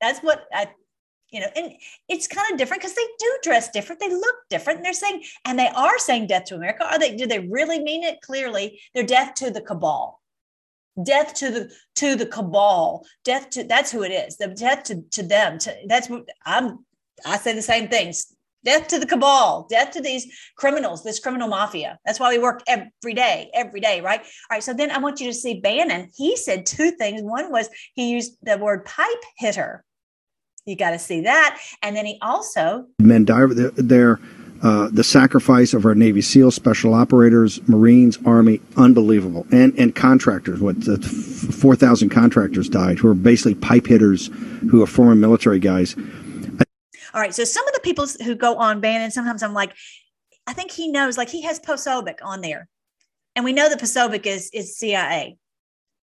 that's 0.00 0.20
what 0.20 0.44
I 0.52 0.68
you 1.30 1.40
know 1.40 1.48
and 1.56 1.72
it's 2.08 2.28
kind 2.28 2.50
of 2.52 2.58
different 2.58 2.82
because 2.82 2.94
they 2.94 3.06
do 3.18 3.38
dress 3.42 3.70
different 3.70 4.00
they 4.00 4.10
look 4.10 4.36
different 4.48 4.78
and 4.78 4.86
they're 4.86 4.92
saying 4.92 5.22
and 5.44 5.58
they 5.58 5.68
are 5.68 5.98
saying 5.98 6.26
death 6.26 6.44
to 6.44 6.54
america 6.54 6.86
are 6.86 6.98
they 6.98 7.16
do 7.16 7.26
they 7.26 7.40
really 7.40 7.80
mean 7.80 8.02
it? 8.02 8.20
Clearly 8.20 8.80
they're 8.94 9.04
death 9.04 9.34
to 9.34 9.50
the 9.50 9.60
cabal. 9.60 10.20
Death 11.02 11.34
to 11.34 11.50
the 11.50 11.72
to 11.96 12.16
the 12.16 12.26
cabal. 12.26 13.04
Death 13.24 13.50
to 13.50 13.64
that's 13.64 13.92
who 13.92 14.02
it 14.02 14.10
is. 14.10 14.36
The 14.36 14.48
death 14.48 14.84
to, 14.84 15.02
to 15.12 15.22
them 15.22 15.58
to, 15.60 15.74
that's 15.86 16.08
what 16.08 16.28
i'm 16.44 16.84
i 17.24 17.36
say 17.36 17.54
the 17.54 17.62
same 17.62 17.88
things. 17.88 18.32
Death 18.64 18.88
to 18.88 18.98
the 18.98 19.06
cabal 19.06 19.66
death 19.70 19.92
to 19.92 20.00
these 20.00 20.26
criminals 20.56 21.04
this 21.04 21.20
criminal 21.20 21.48
mafia. 21.48 21.98
That's 22.04 22.18
why 22.18 22.30
we 22.30 22.38
work 22.38 22.62
every 22.66 23.14
day 23.14 23.50
every 23.54 23.80
day 23.80 24.00
right? 24.00 24.20
All 24.20 24.26
right 24.50 24.62
so 24.62 24.72
then 24.72 24.90
i 24.90 24.98
want 24.98 25.20
you 25.20 25.26
to 25.26 25.34
see 25.34 25.60
bannon. 25.60 26.10
He 26.14 26.36
said 26.36 26.66
two 26.66 26.92
things. 26.92 27.22
One 27.22 27.50
was 27.52 27.68
he 27.94 28.10
used 28.10 28.36
the 28.42 28.58
word 28.58 28.84
pipe 28.84 29.24
hitter 29.36 29.84
you 30.66 30.76
got 30.76 30.90
to 30.90 30.98
see 30.98 31.22
that. 31.22 31.58
And 31.82 31.96
then 31.96 32.04
he 32.04 32.18
also 32.20 32.86
men 32.98 33.24
die. 33.24 33.46
They're, 33.48 34.20
uh, 34.62 34.88
the 34.90 35.04
sacrifice 35.04 35.74
of 35.74 35.84
our 35.84 35.94
Navy 35.94 36.20
SEALs, 36.20 36.54
special 36.54 36.94
operators, 36.94 37.66
Marines, 37.68 38.18
Army, 38.24 38.60
unbelievable, 38.76 39.46
and 39.52 39.78
and 39.78 39.94
contractors. 39.94 40.60
What 40.60 40.82
four 40.82 41.76
thousand 41.76 42.08
contractors 42.08 42.68
died, 42.68 42.98
who 42.98 43.08
are 43.08 43.14
basically 43.14 43.54
pipe 43.54 43.86
hitters, 43.86 44.28
who 44.70 44.82
are 44.82 44.86
former 44.86 45.14
military 45.14 45.58
guys. 45.58 45.94
All 47.14 47.20
right, 47.20 47.34
so 47.34 47.44
some 47.44 47.66
of 47.66 47.74
the 47.74 47.80
people 47.80 48.06
who 48.24 48.34
go 48.34 48.56
on 48.56 48.80
Bannon, 48.80 49.10
sometimes 49.10 49.42
I'm 49.42 49.54
like, 49.54 49.72
I 50.46 50.52
think 50.52 50.70
he 50.70 50.88
knows, 50.88 51.16
like 51.16 51.28
he 51.28 51.42
has 51.42 51.60
Posobiec 51.60 52.18
on 52.22 52.40
there, 52.40 52.68
and 53.34 53.44
we 53.44 53.52
know 53.52 53.68
that 53.68 53.78
Posobiec 53.78 54.24
is 54.24 54.50
is 54.54 54.76
CIA 54.76 55.36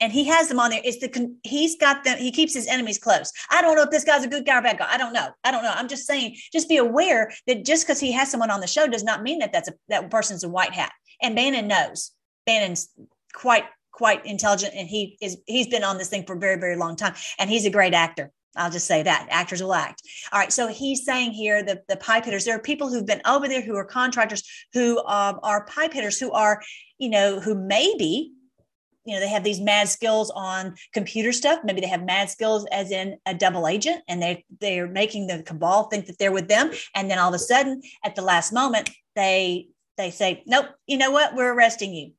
and 0.00 0.12
he 0.12 0.24
has 0.24 0.48
them 0.48 0.60
on 0.60 0.70
there. 0.70 0.80
It's 0.84 0.98
the 0.98 1.36
he's 1.42 1.76
got 1.76 2.04
them. 2.04 2.18
He 2.18 2.30
keeps 2.30 2.54
his 2.54 2.66
enemies 2.66 2.98
close. 2.98 3.32
I 3.50 3.62
don't 3.62 3.76
know 3.76 3.82
if 3.82 3.90
this 3.90 4.04
guy's 4.04 4.24
a 4.24 4.28
good 4.28 4.44
guy 4.44 4.58
or 4.58 4.62
bad 4.62 4.78
guy. 4.78 4.86
I 4.90 4.98
don't 4.98 5.12
know. 5.12 5.28
I 5.44 5.50
don't 5.50 5.62
know. 5.62 5.72
I'm 5.74 5.88
just 5.88 6.06
saying. 6.06 6.36
Just 6.52 6.68
be 6.68 6.76
aware 6.76 7.32
that 7.46 7.64
just 7.64 7.86
because 7.86 8.00
he 8.00 8.12
has 8.12 8.30
someone 8.30 8.50
on 8.50 8.60
the 8.60 8.66
show 8.66 8.86
does 8.86 9.04
not 9.04 9.22
mean 9.22 9.38
that 9.38 9.52
that's 9.52 9.68
a 9.68 9.72
that 9.88 10.10
person's 10.10 10.44
a 10.44 10.48
white 10.48 10.72
hat. 10.72 10.92
And 11.22 11.34
Bannon 11.34 11.68
knows. 11.68 12.12
Bannon's 12.44 12.88
quite 13.32 13.64
quite 13.90 14.24
intelligent, 14.26 14.74
and 14.74 14.88
he 14.88 15.16
is 15.20 15.38
he's 15.46 15.68
been 15.68 15.84
on 15.84 15.98
this 15.98 16.08
thing 16.08 16.24
for 16.26 16.36
a 16.36 16.38
very 16.38 16.60
very 16.60 16.76
long 16.76 16.96
time, 16.96 17.14
and 17.38 17.48
he's 17.48 17.66
a 17.66 17.70
great 17.70 17.94
actor. 17.94 18.30
I'll 18.56 18.70
just 18.70 18.86
say 18.86 19.02
that 19.02 19.28
actors 19.30 19.62
will 19.62 19.74
act. 19.74 20.02
All 20.32 20.40
right. 20.40 20.52
So 20.52 20.66
he's 20.66 21.04
saying 21.04 21.32
here 21.32 21.62
the, 21.62 21.82
the 21.88 21.96
pipe 21.96 22.24
hitters, 22.24 22.44
there 22.46 22.56
are 22.56 22.60
people 22.60 22.88
who've 22.88 23.04
been 23.04 23.20
over 23.26 23.48
there 23.48 23.60
who 23.60 23.76
are 23.76 23.84
contractors 23.84 24.42
who 24.72 24.98
um, 25.00 25.38
are 25.42 25.66
pipe 25.66 25.92
hitters 25.92 26.18
who 26.18 26.32
are, 26.32 26.62
you 26.98 27.10
know, 27.10 27.38
who 27.38 27.54
maybe 27.54 28.32
you 29.06 29.14
know 29.14 29.20
they 29.20 29.28
have 29.28 29.44
these 29.44 29.60
mad 29.60 29.88
skills 29.88 30.30
on 30.34 30.74
computer 30.92 31.32
stuff. 31.32 31.60
Maybe 31.64 31.80
they 31.80 31.86
have 31.86 32.04
mad 32.04 32.28
skills 32.28 32.66
as 32.72 32.90
in 32.90 33.18
a 33.24 33.34
double 33.34 33.68
agent 33.68 34.02
and 34.08 34.20
they 34.20 34.44
they're 34.60 34.88
making 34.88 35.28
the 35.28 35.42
cabal 35.44 35.84
think 35.84 36.06
that 36.06 36.18
they're 36.18 36.32
with 36.32 36.48
them. 36.48 36.72
And 36.94 37.10
then 37.10 37.18
all 37.18 37.28
of 37.28 37.34
a 37.34 37.38
sudden 37.38 37.80
at 38.04 38.16
the 38.16 38.22
last 38.22 38.52
moment 38.52 38.90
they 39.14 39.68
they 39.96 40.10
say 40.10 40.42
nope 40.46 40.66
you 40.86 40.98
know 40.98 41.10
what? 41.10 41.34
We're 41.34 41.54
arresting 41.54 41.94
you. 41.94 42.12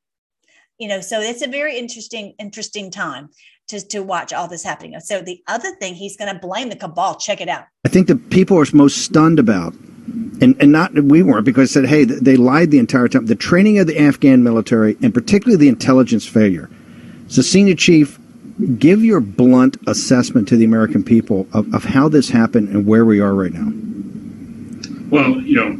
You 0.79 0.87
know 0.87 1.01
so 1.01 1.19
it's 1.19 1.41
a 1.41 1.47
very 1.47 1.77
interesting 1.77 2.33
interesting 2.39 2.89
time 2.89 3.29
to, 3.67 3.85
to 3.87 3.99
watch 3.99 4.31
all 4.31 4.47
this 4.47 4.63
happening. 4.63 4.97
So 5.01 5.21
the 5.21 5.43
other 5.47 5.75
thing 5.75 5.93
he's 5.93 6.15
going 6.15 6.33
to 6.33 6.39
blame 6.39 6.69
the 6.69 6.77
cabal. 6.77 7.15
Check 7.15 7.41
it 7.41 7.49
out. 7.49 7.65
I 7.85 7.89
think 7.89 8.07
the 8.07 8.15
people 8.15 8.57
are 8.57 8.65
most 8.71 8.99
stunned 8.99 9.39
about 9.39 9.73
and, 10.41 10.55
and 10.61 10.71
not 10.71 10.93
we 10.93 11.21
weren't 11.21 11.43
because 11.43 11.71
said 11.71 11.85
hey 11.85 12.05
they 12.05 12.37
lied 12.37 12.71
the 12.71 12.79
entire 12.79 13.09
time. 13.09 13.25
The 13.25 13.35
training 13.35 13.77
of 13.79 13.87
the 13.87 13.99
afghan 13.99 14.41
military 14.41 14.95
and 15.01 15.13
particularly 15.13 15.57
the 15.57 15.67
intelligence 15.67 16.25
failure 16.25 16.69
so, 17.27 17.41
Senior 17.41 17.75
Chief, 17.75 18.19
give 18.79 19.03
your 19.03 19.19
blunt 19.19 19.77
assessment 19.87 20.47
to 20.47 20.57
the 20.57 20.65
American 20.65 21.03
people 21.03 21.47
of, 21.53 21.73
of 21.73 21.83
how 21.83 22.09
this 22.09 22.29
happened 22.29 22.69
and 22.69 22.85
where 22.85 23.05
we 23.05 23.19
are 23.19 23.33
right 23.33 23.53
now. 23.53 23.71
Well, 25.09 25.41
you 25.41 25.55
know, 25.55 25.77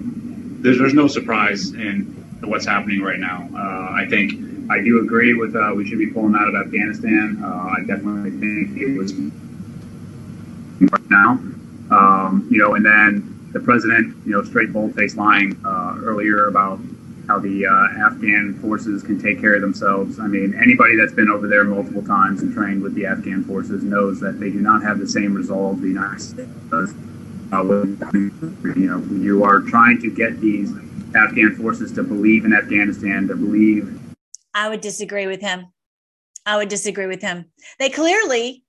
there's, 0.62 0.78
there's 0.78 0.94
no 0.94 1.08
surprise 1.08 1.74
in 1.74 2.06
what's 2.42 2.66
happening 2.66 3.02
right 3.02 3.20
now. 3.20 3.50
Uh, 3.54 3.92
I 3.94 4.06
think 4.10 4.34
I 4.70 4.82
do 4.82 5.02
agree 5.02 5.34
with 5.34 5.56
uh, 5.56 5.74
we 5.76 5.88
should 5.88 6.00
be 6.00 6.08
pulling 6.08 6.36
out 6.36 6.48
of 6.48 6.56
Afghanistan. 6.56 7.42
Uh, 7.44 7.74
I 7.78 7.80
definitely 7.86 8.32
think 8.32 8.78
it 8.78 8.98
was 8.98 9.14
right 10.92 11.10
now. 11.10 11.32
Um, 11.90 12.48
you 12.52 12.58
know, 12.58 12.76
and 12.76 12.86
then 12.86 13.50
the 13.54 13.60
president, 13.60 14.16
you 14.26 14.34
know, 14.34 14.44
straight 14.44 14.74
bold-faced 14.74 15.18
lying 15.18 15.60
uh, 15.66 15.98
earlier 16.04 16.48
about 16.48 16.80
how 17.28 17.40
the 17.40 17.66
uh, 17.66 18.06
Afghan 18.06 18.58
forces 18.62 19.04
can 19.04 19.22
take 19.22 19.40
care 19.40 19.56
of 19.56 19.62
themselves. 19.62 20.20
I 20.20 20.28
mean, 20.28 20.58
anybody 20.62 20.96
that's 20.96 21.14
been 21.14 21.30
over 21.30 21.48
there 21.48 21.64
multiple 21.66 22.04
times 22.04 22.42
and 22.42 22.54
trained 22.54 22.82
with 22.82 22.96
the 22.96 23.06
Afghan 23.06 23.44
forces 23.44 23.84
knows 23.84 24.20
that 24.22 24.40
they 24.40 24.50
do 24.50 24.60
not 24.62 24.82
have 24.82 25.00
the 25.00 25.08
same 25.08 25.34
resolve 25.34 25.82
the 25.82 25.90
United 25.90 26.22
States 26.22 26.50
does. 26.70 26.94
Uh, 27.52 27.64
when, 27.64 28.32
you 28.76 28.88
know, 28.88 29.00
you 29.24 29.44
are 29.44 29.62
trying 29.62 30.02
to 30.02 30.10
get 30.10 30.40
these 30.40 30.72
Afghan 31.16 31.56
forces 31.56 31.92
to 31.94 32.04
believe 32.04 32.46
in 32.46 32.54
Afghanistan, 32.54 33.28
to 33.28 33.36
believe. 33.36 34.00
I 34.54 34.70
would 34.70 34.82
disagree 34.82 35.28
with 35.28 35.42
him. 35.42 35.68
I 36.46 36.58
would 36.58 36.70
disagree 36.70 37.08
with 37.08 37.22
him. 37.22 37.46
They 37.80 37.90
clearly, 37.90 38.64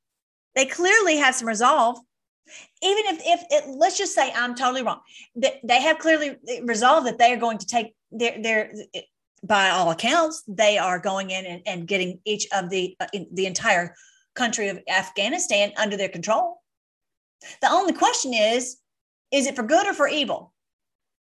they 0.55 0.67
clearly 0.67 1.17
have 1.17 1.35
some 1.35 1.49
resolve 1.49 1.99
even 2.83 3.05
if 3.07 3.21
if 3.25 3.43
it, 3.51 3.69
let's 3.77 3.99
just 3.99 4.15
say 4.15 4.33
I'm 4.33 4.55
totally 4.55 4.83
wrong, 4.83 5.01
they, 5.37 5.61
they 5.65 5.83
have 5.83 5.99
clearly 5.99 6.37
resolved 6.63 7.07
that 7.07 7.19
they 7.19 7.33
are 7.33 7.37
going 7.37 7.59
to 7.59 7.67
take 7.67 7.95
they're, 8.11 8.41
they're 8.43 8.73
by 9.43 9.71
all 9.71 9.91
accounts, 9.91 10.43
they 10.49 10.79
are 10.79 10.99
going 10.99 11.31
in 11.31 11.47
and, 11.47 11.63
and 11.67 11.89
getting 11.89 12.21
each 12.25 12.47
of 12.53 12.71
the 12.71 12.97
uh, 13.01 13.07
the 13.33 13.47
entire 13.47 13.95
country 14.35 14.69
of 14.69 14.81
Afghanistan 14.89 15.73
under 15.77 15.97
their 15.97 16.09
control. 16.09 16.61
The 17.61 17.71
only 17.71 17.93
question 17.93 18.35
is, 18.35 18.79
is 19.31 19.47
it 19.47 19.57
for 19.57 19.63
good 19.63 19.87
or 19.87 19.95
for 19.95 20.09
evil? 20.09 20.53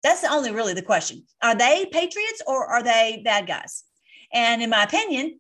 That's 0.03 0.21
the 0.21 0.31
only 0.31 0.51
really 0.51 0.73
the 0.73 0.81
question. 0.81 1.25
Are 1.41 1.55
they 1.55 1.87
patriots 1.91 2.41
or 2.47 2.65
are 2.67 2.83
they 2.83 3.21
bad 3.23 3.47
guys? 3.47 3.83
And 4.31 4.61
in 4.61 4.69
my 4.69 4.83
opinion, 4.83 5.39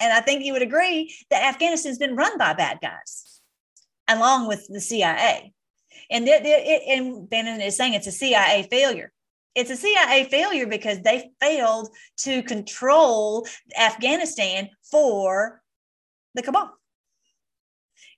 and 0.00 0.12
I 0.12 0.20
think 0.20 0.44
you 0.44 0.52
would 0.52 0.62
agree 0.62 1.14
that 1.30 1.42
Afghanistan's 1.42 1.98
been 1.98 2.16
run 2.16 2.38
by 2.38 2.52
bad 2.52 2.78
guys, 2.80 3.40
along 4.08 4.48
with 4.48 4.66
the 4.68 4.80
CIA. 4.80 5.52
And, 6.10 6.26
they, 6.26 6.40
they, 6.40 6.84
and 6.94 7.28
Bannon 7.28 7.60
is 7.60 7.76
saying 7.76 7.94
it's 7.94 8.06
a 8.06 8.12
CIA 8.12 8.68
failure 8.70 9.12
it's 9.54 9.70
a 9.70 9.76
CIA 9.76 10.24
failure 10.24 10.66
because 10.66 11.00
they 11.00 11.30
failed 11.40 11.88
to 12.18 12.42
control 12.42 13.46
Afghanistan 13.78 14.70
for 14.90 15.62
the 16.34 16.42
cabal. 16.42 16.70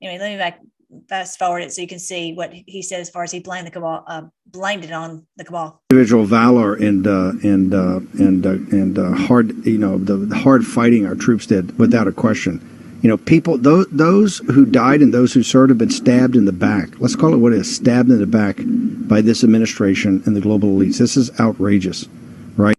Anyway, 0.00 0.18
let 0.18 0.30
me 0.30 0.38
back 0.38 0.60
fast 1.08 1.38
forward 1.38 1.60
it 1.60 1.72
so 1.72 1.82
you 1.82 1.88
can 1.88 1.98
see 1.98 2.32
what 2.32 2.52
he 2.52 2.80
said 2.80 3.00
as 3.00 3.10
far 3.10 3.24
as 3.24 3.32
he 3.32 3.40
blamed 3.40 3.66
the 3.66 3.70
cabal, 3.70 4.04
uh, 4.06 4.22
blamed 4.46 4.84
it 4.84 4.92
on 4.92 5.26
the 5.36 5.44
cabal. 5.44 5.82
Individual 5.90 6.24
valor 6.24 6.74
and 6.74 7.06
uh, 7.06 7.32
and 7.42 7.74
uh, 7.74 8.00
and 8.18 8.46
uh, 8.46 8.50
and 8.50 8.98
uh, 8.98 9.12
hard, 9.12 9.66
you 9.66 9.78
know, 9.78 9.98
the 9.98 10.34
hard 10.34 10.64
fighting 10.64 11.06
our 11.06 11.14
troops 11.14 11.46
did 11.46 11.78
without 11.78 12.06
a 12.06 12.12
question 12.12 12.75
you 13.02 13.08
know, 13.08 13.16
people 13.16 13.58
those 13.58 13.86
those 13.90 14.38
who 14.38 14.64
died 14.64 15.00
and 15.00 15.12
those 15.12 15.32
who 15.32 15.42
served 15.42 15.70
have 15.70 15.78
been 15.78 15.90
stabbed 15.90 16.36
in 16.36 16.44
the 16.44 16.52
back. 16.52 16.88
Let's 16.98 17.16
call 17.16 17.34
it 17.34 17.38
what 17.38 17.52
it 17.52 17.60
is: 17.60 17.76
stabbed 17.76 18.10
in 18.10 18.18
the 18.18 18.26
back 18.26 18.56
by 18.58 19.20
this 19.20 19.44
administration 19.44 20.22
and 20.26 20.34
the 20.34 20.40
global 20.40 20.70
elites. 20.70 20.98
This 20.98 21.16
is 21.16 21.30
outrageous, 21.40 22.08
right? 22.56 22.76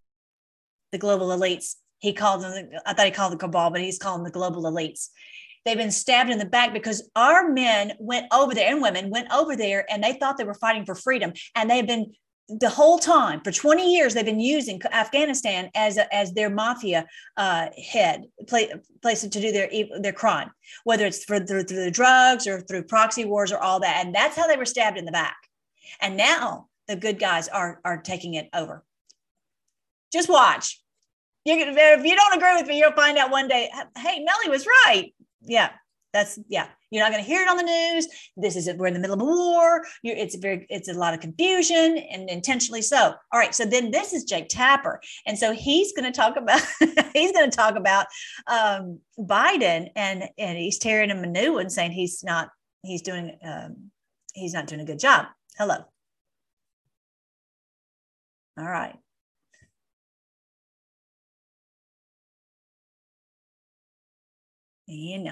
The 0.92 0.98
global 0.98 1.28
elites. 1.30 1.76
He 2.00 2.14
called 2.14 2.44
them. 2.44 2.70
I 2.86 2.94
thought 2.94 3.06
he 3.06 3.12
called 3.12 3.34
the 3.34 3.38
cabal, 3.38 3.72
but 3.72 3.82
he's 3.82 3.98
calling 3.98 4.24
the 4.24 4.32
global 4.32 4.64
elites. 4.64 5.10
they've 5.66 5.78
been 5.78 5.92
stabbed 5.92 6.30
in 6.30 6.38
the 6.38 6.46
back 6.46 6.74
because 6.74 7.10
our 7.16 7.50
men 7.50 7.94
went 8.00 8.26
over 8.34 8.54
there 8.54 8.72
and 8.72 8.82
women 8.82 9.10
went 9.10 9.28
over 9.34 9.56
there 9.56 9.86
and 9.92 10.04
they 10.04 10.14
thought 10.14 10.38
they 10.38 10.44
were 10.44 10.54
fighting 10.54 10.86
for 10.86 10.96
freedom 10.96 11.34
and 11.56 11.70
they've 11.70 11.88
been 11.88 12.14
the 12.50 12.70
whole 12.70 12.98
time 12.98 13.42
for 13.42 13.52
20 13.52 13.94
years 13.94 14.14
they've 14.14 14.26
been 14.26 14.40
using 14.40 14.82
afghanistan 14.92 15.70
as 15.76 15.98
a, 15.98 16.16
as 16.16 16.32
their 16.34 16.50
mafia 16.50 17.06
uh, 17.36 17.68
head 17.92 18.24
play, 18.48 18.72
place 19.02 19.22
to 19.22 19.28
do 19.28 19.52
their 19.52 19.70
their 20.00 20.14
crime 20.14 20.50
whether 20.84 21.06
it's 21.06 21.24
for 21.26 21.40
through, 21.40 21.64
through 21.64 21.84
the 21.84 21.92
drugs 21.92 22.48
or 22.48 22.62
through 22.62 22.84
proxy 22.84 23.26
wars 23.26 23.52
or 23.52 23.60
all 23.60 23.80
that 23.80 24.04
and 24.06 24.16
that's 24.16 24.38
how 24.38 24.48
they 24.48 24.58
were 24.58 24.66
stabbed 24.66 24.98
in 24.98 25.06
the 25.06 25.12
back. 25.12 25.36
And 26.02 26.16
now 26.16 26.68
the 26.88 26.96
good 26.96 27.20
guys 27.20 27.48
are 27.48 27.82
are 27.84 27.98
taking 27.98 28.36
it 28.36 28.50
over. 28.54 28.84
Just 30.12 30.30
watch. 30.30 30.82
You 31.44 31.56
if 31.58 32.06
you 32.06 32.16
don't 32.16 32.36
agree 32.36 32.56
with 32.56 32.68
me 32.68 32.80
you'll 32.80 32.92
find 32.94 33.18
out 33.18 33.32
one 33.32 33.48
day 33.48 33.70
hey 33.98 34.24
melly 34.24 34.50
was 34.50 34.66
right. 34.86 35.14
Yeah 35.42 35.72
that's 36.14 36.40
yeah. 36.48 36.68
You're 36.90 37.04
not 37.04 37.12
going 37.12 37.24
to 37.24 37.30
hear 37.30 37.42
it 37.42 37.50
on 37.50 37.58
the 37.58 37.64
news. 37.64 38.08
This 38.38 38.56
is 38.56 38.70
we're 38.78 38.88
in 38.88 38.94
the 38.94 39.00
middle 39.00 39.16
of 39.16 39.22
a 39.22 39.26
war. 39.26 39.84
You're, 40.04 40.16
it's 40.16 40.36
very 40.36 40.66
it's 40.70 40.90
a 40.90 40.94
lot 40.94 41.14
of 41.14 41.20
confusion 41.20 41.98
and 41.98 42.30
intentionally 42.30 42.82
so. 42.82 43.14
All 43.32 43.40
right. 43.40 43.54
So 43.54 43.66
then 43.66 43.92
this 43.92 44.14
is 44.14 44.24
Jake 44.24 44.48
Tapper, 44.50 45.02
and 45.26 45.38
so 45.38 45.54
he's 45.54 45.94
going 45.94 46.12
to 46.12 46.16
talk 46.16 46.38
about 46.38 46.62
he's 47.14 47.32
going 47.32 47.50
to 47.50 47.56
talk 47.56 47.76
about 47.76 48.08
um, 48.48 49.00
Biden 49.20 49.90
and 49.96 50.26
and 50.38 50.58
he's 50.58 50.78
tearing 50.78 51.10
him 51.10 51.24
a 51.24 51.28
new 51.28 51.54
one, 51.54 51.70
saying 51.70 51.92
he's 51.92 52.24
not 52.24 52.50
he's 52.84 53.02
doing 53.02 53.38
um, 53.44 53.92
he's 54.34 54.54
not 54.54 54.68
doing 54.68 54.82
a 54.82 54.86
good 54.86 55.00
job. 55.00 55.28
Hello. 55.58 55.78
All 58.58 58.66
right. 58.66 58.96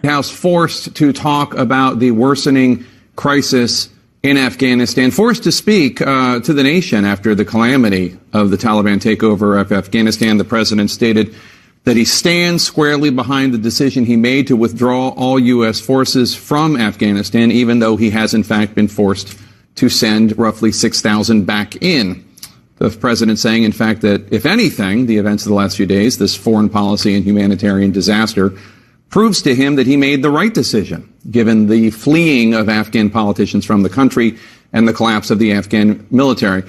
House 0.03 0.29
forced 0.29 0.97
to 0.97 1.13
talk 1.13 1.53
about 1.53 1.99
the 1.99 2.11
worsening 2.11 2.83
crisis 3.15 3.87
in 4.21 4.37
Afghanistan, 4.37 5.11
forced 5.11 5.43
to 5.43 5.51
speak 5.53 6.01
uh, 6.01 6.41
to 6.41 6.51
the 6.51 6.61
nation 6.61 7.05
after 7.05 7.33
the 7.33 7.45
calamity 7.45 8.19
of 8.33 8.49
the 8.49 8.57
Taliban 8.57 8.99
takeover 8.99 9.57
of 9.57 9.71
Afghanistan. 9.71 10.35
The 10.35 10.43
president 10.43 10.91
stated 10.91 11.33
that 11.85 11.95
he 11.95 12.03
stands 12.03 12.65
squarely 12.65 13.11
behind 13.11 13.53
the 13.53 13.57
decision 13.57 14.03
he 14.03 14.17
made 14.17 14.47
to 14.47 14.57
withdraw 14.57 15.11
all 15.11 15.39
U.S. 15.39 15.79
forces 15.79 16.35
from 16.35 16.75
Afghanistan, 16.75 17.49
even 17.49 17.79
though 17.79 17.95
he 17.95 18.09
has 18.09 18.33
in 18.33 18.43
fact 18.43 18.75
been 18.75 18.89
forced 18.89 19.39
to 19.75 19.87
send 19.87 20.37
roughly 20.37 20.73
6,000 20.73 21.45
back 21.45 21.81
in. 21.81 22.27
The 22.79 22.89
president 22.89 23.39
saying, 23.39 23.63
in 23.63 23.71
fact, 23.71 24.01
that 24.01 24.33
if 24.33 24.45
anything, 24.45 25.05
the 25.05 25.15
events 25.15 25.45
of 25.45 25.49
the 25.49 25.55
last 25.55 25.77
few 25.77 25.85
days, 25.85 26.17
this 26.17 26.35
foreign 26.35 26.67
policy 26.67 27.15
and 27.15 27.23
humanitarian 27.23 27.91
disaster, 27.91 28.53
proves 29.09 29.41
to 29.43 29.55
him 29.55 29.75
that 29.75 29.87
he 29.87 29.97
made 29.97 30.21
the 30.21 30.29
right 30.29 30.53
decision, 30.53 31.13
given 31.29 31.67
the 31.67 31.89
fleeing 31.91 32.53
of 32.53 32.69
Afghan 32.69 33.09
politicians 33.09 33.65
from 33.65 33.81
the 33.81 33.89
country 33.89 34.37
and 34.73 34.87
the 34.87 34.93
collapse 34.93 35.31
of 35.31 35.39
the 35.39 35.53
Afghan 35.53 36.05
military. 36.11 36.63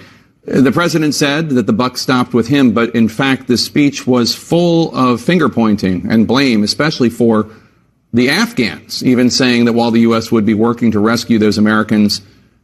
The 0.45 0.70
president 0.70 1.14
said 1.16 1.51
that 1.51 1.66
the 1.66 1.72
buck 1.72 1.99
stopped 1.99 2.32
with 2.32 2.47
him, 2.47 2.72
but 2.72 2.95
in 2.95 3.09
fact, 3.09 3.49
the 3.49 3.57
speech 3.57 4.07
was 4.07 4.32
full 4.32 4.95
of 4.95 5.20
finger 5.20 5.49
pointing 5.49 6.11
and 6.11 6.28
blame, 6.28 6.62
especially 6.62 7.11
for 7.11 7.51
the 8.12 8.30
Afghans, 8.30 9.05
even 9.05 9.28
saying 9.28 9.64
that 9.64 9.72
while 9.72 9.91
the 9.91 10.01
U.S. 10.03 10.30
would 10.30 10.47
be 10.47 10.55
working 10.55 10.93
to 10.93 11.01
rescue 11.01 11.39
those 11.39 11.59
Americans 11.59 12.20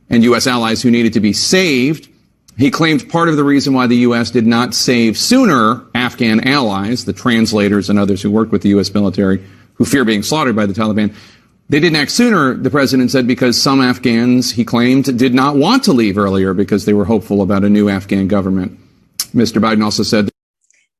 and 0.08 0.22
U.S. 0.24 0.46
allies 0.46 0.80
who 0.80 0.92
needed 0.92 1.14
to 1.14 1.20
be 1.20 1.32
saved, 1.32 2.08
he 2.56 2.70
claimed 2.70 3.08
part 3.08 3.28
of 3.28 3.36
the 3.36 3.44
reason 3.44 3.74
why 3.74 3.88
the 3.88 3.96
U.S. 3.96 4.30
did 4.30 4.46
not 4.46 4.74
save 4.74 5.18
sooner 5.18 5.84
Afghan 5.94 6.46
allies, 6.46 7.04
the 7.04 7.12
translators 7.12 7.90
and 7.90 7.98
others 7.98 8.22
who 8.22 8.30
worked 8.30 8.52
with 8.52 8.62
the 8.62 8.68
U.S. 8.70 8.94
military, 8.94 9.44
who 9.82 9.86
fear 9.86 10.04
being 10.04 10.22
slaughtered 10.22 10.54
by 10.54 10.64
the 10.64 10.72
Taliban. 10.72 11.12
They 11.68 11.80
didn't 11.80 11.96
act 11.96 12.12
sooner, 12.12 12.54
the 12.54 12.70
president 12.70 13.10
said, 13.10 13.26
because 13.26 13.60
some 13.60 13.80
Afghans, 13.80 14.52
he 14.52 14.64
claimed, 14.64 15.18
did 15.18 15.34
not 15.34 15.56
want 15.56 15.82
to 15.84 15.92
leave 15.92 16.16
earlier 16.18 16.54
because 16.54 16.84
they 16.84 16.92
were 16.92 17.04
hopeful 17.04 17.42
about 17.42 17.64
a 17.64 17.68
new 17.68 17.88
Afghan 17.88 18.28
government. 18.28 18.78
Mr. 19.34 19.60
Biden 19.60 19.82
also 19.82 20.04
said. 20.04 20.30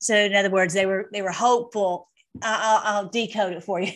So, 0.01 0.17
in 0.17 0.35
other 0.35 0.51
words, 0.51 0.75
they 0.75 0.85
were 0.85 1.09
they 1.13 1.23
were 1.23 1.31
hopeful. 1.31 2.09
I'll, 2.43 2.81
I'll 2.85 3.09
decode 3.09 3.53
it 3.53 3.63
for 3.63 3.81
you. 3.81 3.93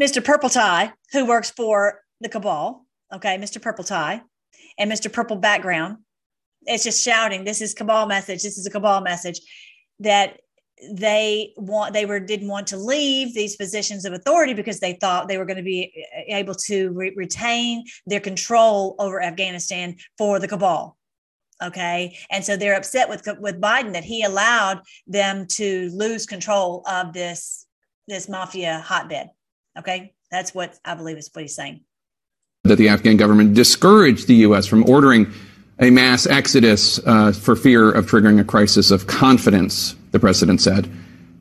Mr. 0.00 0.24
Purple 0.24 0.48
Tie, 0.48 0.92
who 1.10 1.26
works 1.26 1.50
for 1.50 2.02
the 2.20 2.28
cabal, 2.28 2.86
okay, 3.12 3.36
Mr. 3.36 3.60
Purple 3.60 3.82
Tie, 3.82 4.22
and 4.78 4.92
Mr. 4.92 5.12
Purple 5.12 5.38
Background, 5.38 5.96
it's 6.66 6.84
just 6.84 7.02
shouting, 7.02 7.42
"This 7.42 7.60
is 7.60 7.74
cabal 7.74 8.06
message. 8.06 8.44
This 8.44 8.58
is 8.58 8.66
a 8.66 8.70
cabal 8.70 9.00
message." 9.00 9.40
That 9.98 10.38
they 10.90 11.52
want 11.56 11.92
they 11.92 12.06
were 12.06 12.20
didn't 12.20 12.48
want 12.48 12.66
to 12.68 12.76
leave 12.76 13.34
these 13.34 13.56
positions 13.56 14.04
of 14.04 14.12
authority 14.12 14.54
because 14.54 14.80
they 14.80 14.94
thought 14.94 15.28
they 15.28 15.38
were 15.38 15.44
going 15.44 15.56
to 15.56 15.62
be 15.62 15.92
eh, 16.14 16.36
able 16.36 16.54
to 16.54 16.90
re- 16.90 17.12
retain 17.16 17.84
their 18.06 18.20
control 18.20 18.96
over 18.98 19.22
Afghanistan 19.22 19.96
for 20.18 20.38
the 20.38 20.48
cabal 20.48 20.96
okay? 21.62 22.18
And 22.28 22.44
so 22.44 22.56
they're 22.56 22.74
upset 22.76 23.08
with 23.08 23.26
with 23.38 23.60
Biden 23.60 23.92
that 23.92 24.04
he 24.04 24.24
allowed 24.24 24.80
them 25.06 25.46
to 25.50 25.90
lose 25.94 26.26
control 26.26 26.82
of 26.86 27.12
this 27.12 27.66
this 28.08 28.28
mafia 28.28 28.80
hotbed 28.80 29.30
okay? 29.78 30.14
That's 30.30 30.54
what 30.54 30.78
I 30.84 30.94
believe 30.94 31.18
is 31.18 31.30
what 31.32 31.42
he's 31.42 31.54
saying. 31.54 31.80
That 32.64 32.76
the 32.76 32.88
Afghan 32.88 33.16
government 33.16 33.54
discouraged 33.54 34.28
the 34.28 34.36
US 34.36 34.66
from 34.66 34.88
ordering 34.88 35.32
a 35.82 35.90
mass 35.90 36.26
exodus 36.26 37.00
uh, 37.06 37.32
for 37.32 37.56
fear 37.56 37.90
of 37.90 38.06
triggering 38.06 38.40
a 38.40 38.44
crisis 38.44 38.92
of 38.92 39.08
confidence 39.08 39.96
the 40.12 40.20
president 40.20 40.60
said. 40.60 40.88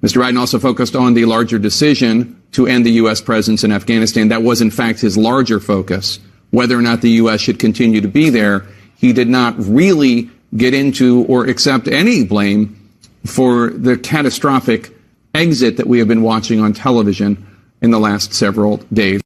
Mr. 0.02 0.20
Biden 0.20 0.40
also 0.40 0.58
focused 0.58 0.96
on 0.96 1.14
the 1.14 1.26
larger 1.26 1.60
decision 1.60 2.42
to 2.54 2.66
end 2.66 2.84
the 2.84 2.92
U.S. 2.94 3.22
presence 3.22 3.64
in 3.64 3.72
Afghanistan. 3.72 4.30
That 4.30 4.42
was, 4.42 4.60
in 4.60 4.72
fact, 4.72 5.00
his 5.00 5.16
larger 5.16 5.60
focus. 5.60 6.20
Whether 6.50 6.78
or 6.78 6.82
not 6.82 7.02
the 7.02 7.12
U.S. 7.12 7.40
should 7.40 7.60
continue 7.60 8.02
to 8.02 8.08
be 8.08 8.32
there, 8.32 8.66
he 8.98 9.14
did 9.14 9.30
not 9.30 9.54
really 9.60 10.32
get 10.58 10.74
into 10.74 11.24
or 11.26 11.46
accept 11.46 11.88
any 11.88 12.26
blame 12.26 12.78
for 13.26 13.70
the 13.70 13.96
catastrophic 13.96 14.92
exit 15.36 15.78
that 15.78 15.86
we 15.88 16.00
have 16.00 16.08
been 16.08 16.24
watching 16.24 16.60
on 16.60 16.74
television 16.74 17.46
in 17.82 17.92
the 17.92 18.00
last 18.00 18.34
several 18.34 18.78
days. 18.92 19.22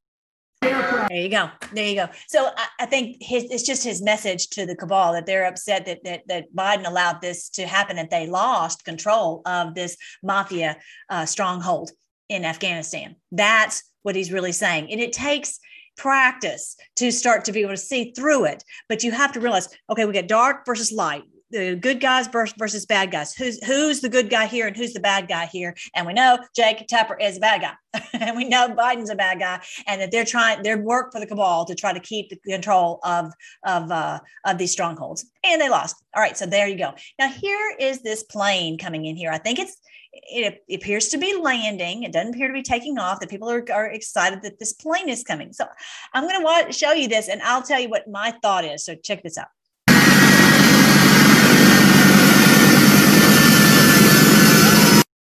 There 1.15 1.23
you 1.23 1.29
go. 1.29 1.49
There 1.71 1.87
you 1.87 1.95
go. 1.95 2.09
So 2.27 2.49
I, 2.57 2.67
I, 2.81 2.85
think 2.87 3.15
his, 3.21 3.45
it's 3.45 3.63
just 3.63 3.85
his 3.85 4.01
message 4.01 4.49
to 4.49 4.65
the 4.65 4.75
cabal 4.75 5.13
that 5.13 5.25
they're 5.25 5.45
upset 5.45 5.85
that, 5.85 6.03
that, 6.03 6.27
that 6.27 6.53
Biden 6.53 6.85
allowed 6.85 7.21
this 7.21 7.47
to 7.51 7.65
happen, 7.65 7.95
that 7.95 8.09
they 8.09 8.27
lost 8.27 8.83
control 8.83 9.41
of 9.45 9.75
this 9.75 9.95
mafia 10.21 10.75
uh, 11.09 11.25
stronghold 11.25 11.91
in 12.27 12.43
Afghanistan. 12.43 13.15
That's 13.31 13.81
what 14.03 14.17
he's 14.17 14.29
really 14.29 14.51
saying. 14.51 14.91
And 14.91 14.99
it 14.99 15.13
takes 15.13 15.57
practice 15.95 16.75
to 16.97 17.13
start 17.13 17.45
to 17.45 17.53
be 17.53 17.61
able 17.61 17.69
to 17.69 17.77
see 17.77 18.11
through 18.11 18.47
it. 18.47 18.65
But 18.89 19.01
you 19.01 19.11
have 19.11 19.31
to 19.31 19.39
realize, 19.39 19.69
okay, 19.89 20.03
we 20.03 20.11
got 20.11 20.27
dark 20.27 20.65
versus 20.65 20.91
light 20.91 21.23
the 21.55 21.75
good 21.75 22.01
guys 22.01 22.27
versus 22.27 22.85
bad 22.85 23.11
guys. 23.11 23.33
Who's 23.33 23.63
who's 23.63 24.01
the 24.01 24.09
good 24.09 24.29
guy 24.29 24.45
here 24.45 24.67
and 24.67 24.75
who's 24.75 24.93
the 24.93 24.99
bad 24.99 25.27
guy 25.27 25.45
here? 25.45 25.75
And 25.95 26.05
we 26.05 26.13
know 26.13 26.37
Jake 26.55 26.85
Tapper 26.87 27.17
is 27.17 27.37
a 27.37 27.39
bad 27.39 27.61
guy, 27.61 28.01
and 28.13 28.35
we 28.35 28.43
know 28.43 28.69
Biden's 28.69 29.09
a 29.09 29.15
bad 29.15 29.39
guy, 29.39 29.61
and 29.87 30.01
that 30.01 30.11
they're 30.11 30.25
trying 30.25 30.63
their 30.63 30.77
work 30.77 31.11
for 31.11 31.19
the 31.19 31.25
cabal 31.25 31.65
to 31.65 31.75
try 31.75 31.93
to 31.93 31.99
keep 31.99 32.29
the 32.29 32.51
control 32.51 32.99
of 33.03 33.31
of 33.65 33.89
uh, 33.89 34.19
of 34.45 34.57
these 34.57 34.71
strongholds, 34.71 35.25
and 35.43 35.61
they 35.61 35.69
lost. 35.69 35.95
All 36.15 36.21
right, 36.21 36.37
so 36.37 36.45
there 36.45 36.67
you 36.67 36.77
go. 36.77 36.93
Now 37.17 37.29
here 37.29 37.75
is 37.79 38.01
this 38.01 38.23
plane 38.23 38.77
coming 38.77 39.05
in 39.05 39.15
here. 39.15 39.31
I 39.31 39.37
think 39.37 39.59
it's 39.59 39.77
it 40.13 40.63
appears 40.73 41.09
to 41.09 41.17
be 41.17 41.37
landing. 41.37 42.03
It 42.03 42.13
doesn't 42.13 42.35
appear 42.35 42.47
to 42.47 42.53
be 42.53 42.63
taking 42.63 42.97
off. 42.97 43.19
The 43.19 43.27
people 43.27 43.49
are, 43.49 43.65
are 43.73 43.87
excited 43.87 44.41
that 44.43 44.59
this 44.59 44.71
plane 44.73 45.09
is 45.09 45.23
coming. 45.23 45.51
So 45.51 45.65
I'm 46.13 46.23
going 46.27 46.65
to 46.67 46.71
show 46.71 46.93
you 46.93 47.07
this, 47.07 47.27
and 47.27 47.41
I'll 47.41 47.61
tell 47.61 47.79
you 47.79 47.89
what 47.89 48.09
my 48.09 48.31
thought 48.41 48.63
is. 48.63 48.85
So 48.85 48.95
check 48.95 49.23
this 49.23 49.37
out. 49.37 49.47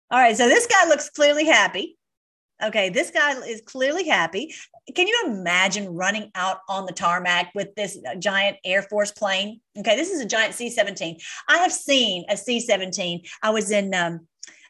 All 0.10 0.20
right, 0.20 0.38
so 0.38 0.48
this 0.48 0.68
guy 0.68 0.88
looks 0.88 1.10
clearly 1.10 1.46
happy. 1.46 1.98
Okay, 2.64 2.90
this 2.90 3.12
guy 3.12 3.34
is 3.42 3.62
clearly 3.66 4.08
happy. 4.08 4.54
Can 4.96 5.06
you 5.06 5.24
imagine 5.28 5.94
running 5.94 6.32
out 6.34 6.60
on 6.70 6.86
the 6.86 6.94
tarmac 6.94 7.52
with 7.54 7.76
this 7.76 8.00
giant 8.18 8.58
Air 8.64 8.82
Force 8.84 9.12
plane? 9.12 9.60
Okay, 9.78 9.98
this 9.98 10.10
is 10.10 10.22
a 10.22 10.26
giant 10.26 10.54
C 10.54 10.70
17. 10.70 11.18
I 11.50 11.58
have 11.58 11.74
seen 11.74 12.24
a 12.30 12.38
C 12.38 12.62
17. 12.62 13.22
I 13.44 13.50
was 13.50 13.70
in, 13.70 13.94
um, 13.94 14.28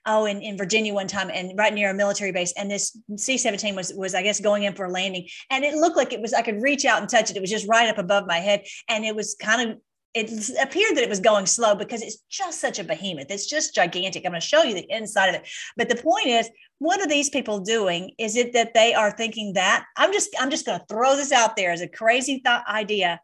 oh, 0.07 0.25
in, 0.25 0.41
in 0.41 0.57
Virginia 0.57 0.93
one 0.93 1.07
time 1.07 1.29
and 1.31 1.51
right 1.55 1.73
near 1.73 1.91
a 1.91 1.93
military 1.93 2.31
base. 2.31 2.51
And 2.57 2.69
this 2.69 2.97
C 3.15 3.37
17 3.37 3.75
was, 3.75 3.93
was, 3.93 4.15
I 4.15 4.23
guess, 4.23 4.39
going 4.39 4.63
in 4.63 4.73
for 4.73 4.85
a 4.85 4.91
landing. 4.91 5.27
And 5.51 5.63
it 5.63 5.75
looked 5.75 5.97
like 5.97 6.11
it 6.13 6.19
was, 6.19 6.33
I 6.33 6.41
could 6.41 6.63
reach 6.63 6.83
out 6.83 6.99
and 6.99 7.07
touch 7.07 7.29
it. 7.29 7.37
It 7.37 7.41
was 7.41 7.51
just 7.51 7.69
right 7.69 7.87
up 7.87 7.99
above 7.99 8.25
my 8.27 8.39
head. 8.39 8.65
And 8.89 9.05
it 9.05 9.15
was 9.15 9.35
kind 9.39 9.69
of 9.69 9.77
it 10.17 10.49
appeared 10.61 10.95
that 10.95 11.03
it 11.03 11.09
was 11.09 11.19
going 11.19 11.45
slow 11.45 11.75
because 11.75 12.01
it's 12.01 12.17
just 12.29 12.59
such 12.59 12.79
a 12.79 12.83
behemoth. 12.83 13.29
It's 13.29 13.45
just 13.45 13.75
gigantic. 13.75 14.25
I'm 14.25 14.31
going 14.31 14.41
to 14.41 14.47
show 14.47 14.63
you 14.63 14.73
the 14.73 14.89
inside 14.89 15.27
of 15.27 15.35
it. 15.35 15.47
But 15.75 15.89
the 15.89 15.95
point 15.95 16.27
is, 16.27 16.49
what 16.79 16.99
are 16.99 17.07
these 17.07 17.29
people 17.29 17.59
doing? 17.59 18.11
Is 18.17 18.35
it 18.35 18.53
that 18.53 18.73
they 18.73 18.93
are 18.93 19.11
thinking 19.11 19.53
that 19.53 19.85
I'm 19.95 20.11
just 20.11 20.35
I'm 20.39 20.49
just 20.49 20.65
going 20.65 20.79
to 20.79 20.85
throw 20.87 21.15
this 21.15 21.31
out 21.31 21.55
there 21.55 21.71
as 21.71 21.81
a 21.81 21.87
crazy 21.87 22.41
thought 22.43 22.67
idea. 22.67 23.19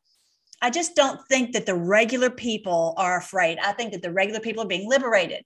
I 0.62 0.70
just 0.70 0.96
don't 0.96 1.20
think 1.28 1.54
that 1.54 1.66
the 1.66 1.76
regular 1.76 2.30
people 2.30 2.94
are 2.98 3.18
afraid. 3.18 3.58
I 3.60 3.74
think 3.74 3.92
that 3.94 4.02
the 4.02 4.14
regular 4.14 4.40
people 4.40 4.64
are 4.64 4.68
being 4.68 4.90
liberated, 4.90 5.44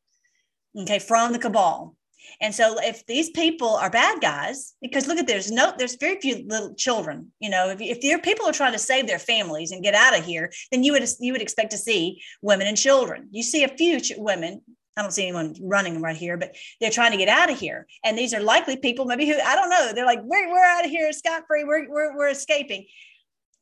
okay, 0.77 0.99
from 0.99 1.33
the 1.33 1.39
cabal. 1.39 1.95
And 2.41 2.53
so 2.53 2.75
if 2.79 3.05
these 3.05 3.29
people 3.29 3.75
are 3.75 3.89
bad 3.89 4.21
guys, 4.21 4.73
because 4.81 5.07
look 5.07 5.17
at 5.17 5.27
there's 5.27 5.51
no 5.51 5.73
there's 5.77 5.95
very 5.95 6.19
few 6.19 6.45
little 6.47 6.73
children. 6.75 7.31
You 7.39 7.49
know, 7.49 7.69
if 7.69 7.81
if 7.81 8.03
your 8.03 8.19
people 8.19 8.47
are 8.47 8.53
trying 8.53 8.73
to 8.73 8.79
save 8.79 9.07
their 9.07 9.19
families 9.19 9.71
and 9.71 9.83
get 9.83 9.95
out 9.95 10.17
of 10.17 10.25
here, 10.25 10.51
then 10.71 10.83
you 10.83 10.91
would 10.93 11.07
you 11.19 11.31
would 11.31 11.41
expect 11.41 11.71
to 11.71 11.77
see 11.77 12.21
women 12.41 12.67
and 12.67 12.77
children. 12.77 13.27
You 13.31 13.43
see 13.43 13.63
a 13.63 13.69
few 13.69 13.99
ch- 13.99 14.13
women. 14.17 14.61
I 14.95 15.03
don't 15.03 15.11
see 15.11 15.23
anyone 15.27 15.55
running 15.61 16.01
right 16.01 16.17
here, 16.17 16.37
but 16.37 16.55
they're 16.81 16.89
trying 16.89 17.11
to 17.11 17.17
get 17.17 17.29
out 17.29 17.51
of 17.51 17.59
here. 17.59 17.85
And 18.03 18.17
these 18.17 18.33
are 18.33 18.39
likely 18.39 18.77
people, 18.77 19.05
maybe 19.05 19.27
who 19.27 19.39
I 19.39 19.55
don't 19.55 19.69
know. 19.69 19.91
They're 19.93 20.07
like, 20.07 20.21
we're, 20.23 20.49
we're 20.49 20.65
out 20.65 20.85
of 20.85 20.89
here 20.89 21.11
scot 21.13 21.43
free. 21.47 21.63
We're, 21.63 21.87
we're, 21.87 22.17
we're 22.17 22.29
escaping. 22.29 22.87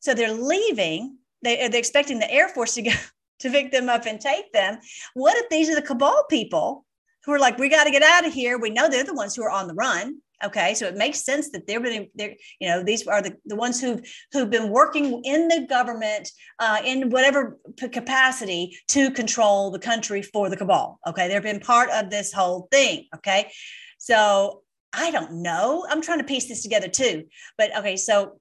So 0.00 0.14
they're 0.14 0.32
leaving. 0.32 1.18
They, 1.42 1.68
they're 1.68 1.78
expecting 1.78 2.20
the 2.20 2.32
Air 2.32 2.48
Force 2.48 2.72
to 2.74 2.82
go 2.82 2.92
to 3.40 3.50
pick 3.50 3.70
them 3.70 3.90
up 3.90 4.06
and 4.06 4.18
take 4.18 4.50
them. 4.52 4.78
What 5.12 5.36
if 5.36 5.50
these 5.50 5.68
are 5.68 5.74
the 5.74 5.82
cabal 5.82 6.24
people 6.30 6.85
who 7.26 7.32
are 7.32 7.38
like, 7.38 7.58
we 7.58 7.68
got 7.68 7.84
to 7.84 7.90
get 7.90 8.02
out 8.02 8.26
of 8.26 8.32
here. 8.32 8.58
We 8.58 8.70
know 8.70 8.88
they're 8.88 9.04
the 9.04 9.12
ones 9.12 9.34
who 9.34 9.42
are 9.42 9.50
on 9.50 9.66
the 9.66 9.74
run. 9.74 10.18
Okay, 10.44 10.74
so 10.74 10.86
it 10.86 10.96
makes 10.96 11.24
sense 11.24 11.50
that 11.50 11.66
they're 11.66 11.80
really, 11.80 12.10
they're, 12.14 12.34
you 12.60 12.68
know, 12.68 12.82
these 12.82 13.06
are 13.06 13.22
the, 13.22 13.36
the 13.46 13.56
ones 13.56 13.80
who've 13.80 14.00
who've 14.32 14.50
been 14.50 14.70
working 14.70 15.24
in 15.24 15.48
the 15.48 15.66
government 15.66 16.30
uh, 16.58 16.78
in 16.84 17.08
whatever 17.08 17.58
capacity 17.90 18.76
to 18.88 19.10
control 19.10 19.70
the 19.70 19.78
country 19.78 20.20
for 20.20 20.50
the 20.50 20.56
cabal. 20.56 21.00
Okay, 21.06 21.26
they've 21.26 21.42
been 21.42 21.60
part 21.60 21.88
of 21.90 22.10
this 22.10 22.34
whole 22.34 22.68
thing. 22.70 23.06
Okay, 23.16 23.50
so 23.98 24.62
I 24.92 25.10
don't 25.10 25.42
know. 25.42 25.86
I'm 25.88 26.02
trying 26.02 26.18
to 26.18 26.24
piece 26.24 26.48
this 26.48 26.62
together 26.62 26.88
too. 26.88 27.24
But 27.56 27.74
okay, 27.78 27.96
so 27.96 28.38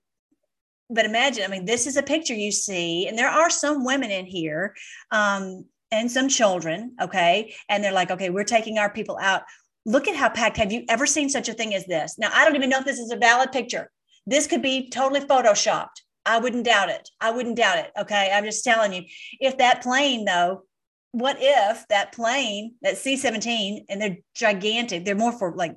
but 0.90 1.06
imagine, 1.06 1.46
I 1.46 1.48
mean, 1.48 1.66
this 1.66 1.88
is 1.88 1.98
a 1.98 2.04
picture 2.04 2.36
you 2.36 2.52
see, 2.52 3.08
and 3.08 3.18
there 3.18 3.30
are 3.30 3.50
some 3.50 3.86
women 3.86 4.12
in 4.12 4.26
here. 4.26 4.76
Um, 5.12 5.66
and 5.96 6.12
some 6.12 6.28
children, 6.28 6.96
okay? 7.02 7.56
And 7.70 7.84
they're 7.84 7.92
like, 7.92 8.12
okay, 8.12 8.30
we're 8.30 8.44
taking 8.44 8.78
our 8.78 8.90
people 8.90 9.18
out. 9.22 9.44
Look 9.86 10.08
at 10.08 10.16
how 10.16 10.30
packed. 10.30 10.58
Have 10.58 10.72
you 10.72 10.84
ever 10.90 11.06
seen 11.06 11.30
such 11.30 11.50
a 11.50 11.54
thing 11.54 11.74
as 11.74 11.86
this? 11.86 12.18
Now, 12.18 12.30
I 12.34 12.44
don't 12.46 12.56
even 12.56 12.70
know 12.70 12.80
if 12.80 12.86
this 12.86 13.00
is 13.00 13.12
a 13.12 13.18
valid 13.18 13.52
picture. 13.52 13.90
This 14.26 14.48
could 14.48 14.62
be 14.62 14.90
totally 14.90 15.22
photoshopped. 15.22 16.02
I 16.26 16.40
wouldn't 16.40 16.66
doubt 16.66 16.90
it. 16.90 17.08
I 17.22 17.32
wouldn't 17.32 17.58
doubt 17.58 17.78
it. 17.78 17.92
Okay. 18.00 18.32
I'm 18.34 18.46
just 18.46 18.64
telling 18.64 18.94
you. 18.94 19.04
If 19.40 19.58
that 19.60 19.84
plane, 19.84 20.26
though, 20.26 20.64
what 21.12 21.38
if 21.40 21.88
that 21.90 22.14
plane, 22.14 22.76
that 22.82 22.98
C 22.98 23.16
17, 23.16 23.86
and 23.90 24.02
they're 24.02 24.18
gigantic, 24.34 25.06
they're 25.06 25.16
more 25.16 25.32
for 25.32 25.54
like 25.56 25.76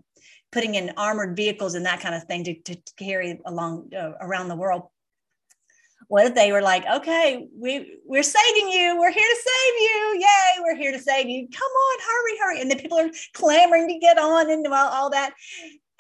putting 0.51 0.75
in 0.75 0.93
armored 0.97 1.37
vehicles 1.37 1.75
and 1.75 1.85
that 1.87 2.01
kind 2.01 2.15
of 2.15 2.25
thing 2.25 2.45
to, 2.45 2.55
to 2.63 2.81
carry 2.97 3.39
along 3.45 3.91
uh, 3.95 4.13
around 4.21 4.49
the 4.49 4.57
world 4.57 4.85
what 6.09 6.27
if 6.27 6.35
they 6.35 6.53
were 6.53 6.63
like, 6.63 6.85
okay, 6.87 7.47
we 7.55 7.99
we're 8.05 8.23
saving 8.23 8.69
you, 8.71 8.97
we're 8.99 9.13
here 9.13 9.29
to 9.29 9.37
save 9.37 9.75
you, 9.81 10.21
yay, 10.21 10.63
we're 10.63 10.77
here 10.77 10.93
to 10.93 10.99
save 10.99 11.29
you. 11.29 11.47
Come 11.49 11.71
on, 11.71 11.99
hurry, 12.07 12.39
hurry. 12.39 12.61
And 12.63 12.71
the 12.71 12.77
people 12.77 12.99
are 12.99 13.11
clamoring 13.35 13.89
to 13.89 13.99
get 13.99 14.19
on 14.19 14.51
and 14.51 14.67
all, 14.67 14.89
all 14.89 15.11
that. 15.11 15.35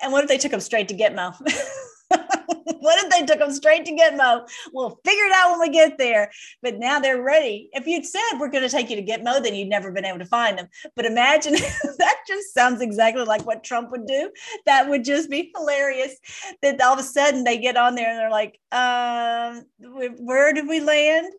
And 0.03 0.13
what 0.13 0.25
if 0.25 0.29
they 0.29 0.39
took 0.39 0.51
them 0.51 0.61
straight 0.61 0.89
to 0.89 0.97
Gitmo? 0.97 1.35
what 2.81 3.05
if 3.05 3.11
they 3.11 3.27
took 3.27 3.39
them 3.39 3.53
straight 3.53 3.85
to 3.85 3.93
Gitmo? 3.93 4.49
We'll 4.73 4.99
figure 5.05 5.25
it 5.25 5.33
out 5.35 5.51
when 5.51 5.61
we 5.61 5.71
get 5.71 5.99
there. 5.99 6.31
But 6.63 6.79
now 6.79 6.99
they're 6.99 7.23
ready. 7.23 7.69
If 7.73 7.87
you'd 7.87 8.07
said 8.07 8.39
we're 8.39 8.51
going 8.51 8.65
to 8.65 8.71
take 8.71 8.91
you 8.91 8.97
to 8.97 9.03
Gitmo, 9.03 9.43
then 9.43 9.55
you'd 9.55 9.69
never 9.69 9.93
been 9.93 10.05
able 10.05 10.19
to 10.19 10.25
find 10.25 10.59
them. 10.59 10.69
But 10.97 11.07
imagine 11.07 11.53
that 11.99 12.17
just 12.27 12.55
sounds 12.55 12.81
exactly 12.81 13.25
like 13.25 13.47
what 13.47 13.65
Trump 13.65 13.91
would 13.91 14.07
do. 14.07 14.31
That 14.67 14.89
would 14.89 15.05
just 15.05 15.31
be 15.31 15.53
hilarious. 15.57 16.17
That 16.63 16.81
all 16.81 16.95
of 16.95 17.01
a 17.01 17.03
sudden 17.03 17.45
they 17.45 17.59
get 17.59 17.77
on 17.77 17.95
there 17.95 18.09
and 18.09 18.19
they're 18.19 18.31
like, 18.31 18.59
um, 18.73 19.65
where 20.19 20.53
did 20.53 20.69
we 20.69 20.81
land? 20.81 21.33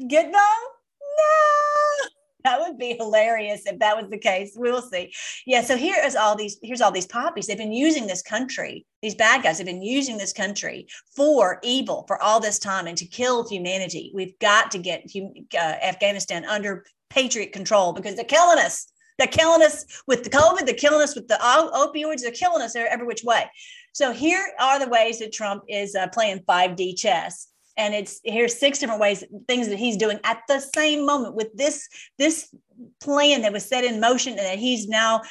Gitmo? 0.00 0.32
No 0.32 2.08
that 2.44 2.60
would 2.60 2.78
be 2.78 2.94
hilarious 2.98 3.62
if 3.66 3.78
that 3.78 3.96
was 3.96 4.10
the 4.10 4.18
case. 4.18 4.52
We'll 4.56 4.82
see. 4.82 5.12
Yeah. 5.46 5.62
So 5.62 5.76
here 5.76 5.96
is 6.04 6.16
all 6.16 6.36
these. 6.36 6.58
Here's 6.62 6.80
all 6.80 6.92
these 6.92 7.06
poppies. 7.06 7.46
They've 7.46 7.56
been 7.56 7.72
using 7.72 8.06
this 8.06 8.22
country. 8.22 8.86
These 9.02 9.14
bad 9.14 9.42
guys 9.42 9.58
have 9.58 9.66
been 9.66 9.82
using 9.82 10.18
this 10.18 10.32
country 10.32 10.86
for 11.14 11.58
evil 11.62 12.04
for 12.06 12.22
all 12.22 12.40
this 12.40 12.58
time 12.58 12.86
and 12.86 12.96
to 12.98 13.06
kill 13.06 13.48
humanity. 13.48 14.12
We've 14.14 14.38
got 14.38 14.70
to 14.72 14.78
get 14.78 15.10
uh, 15.54 15.56
Afghanistan 15.58 16.44
under 16.44 16.84
patriot 17.08 17.52
control 17.52 17.92
because 17.92 18.14
they're 18.14 18.24
killing 18.24 18.58
us. 18.58 18.86
They're 19.18 19.28
killing 19.28 19.62
us 19.62 19.84
with 20.06 20.24
the 20.24 20.30
COVID. 20.30 20.64
They're 20.64 20.74
killing 20.74 21.02
us 21.02 21.14
with 21.14 21.28
the 21.28 21.38
opioids. 21.42 22.22
They're 22.22 22.30
killing 22.30 22.62
us 22.62 22.74
every 22.74 23.06
which 23.06 23.22
way. 23.22 23.50
So 23.92 24.12
here 24.12 24.44
are 24.58 24.78
the 24.78 24.88
ways 24.88 25.18
that 25.18 25.32
Trump 25.32 25.64
is 25.68 25.94
uh, 25.94 26.08
playing 26.08 26.40
5D 26.48 26.96
chess 26.96 27.48
and 27.80 27.94
it's 27.94 28.20
here's 28.24 28.58
six 28.58 28.78
different 28.78 29.00
ways 29.00 29.24
things 29.48 29.68
that 29.68 29.78
he's 29.78 29.96
doing 29.96 30.20
at 30.24 30.42
the 30.48 30.60
same 30.60 31.06
moment 31.06 31.34
with 31.34 31.48
this 31.54 31.88
this 32.18 32.54
plan 33.00 33.42
that 33.42 33.52
was 33.52 33.64
set 33.64 33.84
in 33.84 34.00
motion 34.00 34.32
and 34.32 34.46
that 34.46 34.58
he's 34.58 34.86
now 34.86 35.22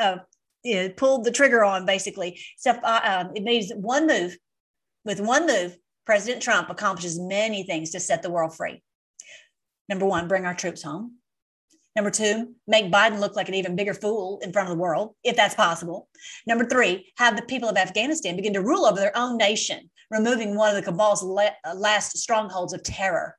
uh, 0.00 0.16
you 0.62 0.74
know, 0.76 0.88
pulled 0.90 1.24
the 1.24 1.30
trigger 1.30 1.64
on 1.64 1.84
basically. 1.84 2.40
So 2.56 2.70
uh, 2.70 3.00
um, 3.26 3.32
it 3.34 3.42
means 3.42 3.72
one 3.74 4.06
move 4.06 4.36
with 5.04 5.20
one 5.20 5.46
move 5.46 5.76
president 6.04 6.42
trump 6.42 6.70
accomplishes 6.70 7.18
many 7.18 7.64
things 7.64 7.90
to 7.90 8.00
set 8.00 8.22
the 8.22 8.30
world 8.30 8.56
free. 8.56 8.82
Number 9.88 10.06
one 10.06 10.28
bring 10.28 10.46
our 10.46 10.54
troops 10.54 10.82
home. 10.82 11.16
Number 11.96 12.10
two, 12.10 12.54
make 12.68 12.92
Biden 12.92 13.20
look 13.20 13.36
like 13.36 13.48
an 13.48 13.54
even 13.54 13.74
bigger 13.74 13.94
fool 13.94 14.38
in 14.42 14.52
front 14.52 14.68
of 14.68 14.76
the 14.76 14.80
world, 14.80 15.14
if 15.24 15.34
that's 15.34 15.54
possible. 15.54 16.08
Number 16.46 16.66
three, 16.66 17.10
have 17.16 17.36
the 17.36 17.42
people 17.42 17.70
of 17.70 17.78
Afghanistan 17.78 18.36
begin 18.36 18.52
to 18.52 18.60
rule 18.60 18.84
over 18.84 19.00
their 19.00 19.16
own 19.16 19.38
nation 19.38 19.88
removing 20.10 20.54
one 20.54 20.68
of 20.68 20.76
the 20.76 20.90
cabal's 20.90 21.22
last 21.22 22.16
strongholds 22.16 22.72
of 22.72 22.82
terror. 22.82 23.36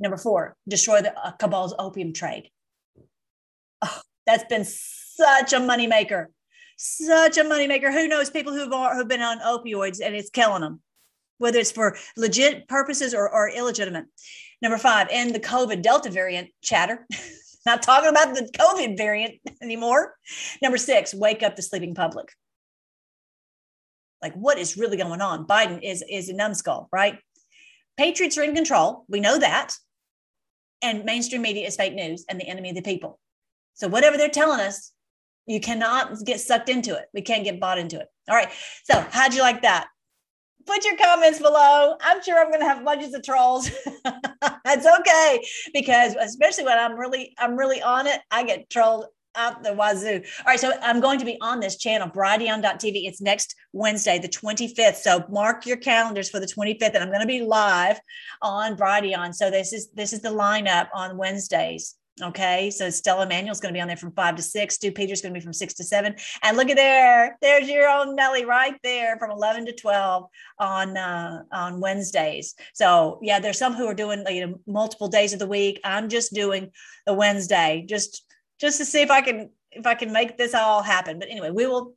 Number 0.00 0.16
four, 0.16 0.56
destroy 0.68 1.02
the 1.02 1.18
uh, 1.18 1.32
cabal's 1.32 1.74
opium 1.78 2.12
trade. 2.12 2.50
Oh, 3.82 4.00
that's 4.26 4.44
been 4.44 4.64
such 4.64 5.52
a 5.52 5.56
moneymaker, 5.56 6.26
such 6.76 7.36
a 7.36 7.44
moneymaker. 7.44 7.92
Who 7.92 8.06
knows 8.06 8.30
people 8.30 8.52
who've, 8.52 8.72
who've 8.72 9.08
been 9.08 9.22
on 9.22 9.40
opioids 9.40 10.00
and 10.02 10.14
it's 10.14 10.30
killing 10.30 10.62
them, 10.62 10.80
whether 11.38 11.58
it's 11.58 11.72
for 11.72 11.96
legit 12.16 12.68
purposes 12.68 13.12
or, 13.12 13.28
or 13.28 13.50
illegitimate. 13.50 14.06
Number 14.62 14.78
five, 14.78 15.08
end 15.10 15.34
the 15.34 15.40
COVID 15.40 15.82
Delta 15.82 16.10
variant 16.10 16.50
chatter. 16.62 17.06
Not 17.66 17.82
talking 17.82 18.08
about 18.08 18.34
the 18.34 18.48
COVID 18.56 18.96
variant 18.96 19.34
anymore. 19.62 20.14
Number 20.62 20.78
six, 20.78 21.12
wake 21.12 21.42
up 21.42 21.56
the 21.56 21.62
sleeping 21.62 21.94
public 21.94 22.28
like 24.22 24.34
what 24.34 24.58
is 24.58 24.76
really 24.76 24.96
going 24.96 25.20
on? 25.20 25.46
Biden 25.46 25.82
is 25.82 26.04
is 26.08 26.28
a 26.28 26.34
numbskull 26.34 26.88
right? 26.92 27.18
Patriots 27.96 28.38
are 28.38 28.44
in 28.44 28.54
control. 28.54 29.04
We 29.08 29.20
know 29.20 29.38
that. 29.38 29.74
And 30.82 31.04
mainstream 31.04 31.42
media 31.42 31.66
is 31.66 31.76
fake 31.76 31.94
news 31.94 32.24
and 32.28 32.38
the 32.38 32.46
enemy 32.48 32.70
of 32.70 32.76
the 32.76 32.82
people. 32.82 33.18
So 33.74 33.88
whatever 33.88 34.16
they're 34.16 34.28
telling 34.28 34.60
us 34.60 34.92
you 35.46 35.60
cannot 35.60 36.12
get 36.24 36.40
sucked 36.40 36.68
into 36.68 36.94
it. 36.94 37.06
We 37.14 37.22
can't 37.22 37.42
get 37.42 37.58
bought 37.58 37.78
into 37.78 37.98
it. 37.98 38.06
All 38.28 38.36
right. 38.36 38.50
So 38.84 39.04
how'd 39.10 39.34
you 39.34 39.40
like 39.40 39.62
that? 39.62 39.88
Put 40.66 40.84
your 40.84 40.96
comments 40.98 41.38
below. 41.38 41.96
I'm 42.02 42.22
sure 42.22 42.38
i'm 42.38 42.48
going 42.48 42.60
to 42.60 42.66
have 42.66 42.84
bunches 42.84 43.14
of 43.14 43.22
trolls. 43.22 43.70
That's 44.64 44.86
okay 45.00 45.48
because 45.72 46.14
especially 46.14 46.64
when 46.64 46.78
i'm 46.78 46.98
really 46.98 47.34
i'm 47.38 47.56
really 47.56 47.80
on 47.80 48.06
it 48.06 48.20
i 48.30 48.44
get 48.44 48.68
trolled 48.68 49.06
up 49.38 49.62
the 49.62 49.72
wazoo. 49.72 50.22
All 50.40 50.44
right, 50.46 50.60
so 50.60 50.72
I'm 50.82 51.00
going 51.00 51.18
to 51.18 51.24
be 51.24 51.38
on 51.40 51.60
this 51.60 51.76
channel, 51.76 52.08
Brighteon.tv. 52.08 53.06
It's 53.06 53.20
next 53.20 53.54
Wednesday, 53.72 54.18
the 54.18 54.28
25th. 54.28 54.96
So 54.96 55.24
mark 55.30 55.64
your 55.64 55.76
calendars 55.76 56.28
for 56.28 56.40
the 56.40 56.46
25th, 56.46 56.94
and 56.94 56.98
I'm 56.98 57.08
going 57.08 57.20
to 57.20 57.26
be 57.26 57.42
live 57.42 58.00
on 58.42 58.76
Brighteon. 58.76 59.34
So 59.34 59.50
this 59.50 59.72
is 59.72 59.90
this 59.92 60.12
is 60.12 60.20
the 60.20 60.30
lineup 60.30 60.88
on 60.92 61.16
Wednesdays. 61.16 61.94
Okay, 62.20 62.68
so 62.70 62.90
Stella 62.90 63.26
Immanuel's 63.26 63.60
going 63.60 63.72
to 63.72 63.76
be 63.76 63.80
on 63.80 63.86
there 63.86 63.96
from 63.96 64.10
five 64.10 64.34
to 64.34 64.42
six. 64.42 64.74
Stu 64.74 64.90
Peters 64.90 65.22
going 65.22 65.32
to 65.32 65.38
be 65.38 65.44
from 65.44 65.52
six 65.52 65.74
to 65.74 65.84
seven. 65.84 66.16
And 66.42 66.56
look 66.56 66.68
at 66.68 66.76
there, 66.76 67.38
there's 67.40 67.68
your 67.68 67.88
own 67.88 68.16
Melly 68.16 68.44
right 68.44 68.74
there 68.82 69.16
from 69.18 69.30
eleven 69.30 69.64
to 69.66 69.72
twelve 69.72 70.24
on 70.58 70.96
uh, 70.96 71.42
on 71.52 71.80
Wednesdays. 71.80 72.56
So 72.74 73.20
yeah, 73.22 73.38
there's 73.38 73.58
some 73.58 73.74
who 73.74 73.86
are 73.86 73.94
doing 73.94 74.24
you 74.28 74.46
know 74.46 74.60
multiple 74.66 75.06
days 75.06 75.32
of 75.32 75.38
the 75.38 75.46
week. 75.46 75.80
I'm 75.84 76.08
just 76.08 76.34
doing 76.34 76.72
the 77.06 77.14
Wednesday, 77.14 77.84
just 77.88 78.24
just 78.58 78.78
to 78.78 78.84
see 78.84 79.02
if 79.02 79.10
I 79.10 79.20
can 79.20 79.50
if 79.72 79.86
I 79.86 79.94
can 79.94 80.12
make 80.12 80.38
this 80.38 80.54
all 80.54 80.82
happen. 80.82 81.18
But 81.18 81.28
anyway, 81.30 81.50
we 81.50 81.66
will 81.66 81.94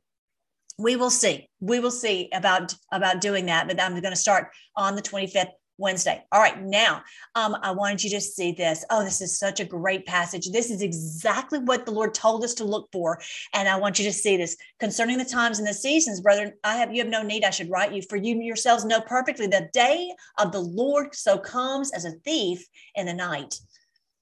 we 0.78 0.96
will 0.96 1.10
see. 1.10 1.48
We 1.60 1.80
will 1.80 1.90
see 1.90 2.28
about 2.32 2.74
about 2.92 3.20
doing 3.20 3.46
that. 3.46 3.68
But 3.68 3.80
I'm 3.80 3.92
going 3.92 4.04
to 4.04 4.16
start 4.16 4.48
on 4.76 4.96
the 4.96 5.02
25th 5.02 5.50
Wednesday. 5.78 6.22
All 6.30 6.40
right, 6.40 6.62
now 6.62 7.02
um, 7.34 7.56
I 7.62 7.72
wanted 7.72 8.04
you 8.04 8.10
to 8.10 8.20
see 8.20 8.52
this. 8.52 8.84
Oh, 8.90 9.02
this 9.02 9.20
is 9.20 9.38
such 9.38 9.58
a 9.58 9.64
great 9.64 10.06
passage. 10.06 10.50
This 10.50 10.70
is 10.70 10.82
exactly 10.82 11.58
what 11.58 11.86
the 11.86 11.92
Lord 11.92 12.14
told 12.14 12.44
us 12.44 12.54
to 12.54 12.64
look 12.64 12.88
for, 12.92 13.20
and 13.54 13.68
I 13.68 13.76
want 13.76 13.98
you 13.98 14.04
to 14.04 14.12
see 14.12 14.36
this 14.36 14.56
concerning 14.78 15.18
the 15.18 15.24
times 15.24 15.58
and 15.58 15.66
the 15.66 15.74
seasons, 15.74 16.20
brethren. 16.20 16.52
I 16.62 16.76
have 16.76 16.94
you 16.94 17.02
have 17.02 17.10
no 17.10 17.22
need 17.22 17.44
I 17.44 17.50
should 17.50 17.70
write 17.70 17.92
you, 17.92 18.02
for 18.08 18.16
you 18.16 18.40
yourselves 18.40 18.84
know 18.84 19.00
perfectly 19.00 19.46
the 19.46 19.68
day 19.72 20.12
of 20.38 20.52
the 20.52 20.60
Lord 20.60 21.14
so 21.14 21.38
comes 21.38 21.92
as 21.92 22.04
a 22.04 22.12
thief 22.24 22.66
in 22.94 23.06
the 23.06 23.14
night. 23.14 23.58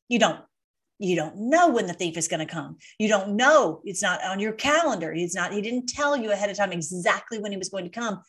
You 0.09 0.19
don't 0.19 0.41
you 1.01 1.17
don't 1.17 1.37
know 1.37 1.69
when 1.71 1.87
the 1.87 1.95
thief 1.95 2.19
is 2.19 2.29
going 2.29 2.47
to 2.47 2.53
come. 2.53 2.77
You 2.99 3.09
don't 3.09 3.35
know. 3.35 3.81
It's 3.85 4.03
not 4.03 4.23
on 4.23 4.39
your 4.39 4.53
calendar. 4.53 5.13
He's 5.15 5.35
not 5.35 5.53
he 5.53 5.63
didn't 5.63 5.89
tell 5.89 6.15
you 6.15 6.31
ahead 6.31 6.51
of 6.51 6.59
time 6.59 6.73
exactly 6.73 7.39
when 7.39 7.51
he 7.51 7.59
was 7.59 7.71
going 7.71 7.85
to 7.85 7.91
come. 7.91 8.23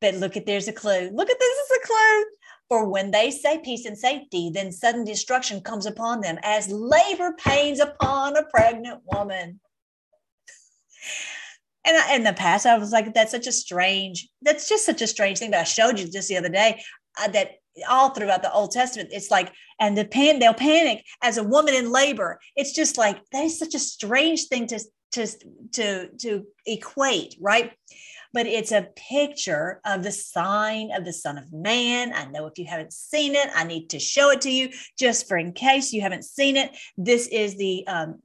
But 0.00 0.16
look 0.16 0.36
at 0.36 0.44
there's 0.44 0.68
a 0.68 0.72
clue. 0.72 1.10
Look 1.12 1.30
at 1.30 1.38
this 1.38 1.58
is 1.58 1.78
a 1.78 1.86
clue. 1.86 2.24
For 2.68 2.88
when 2.88 3.10
they 3.10 3.30
say 3.30 3.60
peace 3.64 3.86
and 3.86 3.96
safety 3.96 4.50
then 4.52 4.72
sudden 4.72 5.04
destruction 5.04 5.62
comes 5.62 5.86
upon 5.86 6.20
them 6.20 6.38
as 6.42 6.68
labor 6.68 7.34
pains 7.38 7.80
upon 7.80 8.36
a 8.36 8.44
pregnant 8.44 9.00
woman. 9.06 9.58
And 11.84 11.96
I, 11.96 12.14
in 12.14 12.24
the 12.24 12.32
past, 12.32 12.64
I 12.64 12.78
was 12.78 12.92
like, 12.92 13.12
that's 13.12 13.32
such 13.32 13.48
a 13.48 13.52
strange, 13.52 14.28
that's 14.42 14.68
just 14.68 14.86
such 14.86 15.02
a 15.02 15.06
strange 15.06 15.38
thing 15.38 15.50
that 15.50 15.60
I 15.62 15.64
showed 15.64 15.98
you 15.98 16.06
just 16.08 16.28
the 16.28 16.36
other 16.36 16.48
day. 16.48 16.80
Uh, 17.20 17.28
that 17.28 17.56
all 17.88 18.10
throughout 18.10 18.42
the 18.42 18.52
Old 18.52 18.70
Testament, 18.70 19.10
it's 19.12 19.30
like, 19.30 19.52
and 19.80 19.96
the 19.96 20.04
pan, 20.04 20.38
they'll 20.38 20.54
panic 20.54 21.04
as 21.22 21.38
a 21.38 21.44
woman 21.44 21.74
in 21.74 21.90
labor. 21.90 22.38
It's 22.56 22.72
just 22.72 22.98
like 22.98 23.18
that 23.32 23.44
is 23.44 23.58
such 23.58 23.74
a 23.74 23.78
strange 23.78 24.46
thing 24.48 24.66
to 24.68 24.80
to 25.12 25.26
to 25.72 26.08
to 26.20 26.46
equate, 26.66 27.36
right? 27.40 27.72
But 28.34 28.46
it's 28.46 28.72
a 28.72 28.88
picture 28.96 29.80
of 29.84 30.02
the 30.02 30.12
sign 30.12 30.90
of 30.92 31.04
the 31.04 31.12
Son 31.12 31.36
of 31.36 31.52
Man. 31.52 32.12
I 32.14 32.24
know 32.26 32.46
if 32.46 32.58
you 32.58 32.64
haven't 32.64 32.92
seen 32.92 33.34
it, 33.34 33.48
I 33.54 33.64
need 33.64 33.90
to 33.90 33.98
show 33.98 34.30
it 34.30 34.40
to 34.42 34.50
you 34.50 34.70
just 34.98 35.28
for 35.28 35.36
in 35.36 35.52
case 35.52 35.92
you 35.92 36.00
haven't 36.00 36.24
seen 36.24 36.56
it. 36.56 36.70
This 36.96 37.26
is 37.28 37.56
the 37.56 37.86
um, 37.86 38.20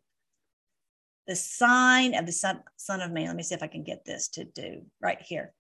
the 1.28 1.36
sign 1.36 2.16
of 2.16 2.26
the 2.26 2.32
son, 2.32 2.62
son 2.78 3.02
of 3.02 3.12
man. 3.12 3.28
Let 3.28 3.36
me 3.36 3.44
see 3.44 3.56
if 3.56 3.64
I 3.64 3.68
can 3.68 3.84
get 3.84 4.06
this 4.06 4.30
to 4.30 4.46
do 4.46 4.84
right 5.02 5.22
here. 5.22 5.54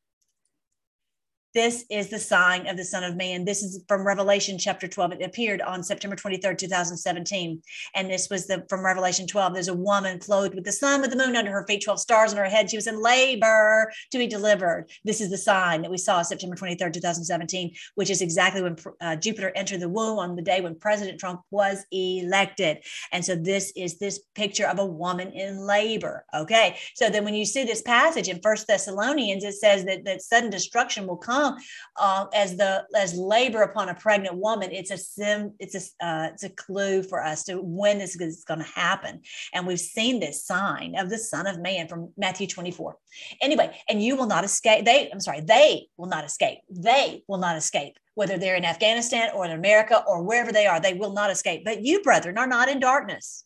This 1.54 1.86
is 1.90 2.10
the 2.10 2.20
sign 2.20 2.68
of 2.68 2.76
the 2.76 2.84
Son 2.84 3.04
of 3.04 3.16
Man. 3.16 3.46
This 3.46 3.64
is 3.64 3.82
from 3.88 4.06
Revelation 4.06 4.58
chapter 4.58 4.88
12. 4.88 5.14
It 5.14 5.24
appeared 5.24 5.62
on 5.62 5.82
September 5.82 6.16
23rd, 6.16 6.58
2017. 6.58 7.62
And 7.96 8.10
this 8.10 8.30
was 8.30 8.48
the 8.48 8.66
from 8.70 8.86
Revelation 8.86 9.26
12. 9.28 9.54
There's 9.54 9.68
a 9.70 9.74
woman 9.74 10.20
clothed 10.20 10.56
with 10.56 10.66
the 10.66 10.72
sun, 10.72 11.00
with 11.00 11.10
the 11.10 11.16
moon 11.16 11.36
under 11.38 11.52
her 11.52 11.66
feet, 11.66 11.84
12 11.84 12.00
stars 12.00 12.32
on 12.32 12.38
her 12.38 12.46
head. 12.46 12.70
She 12.70 12.78
was 12.78 12.88
in 12.88 13.02
labor 13.02 13.92
to 14.12 14.18
be 14.18 14.28
delivered. 14.28 14.90
This 15.06 15.22
is 15.22 15.30
the 15.30 15.38
sign 15.38 15.82
that 15.82 15.92
we 15.92 15.98
saw 15.98 16.22
September 16.22 16.56
23rd, 16.56 16.94
2017, 16.94 17.74
which 17.96 18.10
is 18.10 18.22
exactly 18.22 18.62
when 18.62 18.76
uh, 19.00 19.16
Jupiter 19.16 19.52
entered 19.56 19.80
the 19.80 19.90
womb 19.90 20.20
on 20.20 20.36
the 20.36 20.42
day 20.42 20.60
when 20.60 20.76
President 20.76 21.20
Trump 21.20 21.42
was 21.50 21.86
elected. 21.92 22.80
And 23.14 23.24
so 23.24 23.36
this 23.36 23.72
is 23.76 23.98
this 24.00 24.20
picture 24.36 24.68
of 24.68 24.80
a 24.80 24.86
woman 24.86 25.32
in 25.32 25.66
labor. 25.66 26.26
Okay. 26.36 26.78
So 26.96 27.10
then 27.10 27.24
when 27.24 27.36
you 27.36 27.46
see 27.46 27.64
this 27.64 27.82
passage 27.82 28.28
in 28.28 28.42
First 28.44 28.68
Thessalonians, 28.68 29.46
it 29.46 29.54
says 29.54 29.86
that, 29.86 30.04
that 30.04 30.22
sudden 30.22 30.50
destruction 30.50 31.08
will 31.08 31.18
come 31.18 31.37
uh, 31.98 32.26
as 32.34 32.58
the 32.58 32.86
as 32.96 33.16
labor 33.16 33.62
upon 33.62 33.90
a 33.90 33.96
pregnant 33.96 34.36
woman. 34.36 34.72
It's 34.72 34.92
a 34.92 34.98
sim. 34.98 35.54
It's 35.60 35.76
a 35.76 36.06
uh, 36.06 36.30
it's 36.34 36.44
a 36.44 36.50
clue 36.50 37.04
for 37.04 37.24
us 37.24 37.44
to 37.46 37.62
when 37.62 38.00
this 38.00 38.20
is 38.20 38.44
going 38.44 38.60
to 38.60 38.66
happen. 38.66 39.22
And 39.54 39.66
we've 39.68 39.80
seen 39.80 40.20
this 40.20 40.44
sign 40.44 40.96
of 40.98 41.10
the 41.10 41.18
Son 41.18 41.48
of 41.48 41.60
Man 41.60 41.88
from 41.88 42.12
Matthew 42.18 42.48
24. 42.48 42.98
Anyway, 43.42 43.78
and 43.90 44.02
you 44.02 44.16
will 44.16 44.28
not 44.28 44.44
escape. 44.44 44.86
They, 44.86 45.10
I'm 45.12 45.20
sorry, 45.20 45.42
they 45.42 45.90
will 45.98 46.08
not 46.08 46.26
escape. 46.26 46.60
They 46.70 47.24
will 47.28 47.40
not 47.40 47.58
escape 47.58 47.98
whether 48.18 48.40
they're 48.40 48.56
in 48.56 48.66
Afghanistan 48.66 49.30
or 49.36 49.46
in 49.46 49.52
America 49.52 50.04
or 50.08 50.24
wherever 50.24 50.52
they 50.52 50.66
are, 50.66 50.80
they 50.80 50.96
will 50.96 51.14
not 51.14 51.30
escape. 51.30 51.64
But 51.64 51.84
you, 51.84 52.02
brethren, 52.02 52.40
are 52.40 52.48
not 52.48 52.68
in 52.68 52.80
darkness. 52.80 53.44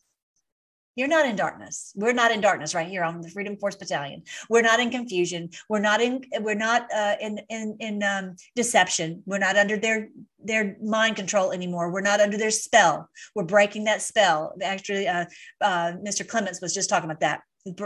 You're 0.94 1.08
not 1.08 1.26
in 1.26 1.36
darkness. 1.36 1.92
We're 1.94 2.12
not 2.12 2.32
in 2.32 2.40
darkness 2.40 2.74
right 2.74 2.88
here 2.88 3.02
on 3.02 3.20
the 3.22 3.30
Freedom 3.30 3.56
Force 3.56 3.76
Battalion. 3.76 4.22
We're 4.50 4.62
not 4.62 4.78
in 4.78 4.90
confusion. 4.90 5.50
We're 5.68 5.80
not 5.80 6.02
in. 6.02 6.24
We're 6.40 6.54
not 6.54 6.92
uh, 6.94 7.16
in 7.20 7.40
in 7.48 7.76
in 7.80 8.02
um, 8.02 8.36
deception. 8.54 9.22
We're 9.24 9.38
not 9.38 9.56
under 9.56 9.78
their 9.78 10.08
their 10.44 10.76
mind 10.82 11.16
control 11.16 11.52
anymore. 11.52 11.90
We're 11.90 12.02
not 12.02 12.20
under 12.20 12.36
their 12.36 12.50
spell. 12.50 13.08
We're 13.34 13.44
breaking 13.44 13.84
that 13.84 14.02
spell. 14.02 14.54
Actually, 14.62 15.08
uh, 15.08 15.24
uh, 15.60 15.92
Mr. 16.04 16.26
Clements 16.26 16.60
was 16.60 16.74
just 16.74 16.90
talking 16.90 17.10
about 17.10 17.20
that. 17.20 17.40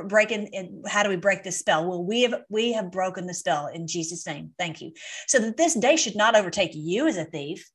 Breaking. 0.08 0.46
In, 0.48 0.82
how 0.86 1.02
do 1.02 1.08
we 1.08 1.16
break 1.16 1.44
this 1.44 1.58
spell? 1.58 1.86
Well, 1.86 2.02
we 2.02 2.22
have 2.22 2.42
we 2.48 2.72
have 2.72 2.90
broken 2.90 3.26
the 3.26 3.34
spell 3.34 3.68
in 3.68 3.86
Jesus' 3.86 4.26
name. 4.26 4.50
Thank 4.58 4.80
you. 4.80 4.92
So 5.28 5.38
that 5.38 5.56
this 5.56 5.74
day 5.74 5.96
should 5.96 6.16
not 6.16 6.34
overtake 6.34 6.72
you 6.74 7.06
as 7.06 7.18
a 7.18 7.24
thief 7.24 7.70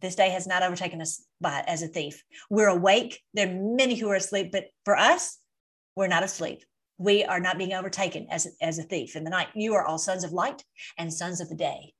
this 0.00 0.14
day 0.14 0.30
has 0.30 0.46
not 0.46 0.62
overtaken 0.62 1.00
us 1.00 1.24
by, 1.40 1.64
as 1.66 1.82
a 1.82 1.88
thief. 1.88 2.22
We're 2.50 2.68
awake. 2.68 3.20
There 3.34 3.48
are 3.48 3.60
many 3.60 3.94
who 3.94 4.10
are 4.10 4.16
asleep, 4.16 4.52
but 4.52 4.66
for 4.84 4.96
us, 4.96 5.38
we're 5.96 6.06
not 6.06 6.22
asleep. 6.22 6.64
We 6.98 7.24
are 7.24 7.40
not 7.40 7.58
being 7.58 7.72
overtaken 7.72 8.26
as, 8.30 8.46
as 8.60 8.78
a 8.78 8.82
thief 8.82 9.16
in 9.16 9.24
the 9.24 9.30
night. 9.30 9.48
You 9.54 9.74
are 9.74 9.84
all 9.84 9.98
sons 9.98 10.24
of 10.24 10.32
light 10.32 10.64
and 10.98 11.12
sons 11.12 11.40
of 11.40 11.48
the 11.48 11.54
day. 11.54 11.94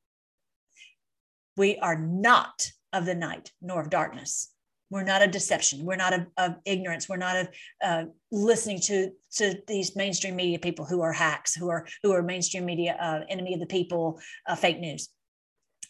We 1.57 1.79
are 1.79 1.99
not 1.99 2.71
of 2.93 3.07
the 3.07 3.15
night 3.15 3.53
nor 3.61 3.81
of 3.81 3.91
darkness. 3.91 4.51
We're 4.91 5.03
not 5.03 5.23
of 5.23 5.33
deception. 5.33 5.85
We're 5.85 5.97
not 5.97 6.13
of, 6.13 6.27
of 6.37 6.57
ignorance. 6.65 7.09
We're 7.09 7.17
not 7.17 7.37
of 7.37 7.49
uh, 7.83 8.05
listening 8.31 8.81
to 8.83 9.11
to 9.33 9.57
these 9.67 9.97
mainstream 9.97 10.37
media 10.37 10.59
people 10.59 10.85
who 10.85 11.01
are 11.01 11.13
hacks, 11.13 11.55
who 11.55 11.69
are 11.69 11.87
who 12.03 12.13
are 12.13 12.23
mainstream 12.23 12.65
media 12.65 12.97
uh, 13.01 13.25
enemy 13.29 13.55
of 13.55 13.61
the 13.61 13.67
people, 13.67 14.21
uh, 14.47 14.55
fake 14.55 14.79
news. 14.79 15.09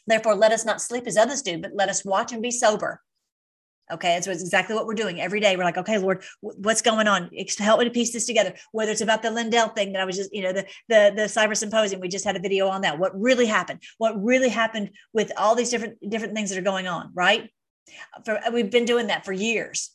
Therefore, 0.06 0.34
let 0.34 0.52
us 0.52 0.64
not 0.64 0.80
sleep 0.80 1.06
as 1.06 1.16
others 1.16 1.42
do, 1.42 1.58
but 1.58 1.72
let 1.74 1.88
us 1.88 2.04
watch 2.04 2.32
and 2.32 2.42
be 2.42 2.50
sober. 2.50 3.00
Okay, 3.90 4.20
so 4.20 4.32
it's 4.32 4.42
exactly 4.42 4.74
what 4.74 4.86
we're 4.86 4.94
doing 4.94 5.20
every 5.20 5.38
day. 5.38 5.56
We're 5.56 5.62
like, 5.62 5.76
okay, 5.78 5.98
Lord, 5.98 6.24
what's 6.40 6.82
going 6.82 7.06
on? 7.06 7.30
Help 7.58 7.78
me 7.78 7.84
to 7.84 7.90
piece 7.90 8.12
this 8.12 8.26
together. 8.26 8.54
Whether 8.72 8.90
it's 8.90 9.00
about 9.00 9.22
the 9.22 9.30
Lindell 9.30 9.68
thing 9.68 9.92
that 9.92 10.02
I 10.02 10.04
was 10.04 10.16
just, 10.16 10.34
you 10.34 10.42
know, 10.42 10.52
the 10.52 10.66
the 10.88 11.12
the 11.14 11.22
cyber 11.22 11.56
symposium, 11.56 12.00
we 12.00 12.08
just 12.08 12.24
had 12.24 12.34
a 12.36 12.40
video 12.40 12.66
on 12.66 12.80
that. 12.80 12.98
What 12.98 13.18
really 13.18 13.46
happened? 13.46 13.80
What 13.98 14.20
really 14.20 14.48
happened 14.48 14.90
with 15.12 15.30
all 15.36 15.54
these 15.54 15.70
different 15.70 15.98
different 16.08 16.34
things 16.34 16.50
that 16.50 16.58
are 16.58 16.62
going 16.62 16.88
on, 16.88 17.12
right? 17.14 17.48
For, 18.24 18.38
uh, 18.38 18.50
we've 18.50 18.72
been 18.72 18.86
doing 18.86 19.06
that 19.06 19.24
for 19.24 19.32
years. 19.32 19.92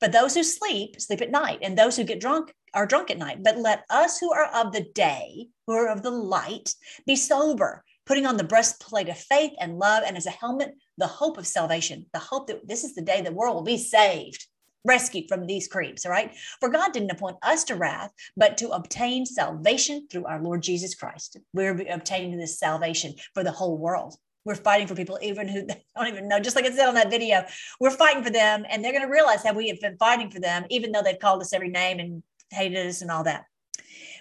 But 0.00 0.12
those 0.12 0.34
who 0.34 0.44
sleep 0.44 1.00
sleep 1.00 1.20
at 1.20 1.32
night, 1.32 1.58
and 1.62 1.76
those 1.76 1.96
who 1.96 2.04
get 2.04 2.20
drunk 2.20 2.54
are 2.74 2.86
drunk 2.86 3.10
at 3.10 3.18
night. 3.18 3.42
But 3.42 3.58
let 3.58 3.82
us 3.90 4.18
who 4.18 4.32
are 4.32 4.46
of 4.46 4.72
the 4.72 4.86
day, 4.94 5.48
who 5.66 5.74
are 5.74 5.88
of 5.88 6.02
the 6.02 6.10
light, 6.10 6.74
be 7.06 7.16
sober 7.16 7.82
putting 8.06 8.26
on 8.26 8.36
the 8.36 8.44
breastplate 8.44 9.08
of 9.08 9.18
faith 9.18 9.52
and 9.60 9.78
love, 9.78 10.02
and 10.06 10.16
as 10.16 10.26
a 10.26 10.30
helmet, 10.30 10.74
the 10.98 11.06
hope 11.06 11.38
of 11.38 11.46
salvation, 11.46 12.06
the 12.12 12.18
hope 12.18 12.46
that 12.48 12.66
this 12.66 12.84
is 12.84 12.94
the 12.94 13.02
day 13.02 13.20
the 13.20 13.32
world 13.32 13.54
will 13.54 13.62
be 13.62 13.78
saved, 13.78 14.46
rescued 14.84 15.28
from 15.28 15.46
these 15.46 15.68
creeps. 15.68 16.04
All 16.04 16.12
right. 16.12 16.34
For 16.60 16.68
God 16.68 16.92
didn't 16.92 17.12
appoint 17.12 17.36
us 17.42 17.64
to 17.64 17.76
wrath, 17.76 18.10
but 18.36 18.56
to 18.58 18.70
obtain 18.70 19.24
salvation 19.26 20.08
through 20.10 20.26
our 20.26 20.42
Lord 20.42 20.62
Jesus 20.62 20.94
Christ. 20.94 21.38
We're 21.52 21.86
obtaining 21.90 22.36
this 22.36 22.58
salvation 22.58 23.14
for 23.34 23.44
the 23.44 23.52
whole 23.52 23.78
world. 23.78 24.16
We're 24.44 24.56
fighting 24.56 24.88
for 24.88 24.96
people, 24.96 25.20
even 25.22 25.46
who 25.46 25.66
don't 25.96 26.08
even 26.08 26.28
know, 26.28 26.40
just 26.40 26.56
like 26.56 26.64
I 26.64 26.70
said 26.70 26.88
on 26.88 26.94
that 26.94 27.10
video. 27.10 27.44
We're 27.78 27.90
fighting 27.90 28.24
for 28.24 28.30
them, 28.30 28.64
and 28.68 28.84
they're 28.84 28.92
going 28.92 29.06
to 29.06 29.12
realize 29.12 29.44
that 29.44 29.54
we 29.54 29.68
have 29.68 29.80
been 29.80 29.96
fighting 29.98 30.30
for 30.30 30.40
them, 30.40 30.64
even 30.68 30.90
though 30.90 31.02
they've 31.02 31.18
called 31.18 31.42
us 31.42 31.52
every 31.52 31.68
name 31.68 32.00
and 32.00 32.22
hated 32.50 32.86
us 32.86 33.02
and 33.02 33.10
all 33.10 33.24
that 33.24 33.44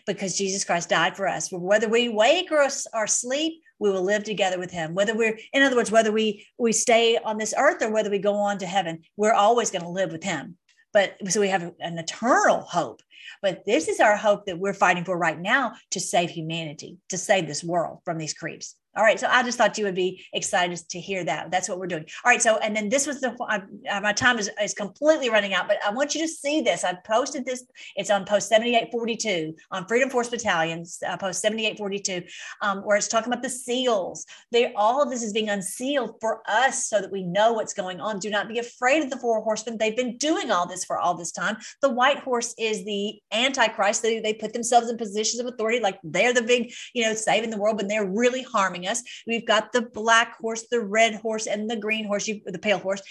because 0.05 0.37
Jesus 0.37 0.63
Christ 0.63 0.89
died 0.89 1.15
for 1.15 1.27
us. 1.27 1.49
Whether 1.51 1.87
we 1.87 2.09
wake 2.09 2.51
or, 2.51 2.67
or 2.93 3.07
sleep, 3.07 3.61
we 3.81 3.89
will 3.89 4.03
live 4.03 4.23
together 4.23 4.59
with 4.59 4.71
him. 4.71 4.93
Whether 4.93 5.17
we're, 5.17 5.39
in 5.51 5.63
other 5.63 5.75
words, 5.75 5.91
whether 5.91 6.11
we 6.11 6.45
we 6.59 6.71
stay 6.71 7.17
on 7.17 7.39
this 7.39 7.53
earth 7.57 7.81
or 7.81 7.91
whether 7.91 8.11
we 8.11 8.19
go 8.19 8.35
on 8.35 8.59
to 8.59 8.67
heaven, 8.67 8.99
we're 9.17 9.33
always 9.33 9.71
going 9.71 9.81
to 9.81 9.89
live 9.89 10.11
with 10.11 10.23
him. 10.23 10.55
But 10.93 11.15
so 11.29 11.41
we 11.41 11.49
have 11.49 11.63
an 11.79 11.97
eternal 11.97 12.61
hope. 12.61 13.01
But 13.41 13.65
this 13.65 13.87
is 13.87 13.99
our 13.99 14.15
hope 14.15 14.45
that 14.45 14.59
we're 14.59 14.73
fighting 14.73 15.03
for 15.03 15.17
right 15.17 15.39
now 15.39 15.73
to 15.91 15.99
save 15.99 16.29
humanity, 16.29 16.99
to 17.09 17.17
save 17.17 17.47
this 17.47 17.63
world 17.63 17.99
from 18.05 18.19
these 18.19 18.35
creeps. 18.35 18.75
All 18.95 19.03
right. 19.03 19.19
So 19.19 19.27
I 19.29 19.41
just 19.41 19.57
thought 19.57 19.77
you 19.77 19.85
would 19.85 19.95
be 19.95 20.25
excited 20.33 20.77
to 20.89 20.99
hear 20.99 21.23
that. 21.23 21.49
That's 21.49 21.69
what 21.69 21.79
we're 21.79 21.87
doing. 21.87 22.05
All 22.25 22.31
right. 22.31 22.41
So, 22.41 22.57
and 22.57 22.75
then 22.75 22.89
this 22.89 23.07
was 23.07 23.21
the, 23.21 23.31
uh, 23.41 24.01
my 24.01 24.11
time 24.11 24.37
is, 24.37 24.49
is 24.61 24.73
completely 24.73 25.29
running 25.29 25.53
out, 25.53 25.69
but 25.69 25.77
I 25.85 25.93
want 25.93 26.13
you 26.13 26.21
to 26.21 26.27
see 26.27 26.61
this. 26.61 26.83
I 26.83 26.95
posted 27.05 27.45
this. 27.45 27.63
It's 27.95 28.09
on 28.09 28.25
post 28.25 28.49
7842 28.49 29.55
on 29.71 29.85
Freedom 29.87 30.09
Force 30.09 30.27
Battalions, 30.27 30.99
uh, 31.07 31.15
post 31.15 31.41
7842, 31.41 32.27
um, 32.61 32.79
where 32.79 32.97
it's 32.97 33.07
talking 33.07 33.31
about 33.31 33.43
the 33.43 33.49
seals. 33.49 34.25
They, 34.51 34.73
all 34.73 35.01
of 35.01 35.09
this 35.09 35.23
is 35.23 35.31
being 35.31 35.49
unsealed 35.49 36.15
for 36.19 36.41
us 36.47 36.87
so 36.89 36.99
that 36.99 37.11
we 37.11 37.23
know 37.23 37.53
what's 37.53 37.73
going 37.73 38.01
on. 38.01 38.19
Do 38.19 38.29
not 38.29 38.49
be 38.49 38.59
afraid 38.59 39.03
of 39.03 39.09
the 39.09 39.17
four 39.17 39.41
horsemen. 39.41 39.77
They've 39.77 39.95
been 39.95 40.17
doing 40.17 40.51
all 40.51 40.67
this 40.67 40.83
for 40.83 40.97
all 40.97 41.15
this 41.15 41.31
time. 41.31 41.55
The 41.81 41.89
white 41.89 42.19
horse 42.19 42.53
is 42.59 42.83
the 42.83 43.21
antichrist. 43.31 44.01
They, 44.01 44.19
they 44.19 44.33
put 44.33 44.51
themselves 44.51 44.89
in 44.89 44.97
positions 44.97 45.39
of 45.39 45.47
authority, 45.47 45.79
like 45.79 45.97
they're 46.03 46.33
the 46.33 46.41
big, 46.41 46.73
you 46.93 47.03
know, 47.03 47.13
saving 47.13 47.51
the 47.51 47.57
world, 47.57 47.77
but 47.77 47.87
they're 47.87 48.05
really 48.05 48.43
harming 48.43 48.80
us. 48.87 49.03
We've 49.27 49.45
got 49.45 49.71
the 49.71 49.81
black 49.81 50.37
horse, 50.39 50.65
the 50.69 50.81
red 50.81 51.15
horse, 51.15 51.47
and 51.47 51.69
the 51.69 51.75
green 51.75 52.05
horse, 52.05 52.25
the 52.25 52.59
pale 52.59 52.79
horse. 52.79 53.01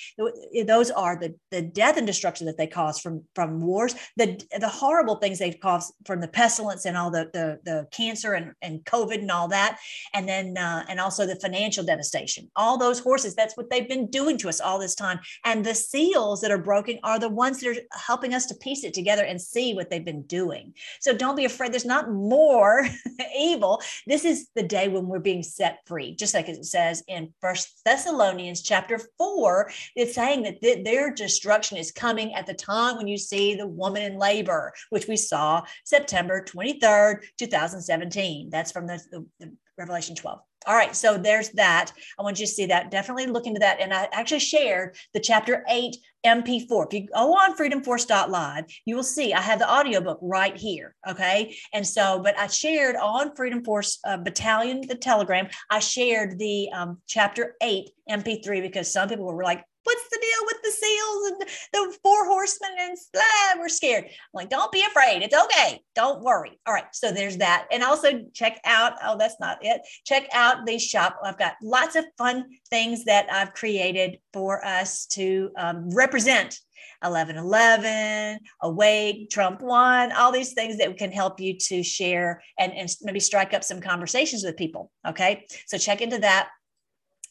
Those 0.67 0.91
are 0.91 1.19
the, 1.19 1.35
the 1.51 1.63
death 1.63 1.97
and 1.97 2.07
destruction 2.07 2.47
that 2.47 2.57
they 2.57 2.67
cause 2.67 3.01
from, 3.01 3.25
from 3.35 3.61
wars, 3.61 3.95
the, 4.17 4.43
the 4.59 4.69
horrible 4.69 5.17
things 5.17 5.39
they've 5.39 5.61
caused 5.61 5.93
from 6.07 6.21
the 6.21 6.29
pestilence 6.29 6.85
and 6.85 6.97
all 6.97 7.11
the, 7.11 7.31
the, 7.33 7.59
the 7.65 7.87
cancer 7.91 8.35
and, 8.35 8.53
and 8.63 8.85
COVID 8.85 9.19
and 9.19 9.31
all 9.31 9.49
that. 9.49 9.79
And 10.15 10.29
then, 10.29 10.57
uh, 10.57 10.85
and 10.89 11.01
also 11.01 11.27
the 11.27 11.37
financial 11.37 11.85
devastation. 11.85 12.51
All 12.57 12.79
those 12.79 12.99
horses, 12.99 13.35
that's 13.35 13.57
what 13.57 13.71
they've 13.71 13.89
been 13.89 14.09
doing 14.09 14.39
to 14.39 14.49
us 14.49 14.61
all 14.61 14.79
this 14.79 14.95
time. 14.95 15.21
And 15.45 15.65
the 15.65 15.75
seals 15.75 16.41
that 16.41 16.51
are 16.51 16.59
broken 16.59 16.99
are 17.03 17.19
the 17.19 17.29
ones 17.29 17.61
that 17.61 17.77
are 17.77 17.81
helping 17.93 18.35
us 18.35 18.47
to 18.47 18.55
piece 18.55 18.85
it 18.85 18.95
together 18.95 19.25
and 19.25 19.41
see 19.41 19.75
what 19.75 19.91
they've 19.91 20.05
been 20.05 20.23
doing. 20.23 20.75
So 21.01 21.15
don't 21.15 21.37
be 21.37 21.45
afraid. 21.45 21.73
There's 21.73 21.85
not 21.85 22.11
more 22.11 22.87
evil. 23.39 23.83
This 24.07 24.25
is 24.25 24.49
the 24.55 24.63
day 24.63 24.89
when 24.89 25.07
we're 25.07 25.19
being 25.19 25.43
set 25.61 25.87
free, 25.87 26.15
just 26.15 26.33
like 26.33 26.49
it 26.49 26.65
says 26.65 27.05
in 27.07 27.35
First 27.43 27.83
Thessalonians 27.85 28.63
chapter 28.63 28.99
four. 29.19 29.71
It's 29.95 30.15
saying 30.15 30.45
that 30.45 30.63
th- 30.63 30.87
their 30.87 31.13
destruction 31.13 31.77
is 31.77 31.93
coming 31.93 32.33
at 32.33 32.47
the 32.47 32.55
time 32.55 32.97
when 32.97 33.07
you 33.07 33.19
see 33.19 33.55
the 33.55 33.67
woman 33.67 34.01
in 34.01 34.19
labor, 34.19 34.73
which 34.89 35.07
we 35.07 35.19
saw 35.19 35.63
September 35.85 36.43
23rd, 36.43 37.25
2017. 37.37 38.49
That's 38.49 38.73
from 38.73 38.87
the, 38.87 39.03
the, 39.11 39.27
the 39.39 39.53
Revelation 39.77 40.17
12. 40.17 40.41
All 40.67 40.75
right, 40.75 40.95
so 40.95 41.17
there's 41.17 41.49
that. 41.51 41.93
I 42.19 42.23
want 42.23 42.39
you 42.39 42.47
to 42.47 42.53
see 42.53 42.67
that. 42.67 42.91
Definitely 42.91 43.27
look 43.27 43.47
into 43.47 43.61
that. 43.61 43.81
And 43.81 43.95
I 43.95 44.09
actually 44.13 44.41
shared 44.41 44.97
the 45.15 45.21
chapter 45.21 45.65
eight 45.69 45.97
MP4. 46.27 46.87
If 46.87 46.93
you 46.93 47.09
go 47.09 47.33
on 47.33 47.57
freedomforce.live, 47.57 48.65
you 48.85 48.95
will 48.95 49.03
see 49.03 49.33
I 49.33 49.41
have 49.41 49.59
the 49.59 49.73
audiobook 49.73 50.19
right 50.21 50.55
here. 50.55 50.95
Okay. 51.09 51.57
And 51.73 51.87
so, 51.87 52.21
but 52.23 52.39
I 52.39 52.47
shared 52.47 52.97
on 52.97 53.35
Freedom 53.35 53.65
Force 53.65 53.99
uh, 54.05 54.19
Battalion, 54.19 54.83
the 54.87 54.97
Telegram, 54.97 55.49
I 55.71 55.79
shared 55.79 56.39
the 56.39 56.71
um, 56.73 56.99
chapter 57.07 57.57
eight 57.63 57.91
MP3 58.11 58.61
because 58.61 58.93
some 58.93 59.09
people 59.09 59.25
were 59.25 59.43
like, 59.43 59.65
what's 59.85 60.09
the 60.09 60.19
deal 60.21 60.47
with 60.47 60.63
the 60.63 60.71
seals 60.71 61.31
and 61.31 61.41
the 61.73 61.99
four 62.03 62.27
horsemen 62.27 62.71
and 62.79 62.97
blah, 63.13 63.23
we're 63.59 63.69
scared. 63.69 64.05
I'm 64.05 64.13
like, 64.35 64.51
don't 64.51 64.73
be 64.73 64.83
afraid. 64.83 65.23
It's 65.23 65.37
okay. 65.37 65.81
Don't 65.95 66.23
worry. 66.23 66.59
All 66.67 66.75
right. 66.75 66.85
So 66.93 67.13
there's 67.13 67.39
that. 67.39 67.67
And 67.73 67.83
also 67.83 68.25
check 68.35 68.61
out, 68.65 68.95
oh, 69.05 69.17
that's 69.19 69.41
not 69.41 69.59
it. 69.63 69.83
Check 70.05 70.29
out 70.33 70.67
the 70.67 70.79
shop. 70.79 71.19
I've 71.25 71.39
got 71.39 71.55
lots 71.63 71.97
of 71.97 72.05
fun 72.19 72.47
things 72.69 73.05
that 73.05 73.27
I've 73.33 73.55
created 73.55 74.19
for 74.33 74.65
us 74.65 75.07
to 75.07 75.51
um, 75.57 75.91
represent 75.91 76.59
1111, 77.03 78.41
Awake, 78.63 79.31
Trump 79.31 79.63
One, 79.63 80.13
all 80.13 80.33
these 80.33 80.53
things 80.53 80.77
that 80.79 80.97
can 80.99 81.11
help 81.11 81.41
you 81.41 81.57
to 81.57 81.83
share 81.83 82.43
and, 82.59 82.73
and 82.73 82.95
maybe 83.03 83.21
strike 83.21 83.55
up 83.55 83.65
some 83.65 83.81
conversations 83.81 84.45
with 84.45 84.57
people. 84.57 84.91
Okay. 85.07 85.47
So 85.67 85.79
check 85.79 86.03
into 86.03 86.19
that. 86.19 86.51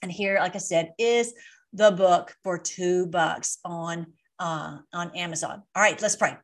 And 0.01 0.11
here, 0.11 0.37
like 0.39 0.55
I 0.55 0.59
said, 0.59 0.93
is 0.97 1.33
the 1.73 1.91
book 1.91 2.35
for 2.43 2.57
two 2.57 3.07
bucks 3.07 3.59
on 3.63 4.07
uh, 4.39 4.77
on 4.93 5.15
Amazon. 5.15 5.63
All 5.75 5.83
right, 5.83 6.01
let's 6.01 6.15
pray. 6.15 6.37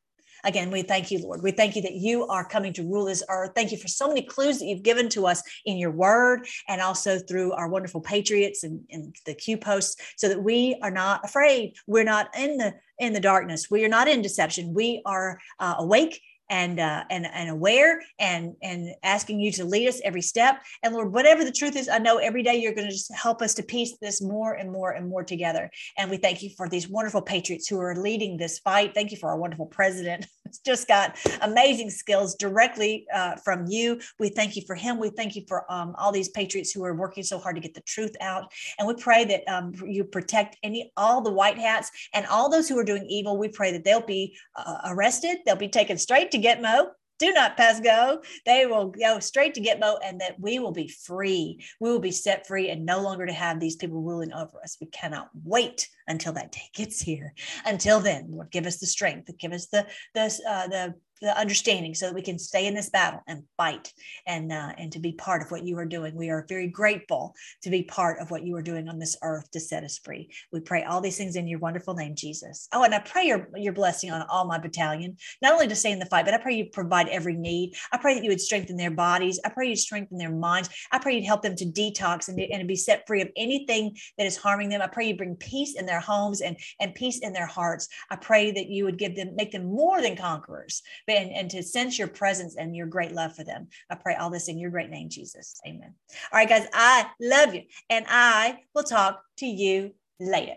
Again, 0.43 0.69
we 0.69 0.83
thank 0.83 1.09
you, 1.09 1.19
Lord. 1.19 1.41
We 1.41 1.51
thank 1.51 1.75
you 1.75 1.81
that 1.81 1.93
you 1.93 2.27
are 2.27 2.47
coming 2.47 2.71
to 2.73 2.83
rule 2.83 3.05
this 3.05 3.23
earth. 3.29 3.53
Thank 3.55 3.71
you 3.71 3.79
for 3.79 3.87
so 3.87 4.07
many 4.07 4.21
clues 4.21 4.59
that 4.59 4.65
you've 4.65 4.83
given 4.83 5.09
to 5.09 5.25
us 5.25 5.41
in 5.65 5.77
your 5.77 5.89
word 5.89 6.47
and 6.67 6.81
also 6.81 7.17
through 7.17 7.53
our 7.53 7.67
wonderful 7.67 7.99
patriots 7.99 8.63
and, 8.63 8.81
and 8.91 9.15
the 9.25 9.33
Q 9.33 9.57
posts 9.57 9.99
so 10.17 10.29
that 10.29 10.43
we 10.43 10.77
are 10.83 10.91
not 10.91 11.21
afraid. 11.25 11.73
We're 11.87 12.03
not 12.03 12.29
in 12.37 12.57
the 12.57 12.75
in 12.99 13.13
the 13.13 13.19
darkness. 13.19 13.71
We 13.71 13.83
are 13.85 13.89
not 13.89 14.07
in 14.07 14.21
deception. 14.21 14.73
We 14.73 15.01
are 15.05 15.39
uh, 15.59 15.75
awake 15.79 16.21
and 16.49 16.79
uh, 16.79 17.03
and 17.09 17.25
and 17.25 17.49
aware 17.49 18.01
and 18.19 18.55
and 18.61 18.89
asking 19.03 19.39
you 19.39 19.51
to 19.53 19.65
lead 19.65 19.87
us 19.87 20.01
every 20.03 20.21
step. 20.21 20.61
And 20.83 20.93
lord 20.93 21.11
whatever 21.11 21.43
the 21.43 21.51
truth 21.51 21.75
is 21.75 21.89
i 21.89 21.97
know 21.97 22.17
every 22.17 22.43
day 22.43 22.55
you're 22.55 22.73
going 22.73 22.87
to 22.87 22.93
just 22.93 23.13
help 23.13 23.41
us 23.41 23.53
to 23.55 23.63
piece 23.63 23.97
this 24.01 24.21
more 24.21 24.53
and 24.53 24.71
more 24.71 24.91
and 24.91 25.07
more 25.07 25.23
together. 25.23 25.69
And 25.97 26.09
we 26.09 26.17
thank 26.17 26.43
you 26.43 26.49
for 26.57 26.69
these 26.69 26.89
wonderful 26.89 27.21
patriots 27.21 27.67
who 27.67 27.79
are 27.79 27.95
leading 27.95 28.37
this 28.37 28.59
fight. 28.59 28.93
Thank 28.93 29.11
you 29.11 29.17
for 29.17 29.29
our 29.29 29.37
wonderful 29.37 29.67
president. 29.67 30.27
It's 30.45 30.59
just 30.59 30.87
got 30.87 31.17
amazing 31.41 31.89
skills 31.89 32.35
directly 32.35 33.07
uh, 33.11 33.35
from 33.37 33.65
you. 33.67 33.99
We 34.19 34.29
thank 34.29 34.55
you 34.55 34.61
for 34.67 34.75
him. 34.75 34.99
We 34.99 35.09
thank 35.09 35.35
you 35.35 35.43
for 35.47 35.69
um, 35.71 35.95
all 35.97 36.11
these 36.11 36.29
patriots 36.29 36.71
who 36.71 36.85
are 36.85 36.93
working 36.93 37.23
so 37.23 37.39
hard 37.39 37.55
to 37.55 37.61
get 37.61 37.73
the 37.73 37.81
truth 37.81 38.15
out. 38.21 38.53
And 38.77 38.87
we 38.87 38.93
pray 38.93 39.25
that 39.25 39.41
um, 39.51 39.73
you 39.85 40.03
protect 40.03 40.57
any 40.61 40.93
all 40.95 41.21
the 41.21 41.31
white 41.31 41.57
hats 41.57 41.89
and 42.13 42.27
all 42.27 42.49
those 42.49 42.69
who 42.69 42.77
are 42.77 42.83
doing 42.83 43.07
evil. 43.07 43.37
We 43.37 43.49
pray 43.49 43.71
that 43.71 43.83
they'll 43.83 44.05
be 44.05 44.37
uh, 44.55 44.81
arrested. 44.85 45.39
They'll 45.45 45.55
be 45.55 45.67
taken 45.67 45.97
straight 45.97 46.29
to 46.41 46.47
Gitmo. 46.47 46.87
Do 47.17 47.31
not 47.31 47.55
pass 47.55 47.79
go. 47.79 48.21
They 48.45 48.65
will 48.65 48.87
go 48.87 49.19
straight 49.19 49.53
to 49.53 49.61
Gitmo, 49.61 49.97
and 50.03 50.19
that 50.19 50.37
we 50.37 50.59
will 50.59 50.73
be 50.73 50.89
free. 50.89 51.63
We 51.79 51.89
will 51.89 51.99
be 51.99 52.11
set 52.11 52.45
free 52.45 52.69
and 52.69 52.85
no 52.85 53.01
longer 53.01 53.25
to 53.25 53.31
have 53.31 53.59
these 53.59 53.77
people 53.77 54.01
ruling 54.01 54.33
over 54.33 54.59
us. 54.61 54.77
We 54.81 54.87
cannot 54.87 55.29
wait 55.45 55.87
until 56.07 56.33
that 56.33 56.51
day 56.51 56.69
gets 56.73 56.99
here. 56.99 57.33
Until 57.65 58.01
then, 58.01 58.27
Lord, 58.31 58.51
give 58.51 58.65
us 58.65 58.79
the 58.79 58.85
strength, 58.85 59.31
give 59.39 59.53
us 59.53 59.67
the 59.67 59.87
the 60.13 60.23
uh, 60.47 60.67
the 60.67 60.95
the 61.25 61.37
understanding 61.37 61.95
so 61.95 62.05
that 62.05 62.15
we 62.15 62.21
can 62.21 62.37
stay 62.37 62.67
in 62.67 62.75
this 62.75 62.91
battle 62.91 63.21
and 63.27 63.43
fight 63.57 63.91
and 64.27 64.51
uh, 64.51 64.71
and 64.77 64.91
to 64.91 64.99
be 64.99 65.11
part 65.11 65.41
of 65.41 65.49
what 65.49 65.65
you 65.65 65.77
are 65.77 65.85
doing. 65.85 66.15
We 66.15 66.29
are 66.29 66.45
very 66.47 66.67
grateful 66.67 67.33
to 67.63 67.71
be 67.71 67.81
part 67.81 68.19
of 68.19 68.29
what 68.29 68.43
you 68.43 68.55
are 68.55 68.61
doing 68.61 68.87
on 68.87 68.99
this 68.99 69.17
earth 69.23 69.49
to 69.51 69.59
set 69.59 69.83
us 69.83 69.97
free. 69.97 70.29
We 70.51 70.59
pray 70.59 70.83
all 70.83 71.01
these 71.01 71.17
things 71.17 71.35
in 71.35 71.47
your 71.47 71.59
wonderful 71.59 71.95
name 71.95 72.13
jesus. 72.15 72.67
Oh 72.71 72.83
and 72.83 72.93
i 72.93 72.99
pray 72.99 73.25
your, 73.25 73.49
your 73.55 73.73
blessing 73.73 74.11
on 74.11 74.21
all 74.29 74.45
my 74.45 74.59
battalion 74.59 75.17
not 75.41 75.53
only 75.53 75.67
to 75.67 75.75
stay 75.75 75.91
in 75.91 75.99
the 75.99 76.05
fight 76.05 76.25
but 76.25 76.33
i 76.33 76.37
pray 76.37 76.55
you 76.55 76.65
provide 76.65 77.07
every 77.09 77.35
need. 77.35 77.73
I 77.91 77.97
pray 77.97 78.13
that 78.13 78.23
you 78.23 78.29
would 78.29 78.41
strengthen 78.41 78.77
their 78.77 78.91
bodies. 78.91 79.39
I 79.43 79.49
pray 79.49 79.69
you 79.69 79.75
strengthen 79.75 80.19
their 80.19 80.31
minds. 80.31 80.69
I 80.91 80.99
pray 80.99 81.15
you'd 81.15 81.25
help 81.25 81.41
them 81.41 81.55
to 81.55 81.65
detox 81.65 82.27
and, 82.27 82.39
and 82.39 82.67
be 82.67 82.75
set 82.75 83.07
free 83.07 83.21
of 83.21 83.29
anything 83.35 83.97
that 84.19 84.27
is 84.27 84.37
harming 84.37 84.69
them. 84.69 84.81
I 84.81 84.87
pray 84.87 85.07
you 85.07 85.17
bring 85.17 85.35
peace 85.35 85.75
in 85.75 85.87
their 85.87 85.99
homes 85.99 86.41
and 86.41 86.55
and 86.79 86.93
peace 86.93 87.19
in 87.19 87.33
their 87.33 87.47
hearts. 87.47 87.87
I 88.11 88.15
pray 88.15 88.51
that 88.51 88.69
you 88.69 88.85
would 88.85 88.99
give 88.99 89.15
them 89.15 89.35
make 89.35 89.51
them 89.51 89.65
more 89.65 90.01
than 90.03 90.15
conquerors 90.15 90.83
and, 91.15 91.31
and 91.31 91.51
to 91.51 91.63
sense 91.63 91.97
your 91.97 92.07
presence 92.07 92.55
and 92.55 92.75
your 92.75 92.87
great 92.87 93.11
love 93.11 93.35
for 93.35 93.43
them. 93.43 93.67
I 93.89 93.95
pray 93.95 94.15
all 94.15 94.29
this 94.29 94.47
in 94.47 94.59
your 94.59 94.71
great 94.71 94.89
name, 94.89 95.09
Jesus. 95.09 95.59
Amen. 95.67 95.93
All 96.31 96.39
right, 96.39 96.49
guys, 96.49 96.67
I 96.73 97.07
love 97.19 97.55
you. 97.55 97.63
And 97.89 98.05
I 98.07 98.59
will 98.73 98.83
talk 98.83 99.21
to 99.37 99.45
you 99.45 99.93
later. 100.19 100.53